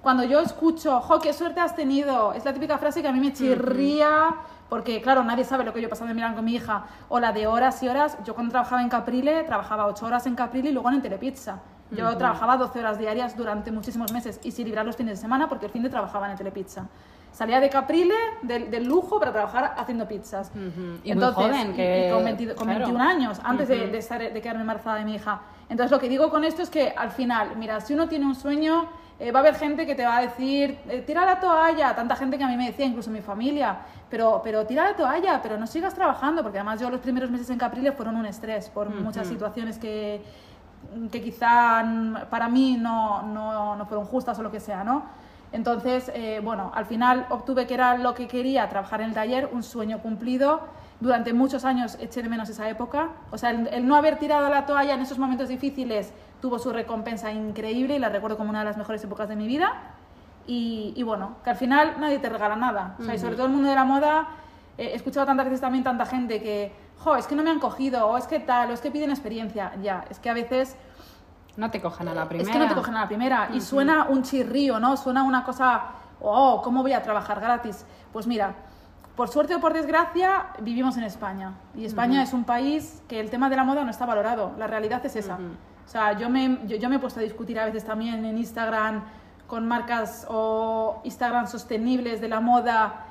cuando 0.03 0.23
yo 0.25 0.41
escucho, 0.41 1.01
jo, 1.01 1.19
qué 1.19 1.33
suerte 1.33 1.61
has 1.61 1.75
tenido, 1.75 2.33
es 2.33 2.45
la 2.45 2.53
típica 2.53 2.79
frase 2.79 3.03
que 3.03 3.09
a 3.09 3.13
mí 3.13 3.21
me 3.21 3.33
chirría, 3.33 4.35
porque 4.69 5.01
claro, 5.03 5.25
nadie 5.25 5.45
sabe 5.45 5.65
lo 5.65 5.73
que 5.73 5.81
yo 5.81 5.87
he 5.87 5.91
pasado 5.91 6.11
en 6.11 6.17
Milán 6.17 6.35
con 6.35 6.45
mi 6.45 6.55
hija, 6.55 6.85
o 7.09 7.19
la 7.21 7.33
de 7.33 7.47
horas 7.47 7.83
y 7.83 7.89
horas. 7.89 8.17
Yo 8.25 8.35
cuando 8.35 8.53
trabajaba 8.53 8.83
en 8.83 8.89
Caprile, 8.89 9.43
trabajaba 9.45 9.87
8 9.87 10.07
horas 10.07 10.27
en 10.27 10.35
Caprile 10.35 10.71
y 10.71 10.73
luego 10.73 10.91
en 10.91 11.03
Telepizza. 11.03 11.61
Yo 11.91 12.17
trabajaba 12.17 12.57
12 12.57 12.79
horas 12.81 12.99
diarias 12.99 13.37
durante 13.37 13.71
muchísimos 13.71 14.11
meses 14.13 14.41
y 14.43 14.51
sin 14.51 14.65
librar 14.67 14.85
los 14.87 14.97
fines 14.97 15.19
de 15.19 15.21
semana 15.23 15.49
porque 15.49 15.67
el 15.67 15.73
fin 15.73 15.83
de 15.83 15.91
trabajaba 15.91 16.27
en 16.27 16.33
el 16.33 16.39
Telepizza. 16.39 16.87
Salía 17.35 17.59
de 17.59 17.69
Caprile, 17.69 18.15
del, 18.43 18.71
del 18.71 18.85
lujo, 18.85 19.19
para 19.19 19.33
trabajar 19.33 19.75
haciendo 19.77 20.07
pizzas. 20.07 20.53
Ujú. 20.55 20.99
Y 21.03 21.13
muy 21.15 21.25
joven, 21.35 21.71
y- 21.73 21.75
que- 21.75 22.07
y 22.09 22.13
con, 22.13 22.25
20 22.25 22.55
con 22.55 22.65
claro. 22.69 22.79
21 22.87 23.03
años, 23.03 23.41
antes 23.43 23.67
de, 23.69 23.89
de 23.89 23.99
estar, 23.99 24.21
de 24.21 24.41
quedarme 24.41 24.61
embarazada 24.61 24.97
de 24.99 25.05
mi 25.05 25.15
hija. 25.17 25.41
Entonces, 25.69 25.91
lo 25.91 25.99
que 25.99 26.09
digo 26.09 26.31
con 26.31 26.45
esto 26.45 26.63
es 26.63 26.71
que 26.71 26.95
al 26.97 27.11
final, 27.11 27.57
mira, 27.57 27.81
si 27.81 27.93
uno 27.95 28.07
tiene 28.09 28.25
un 28.27 28.35
sueño, 28.37 28.89
Eh, 29.21 29.31
va 29.31 29.39
a 29.39 29.43
haber 29.43 29.55
gente 29.55 29.87
que 29.87 29.95
te 29.95 30.05
va 30.05 30.17
a 30.17 30.23
decir, 30.23 30.77
eh, 30.89 31.01
tira 31.07 31.25
la 31.25 31.39
toalla, 31.39 31.95
tanta 31.95 32.17
gente 32.17 32.37
que 32.37 32.43
a 32.43 32.49
mí 32.49 32.57
me 32.57 32.67
decía, 32.67 32.85
incluso 32.85 33.11
mi 33.13 33.21
familia, 33.21 33.77
pero, 34.11 34.41
pero 34.43 34.67
tira 34.67 34.83
la 34.91 34.97
toalla, 34.97 35.41
pero 35.41 35.57
no 35.57 35.69
sigas 35.69 35.95
trabajando, 35.95 36.43
porque 36.43 36.59
además 36.59 36.81
yo 36.81 36.91
los 36.91 36.99
primeros 37.01 37.31
meses 37.31 37.49
en 37.51 37.57
Capriles 37.57 37.95
fueron 37.95 38.17
un 38.17 38.27
estrés 38.27 38.69
por 38.71 38.91
muchas 38.91 39.29
situaciones 39.29 39.79
que, 39.79 40.21
que 41.13 41.23
quizá 41.23 41.85
para 42.29 42.49
mí 42.49 42.77
no, 42.77 43.23
no, 43.23 43.77
no 43.77 43.87
fueron 43.87 44.05
justas 44.05 44.37
o 44.41 44.43
lo 44.43 44.51
que 44.51 44.59
sea, 44.59 44.83
¿no? 44.83 45.05
Entonces, 45.55 46.11
eh, 46.15 46.41
bueno, 46.43 46.73
al 46.75 46.85
final 46.85 47.27
obtuve 47.31 47.69
que 47.69 47.75
era 47.75 47.97
lo 47.97 48.13
que 48.13 48.27
quería, 48.27 48.69
trabajar 48.69 49.01
en 49.01 49.11
el 49.11 49.15
taller, 49.15 49.49
un 49.53 49.63
sueño 49.63 50.01
cumplido. 50.01 50.63
Durante 50.99 51.33
muchos 51.33 51.65
años 51.65 51.97
eché 52.01 52.25
de 52.25 52.29
menos 52.29 52.49
esa 52.49 52.69
época. 52.69 53.11
O 53.31 53.39
sea, 53.39 53.51
el, 53.51 53.69
el 53.69 53.87
no 53.87 53.95
haber 53.95 54.19
tirado 54.19 54.49
la 54.49 54.67
toalla 54.67 54.95
en 54.95 55.01
esos 55.01 55.17
momentos 55.17 55.49
difíciles 55.49 56.13
tuvo 56.41 56.59
su 56.59 56.73
recompensa 56.73 57.31
increíble 57.33 57.95
y 57.95 57.99
la 58.01 58.09
recuerdo 58.09 58.37
como 58.37 58.51
una 58.51 58.59
de 58.59 58.65
las 58.65 58.77
mejores 58.77 59.05
épocas 59.05 59.29
de 59.29 59.37
mi 59.37 59.47
vida. 59.47 59.73
Y, 60.45 60.93
y 60.97 61.05
bueno, 61.05 61.37
que 61.45 61.51
al 61.51 61.57
final 61.57 61.95
nadie 62.01 62.19
te 62.19 62.29
regala 62.29 62.57
nada. 62.57 62.97
O 62.99 63.05
sea, 63.05 63.15
y 63.15 63.19
sobre 63.21 63.37
todo 63.37 63.47
el 63.47 63.53
mundo 63.53 63.69
de 63.69 63.77
la 63.77 63.85
moda, 63.85 64.27
eh, 64.77 64.91
he 64.93 64.95
escuchado 64.97 65.25
tantas 65.25 65.47
veces 65.47 65.61
también 65.61 65.85
tanta 65.85 66.05
gente 66.05 66.43
que, 66.43 66.73
jo, 66.99 67.15
es 67.15 67.29
que 67.29 67.37
no 67.37 67.45
me 67.45 67.51
han 67.51 67.61
cogido, 67.61 68.09
o 68.09 68.19
es 68.19 68.27
que 68.27 68.41
tal, 68.41 68.73
o 68.73 68.75
es 68.75 68.81
que 68.81 68.91
piden 68.91 69.11
experiencia. 69.11 69.73
Ya, 69.85 70.05
es 70.11 70.19
que 70.19 70.31
a 70.31 70.35
veces 70.35 70.77
No 71.57 71.71
te 71.71 71.81
cogen 71.81 72.09
a 72.09 72.15
la 72.15 72.29
primera. 72.29 72.51
es 72.51 72.57
que 72.57 72.63
no 72.63 72.69
te 72.69 72.75
cogen 72.75 72.97
a 72.97 73.01
la 73.03 73.07
primera. 73.07 73.49
Y 73.53 73.61
suena 73.61 74.07
un 74.09 74.23
chirrío, 74.23 74.81
¿no? 74.81 74.97
Suena 74.97 75.23
una 75.23 75.45
cosa, 75.45 75.83
oh, 76.21 76.61
¿cómo 76.63 76.83
voy 76.83 76.93
a 76.93 77.03
trabajar 77.03 77.41
gratis? 77.41 77.85
Pues 78.13 78.27
mira, 78.27 78.55
por 79.17 79.29
suerte 79.29 79.55
o 79.55 79.61
por 79.61 79.73
desgracia, 79.73 80.47
vivimos 80.61 80.97
en 80.97 81.05
España. 81.05 81.53
Y 81.77 81.85
España 81.85 82.23
es 82.23 82.33
un 82.33 82.45
país 82.45 83.03
que 83.09 83.21
el 83.21 83.31
tema 83.31 83.49
de 83.49 83.57
la 83.57 83.65
moda 83.65 83.85
no 83.85 83.91
está 83.91 84.07
valorado. 84.07 84.53
La 84.59 84.67
realidad 84.67 85.05
es 85.07 85.15
esa. 85.17 85.37
O 85.37 85.89
sea, 85.89 86.19
yo 86.19 86.29
me, 86.29 86.61
yo, 86.67 86.77
yo 86.77 86.89
me 86.89 86.97
he 86.97 86.99
puesto 86.99 87.21
a 87.21 87.23
discutir 87.23 87.61
a 87.61 87.67
veces 87.67 87.85
también 87.85 88.25
en 88.25 88.37
Instagram 88.37 89.05
con 89.47 89.69
marcas 89.69 90.27
o 90.29 91.01
Instagram 91.05 91.47
sostenibles 91.47 92.21
de 92.21 92.29
la 92.29 92.41
moda, 92.41 93.05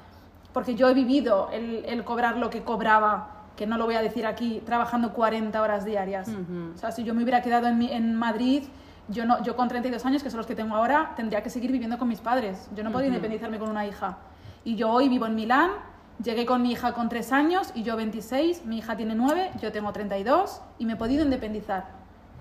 porque 0.51 0.75
yo 0.75 0.89
he 0.89 0.93
vivido 0.93 1.49
el, 1.53 1.85
el 1.85 2.03
cobrar 2.03 2.37
lo 2.37 2.49
que 2.49 2.63
cobraba, 2.63 3.32
que 3.56 3.68
no 3.68 3.78
lo 3.78 3.86
voy 3.86 3.95
a 3.95 4.01
decir 4.01 4.26
aquí, 4.26 4.62
trabajando 4.66 5.14
40 5.14 5.62
horas 5.62 5.86
diarias. 5.86 6.28
O 6.76 6.78
sea, 6.78 6.91
si 6.91 7.04
yo 7.04 7.14
me 7.14 7.22
hubiera 7.24 7.41
quedado 7.41 7.68
en, 7.68 7.78
mi- 7.78 7.91
en 7.91 8.16
Madrid, 8.16 8.64
yo, 9.10 9.26
no, 9.26 9.43
yo 9.43 9.56
con 9.56 9.68
32 9.68 10.06
años, 10.06 10.24
que 10.24 10.30
son 10.30 10.38
los 10.38 10.47
que 10.47 10.56
tengo 10.56 10.76
ahora, 10.76 11.12
tendría 11.16 11.43
que 11.43 11.49
seguir 11.49 11.72
viviendo 11.72 11.97
con 11.97 12.08
mis 12.08 12.20
padres. 12.22 12.70
Yo 12.76 12.84
no 12.84 12.91
podía 12.91 13.08
independizarme 13.08 13.60
con 13.60 13.70
una 13.70 13.86
hija. 13.86 14.18
Y 14.64 14.76
yo 14.76 14.89
hoy 14.89 15.10
vivo 15.10 15.26
en 15.26 15.36
Milán, 15.36 15.72
llegué 16.24 16.45
con 16.45 16.62
mi 16.62 16.72
hija 16.72 16.93
con 16.93 17.10
3 17.10 17.32
años 17.34 17.72
y 17.76 17.84
yo 17.84 17.95
26, 17.95 18.66
mi 18.66 18.78
hija 18.80 18.95
tiene 18.95 19.14
9, 19.14 19.51
yo 19.62 19.72
tengo 19.72 19.91
32 19.91 20.62
y 20.80 20.86
me 20.86 20.93
he 20.93 20.95
podido 20.95 21.24
independizar. 21.24 21.86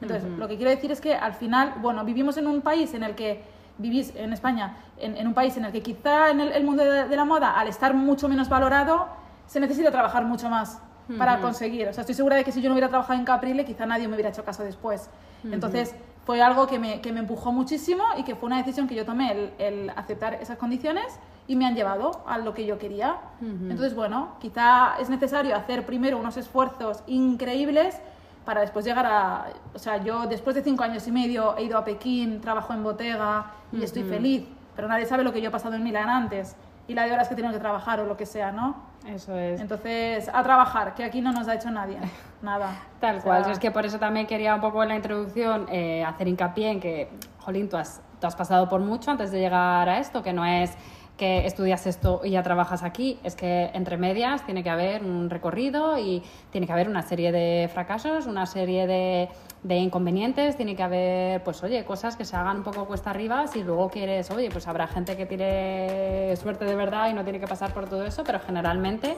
Entonces, 0.01 0.29
lo 0.39 0.49
que 0.49 0.57
quiero 0.57 0.71
decir 0.71 0.91
es 0.93 1.01
que 1.01 1.15
al 1.15 1.35
final, 1.35 1.75
bueno, 1.81 2.05
vivimos 2.05 2.37
en 2.37 2.47
un 2.47 2.61
país 2.61 2.93
en 2.95 3.03
el 3.03 3.15
que 3.15 3.45
vivís 3.79 4.13
en 4.17 4.33
España, 4.33 4.77
en, 4.99 5.17
en 5.17 5.27
un 5.27 5.35
país 5.35 5.57
en 5.57 5.65
el 5.65 5.73
que 5.73 5.83
quizá 5.83 6.31
en 6.31 6.41
el, 6.41 6.53
el 6.53 6.65
mundo 6.65 6.83
de, 6.85 7.09
de 7.09 7.17
la 7.17 7.25
moda, 7.25 7.59
al 7.59 7.69
estar 7.69 7.95
mucho 7.95 8.29
menos 8.29 8.49
valorado, 8.49 9.09
se 9.47 9.59
necesita 9.61 9.91
trabajar 9.91 10.25
mucho 10.25 10.49
más 10.49 10.81
para 11.19 11.41
conseguir. 11.41 11.89
O 11.89 11.93
sea, 11.93 12.03
estoy 12.03 12.15
segura 12.15 12.37
de 12.37 12.45
que 12.45 12.53
si 12.53 12.61
yo 12.61 12.69
no 12.69 12.75
hubiera 12.75 12.89
trabajado 12.89 13.19
en 13.19 13.25
Caprile, 13.25 13.65
quizá 13.65 13.87
nadie 13.87 14.09
me 14.09 14.15
hubiera 14.15 14.31
hecho 14.31 14.45
caso 14.45 14.63
después. 14.63 15.09
Entonces, 15.45 15.95
fue 16.25 16.41
algo 16.41 16.67
que 16.67 16.79
me, 16.79 17.01
que 17.01 17.13
me 17.13 17.21
empujó 17.21 17.51
muchísimo 17.53 18.05
y 18.17 18.23
que 18.23 18.37
fue 18.37 18.47
una 18.47 18.59
decisión 18.59 18.87
que 18.87 18.95
yo 18.95 19.05
tomé, 19.05 19.33
el, 19.33 19.51
el 19.59 19.91
aceptar 19.91 20.35
esas 20.35 20.57
condiciones 20.57 21.05
y 21.49 21.57
me 21.57 21.67
han 21.67 21.75
llevado 21.75 22.23
a 22.27 22.39
lo 22.39 22.55
que 22.55 22.65
yo 22.65 22.79
quería. 22.79 23.17
Entonces, 23.41 23.95
bueno, 23.95 24.37
quizá 24.41 24.95
es 25.01 25.11
necesario 25.11 25.57
hacer 25.57 25.85
primero 25.85 26.19
unos 26.19 26.37
esfuerzos 26.37 27.03
increíbles 27.07 27.99
para 28.45 28.61
después 28.61 28.85
llegar 28.85 29.07
a... 29.07 29.47
O 29.75 29.79
sea, 29.79 30.03
yo 30.03 30.27
después 30.27 30.55
de 30.55 30.63
cinco 30.63 30.85
años 30.85 31.07
y 31.09 31.13
medio 31.13 31.57
he 31.57 31.65
ido 31.65 31.77
a 31.77 31.85
Pekín, 31.85 32.41
trabajo 32.41 32.73
en 32.73 32.83
Bottega 32.85 33.47
y 33.73 33.83
estoy 33.83 34.05
feliz, 34.05 34.45
pero 34.77 34.87
nadie 34.89 35.07
sabe 35.07 35.25
lo 35.25 35.33
que 35.33 35.41
yo 35.41 35.49
he 35.49 35.53
pasado 35.53 35.75
en 35.75 35.83
Milán 35.83 36.09
antes 36.09 36.57
y 36.89 36.95
la 36.95 37.07
de 37.07 37.13
horas 37.13 37.29
que 37.29 37.35
tengo 37.35 37.51
que 37.51 37.59
trabajar 37.59 38.01
o 38.01 38.07
lo 38.07 38.17
que 38.17 38.27
sea, 38.27 38.53
¿no? 38.53 38.77
Eso 39.07 39.37
es. 39.37 39.61
Entonces, 39.61 40.31
a 40.33 40.43
trabajar, 40.43 40.95
que 40.95 41.05
aquí 41.05 41.21
no 41.21 41.33
nos 41.33 41.49
ha 41.49 41.55
hecho 41.55 41.71
nadie, 41.71 41.99
nada. 42.43 42.73
Tal 43.01 43.17
O 43.17 43.21
sea, 43.21 43.41
cual, 43.41 43.51
es 43.51 43.59
que 43.59 43.71
por 43.71 43.85
eso 43.87 43.99
también 43.99 44.27
quería 44.27 44.55
un 44.55 44.61
poco 44.61 44.83
en 44.83 44.91
la 44.91 44.97
introducción 44.97 45.67
eh, 45.71 46.05
hacer 46.05 46.29
hincapié 46.29 46.71
en 46.71 46.81
que, 46.81 47.11
Jolín, 47.41 47.69
tú 47.69 47.77
has, 47.77 48.01
tú 48.21 48.27
has 48.27 48.37
pasado 48.37 48.69
por 48.69 48.81
mucho 48.81 49.11
antes 49.11 49.31
de 49.31 49.41
llegar 49.41 49.89
a 49.89 49.99
esto, 49.99 50.23
que 50.23 50.33
no 50.33 50.45
es 50.45 50.77
que 51.17 51.47
estudias 51.47 51.87
esto 51.87 52.23
y 52.25 52.31
ya 52.31 52.43
trabajas 52.43 52.83
aquí, 52.83 53.21
es 53.23 53.37
que 53.37 53.71
entre 53.75 53.97
medias 53.97 54.45
tiene 54.45 54.63
que 54.63 54.71
haber 54.71 55.05
un 55.05 55.29
recorrido 55.31 55.99
y 55.99 56.23
tiene 56.51 56.67
que 56.67 56.73
haber 56.73 56.89
una 56.89 57.03
serie 57.03 57.31
de 57.31 57.69
fracasos, 57.73 58.27
una 58.27 58.47
serie 58.47 58.87
de, 58.87 59.29
de 59.63 59.77
inconvenientes, 59.77 60.57
tiene 60.57 60.75
que 60.75 60.83
haber, 60.83 61.43
pues 61.45 61.63
oye, 61.63 61.85
cosas 61.85 62.17
que 62.17 62.25
se 62.25 62.35
hagan 62.37 62.59
un 62.59 62.63
poco 62.65 62.87
cuesta 62.87 63.11
arriba, 63.11 63.47
si 63.47 63.63
luego 63.63 63.89
quieres, 63.89 64.31
oye, 64.31 64.51
pues 64.51 64.67
habrá 64.67 64.89
gente 64.89 65.17
que 65.17 65.27
tiene 65.27 66.35
suerte 66.37 66.65
de 66.65 66.75
verdad 66.75 67.11
y 67.11 67.15
no 67.15 67.23
tiene 67.23 67.39
que 67.39 67.47
pasar 67.47 67.73
por 67.73 67.89
todo 67.89 68.05
eso, 68.05 68.25
pero 68.25 68.41
generalmente 68.41 69.17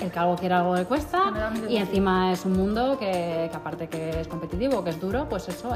el 0.00 0.10
que 0.10 0.18
algo 0.18 0.36
quiere 0.36 0.54
algo 0.54 0.76
le 0.76 0.84
cuesta 0.84 1.32
y 1.68 1.76
encima 1.76 2.32
es 2.32 2.44
un 2.44 2.52
mundo 2.52 2.98
que, 2.98 3.48
que 3.50 3.56
aparte 3.56 3.88
que 3.88 4.20
es 4.20 4.28
competitivo, 4.28 4.84
que 4.84 4.90
es 4.90 5.00
duro, 5.00 5.26
pues 5.28 5.48
eso 5.48 5.74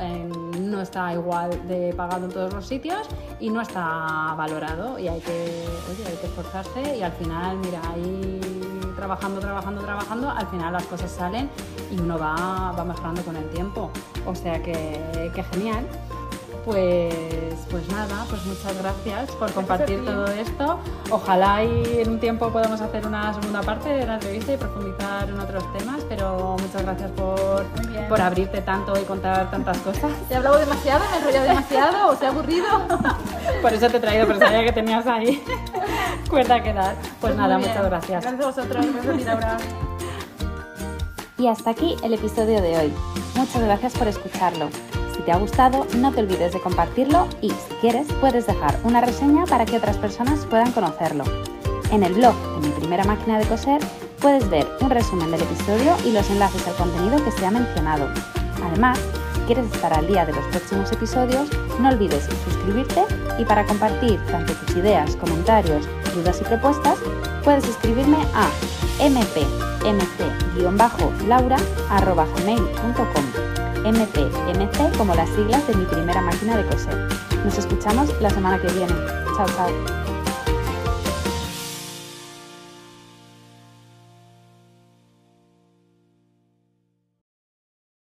no 0.60 0.80
está 0.80 1.12
igual 1.14 1.66
de 1.66 1.94
pagado 1.94 2.26
en 2.26 2.32
todos 2.32 2.52
los 2.52 2.66
sitios 2.66 3.08
y 3.38 3.50
no 3.50 3.60
está 3.60 4.34
valorado 4.36 4.98
y 4.98 5.08
hay 5.08 5.20
que, 5.20 5.32
oye, 5.90 6.06
hay 6.06 6.16
que 6.16 6.26
esforzarse 6.26 6.98
y 6.98 7.02
al 7.02 7.12
final, 7.12 7.56
mira, 7.58 7.80
ahí 7.92 8.59
trabajando, 9.00 9.40
trabajando, 9.40 9.80
trabajando, 9.80 10.30
al 10.30 10.46
final 10.48 10.74
las 10.74 10.84
cosas 10.84 11.10
salen 11.10 11.48
y 11.90 11.98
uno 11.98 12.18
va, 12.18 12.72
va 12.72 12.84
mejorando 12.84 13.22
con 13.22 13.34
el 13.34 13.48
tiempo. 13.48 13.90
O 14.26 14.34
sea 14.34 14.62
que, 14.62 15.32
que 15.34 15.42
genial. 15.42 15.86
Pues, 16.64 17.14
pues 17.70 17.88
nada, 17.88 18.26
pues 18.28 18.44
muchas 18.44 18.76
gracias 18.78 19.30
por 19.32 19.50
compartir 19.52 20.00
ti. 20.00 20.06
todo 20.06 20.26
esto. 20.26 20.78
Ojalá 21.10 21.64
y 21.64 22.00
en 22.00 22.10
un 22.10 22.20
tiempo 22.20 22.50
podamos 22.50 22.80
hacer 22.80 23.06
una 23.06 23.32
segunda 23.32 23.62
parte 23.62 23.88
de 23.88 24.06
la 24.06 24.14
entrevista 24.14 24.52
y 24.52 24.56
profundizar 24.56 25.28
en 25.28 25.40
otros 25.40 25.64
temas, 25.72 26.02
pero 26.08 26.56
muchas 26.60 26.82
gracias 26.82 27.10
por, 27.12 27.64
por 28.08 28.20
abrirte 28.20 28.60
tanto 28.60 28.92
y 29.00 29.04
contar 29.04 29.50
tantas 29.50 29.78
cosas. 29.78 30.12
¿He 30.30 30.34
hablado 30.34 30.58
demasiado? 30.58 31.04
¿Me 31.10 31.16
he 31.16 31.18
enrollado 31.20 31.48
demasiado? 31.48 32.08
¿Os 32.08 32.22
he 32.22 32.26
aburrido? 32.26 32.66
Por 33.62 33.72
eso 33.72 33.88
te 33.88 33.96
he 33.96 34.00
traído, 34.00 34.26
pero 34.26 34.38
sabía 34.38 34.64
que 34.64 34.72
tenías 34.72 35.06
ahí 35.06 35.42
cuerda 36.30 36.62
que 36.62 36.72
dar. 36.72 36.94
Pues, 37.20 37.36
nada, 37.36 37.58
muchas 37.58 37.84
gracias. 37.84 38.22
Gracias 38.22 38.42
a 38.42 38.46
vosotros, 38.46 38.86
gracias 38.92 39.14
a 39.14 39.18
ti, 39.18 39.24
Laura. 39.24 39.56
Y 41.38 41.46
hasta 41.46 41.70
aquí 41.70 41.96
el 42.02 42.14
episodio 42.14 42.60
de 42.60 42.76
hoy. 42.76 42.92
Muchas 43.34 43.62
gracias 43.62 43.94
por 43.94 44.08
escucharlo. 44.08 44.68
Si 45.16 45.22
te 45.22 45.32
ha 45.32 45.36
gustado, 45.36 45.86
no 45.96 46.12
te 46.12 46.20
olvides 46.20 46.52
de 46.52 46.60
compartirlo 46.60 47.26
y, 47.40 47.50
si 47.50 47.74
quieres, 47.80 48.06
puedes 48.20 48.46
dejar 48.46 48.78
una 48.84 49.00
reseña 49.00 49.44
para 49.46 49.66
que 49.66 49.76
otras 49.76 49.96
personas 49.96 50.46
puedan 50.46 50.72
conocerlo. 50.72 51.24
En 51.92 52.02
el 52.02 52.14
blog 52.14 52.34
de 52.60 52.68
mi 52.68 52.74
primera 52.74 53.04
máquina 53.04 53.38
de 53.38 53.46
coser 53.46 53.80
puedes 54.20 54.48
ver 54.48 54.66
un 54.80 54.90
resumen 54.90 55.30
del 55.30 55.42
episodio 55.42 55.94
y 56.04 56.12
los 56.12 56.28
enlaces 56.30 56.66
al 56.68 56.74
contenido 56.74 57.24
que 57.24 57.32
se 57.32 57.44
ha 57.44 57.50
mencionado. 57.50 58.08
Además, 58.64 58.98
si 59.34 59.40
quieres 59.40 59.72
estar 59.72 59.92
al 59.92 60.06
día 60.06 60.24
de 60.24 60.32
los 60.32 60.44
próximos 60.46 60.92
episodios, 60.92 61.48
no 61.80 61.88
olvides 61.88 62.28
suscribirte 62.44 63.04
y 63.38 63.44
para 63.44 63.64
compartir 63.64 64.20
tanto 64.26 64.54
tus 64.54 64.76
ideas, 64.76 65.16
comentarios, 65.16 65.88
dudas 66.14 66.40
y 66.40 66.44
propuestas, 66.44 66.98
puedes 67.42 67.64
escribirme 67.64 68.18
a 68.34 68.48
mpmc-laura.gmail.com 73.84 74.60
mpmc 74.90 74.98
como 74.98 75.14
las 75.14 75.28
siglas 75.30 75.66
de 75.66 75.74
mi 75.74 75.84
primera 75.84 76.20
máquina 76.20 76.56
de 76.56 76.66
coser. 76.66 77.08
Nos 77.44 77.58
escuchamos 77.58 78.08
la 78.20 78.30
semana 78.30 78.60
que 78.60 78.68
viene. 78.72 78.94
Chao, 79.36 79.46
chao. 79.56 79.99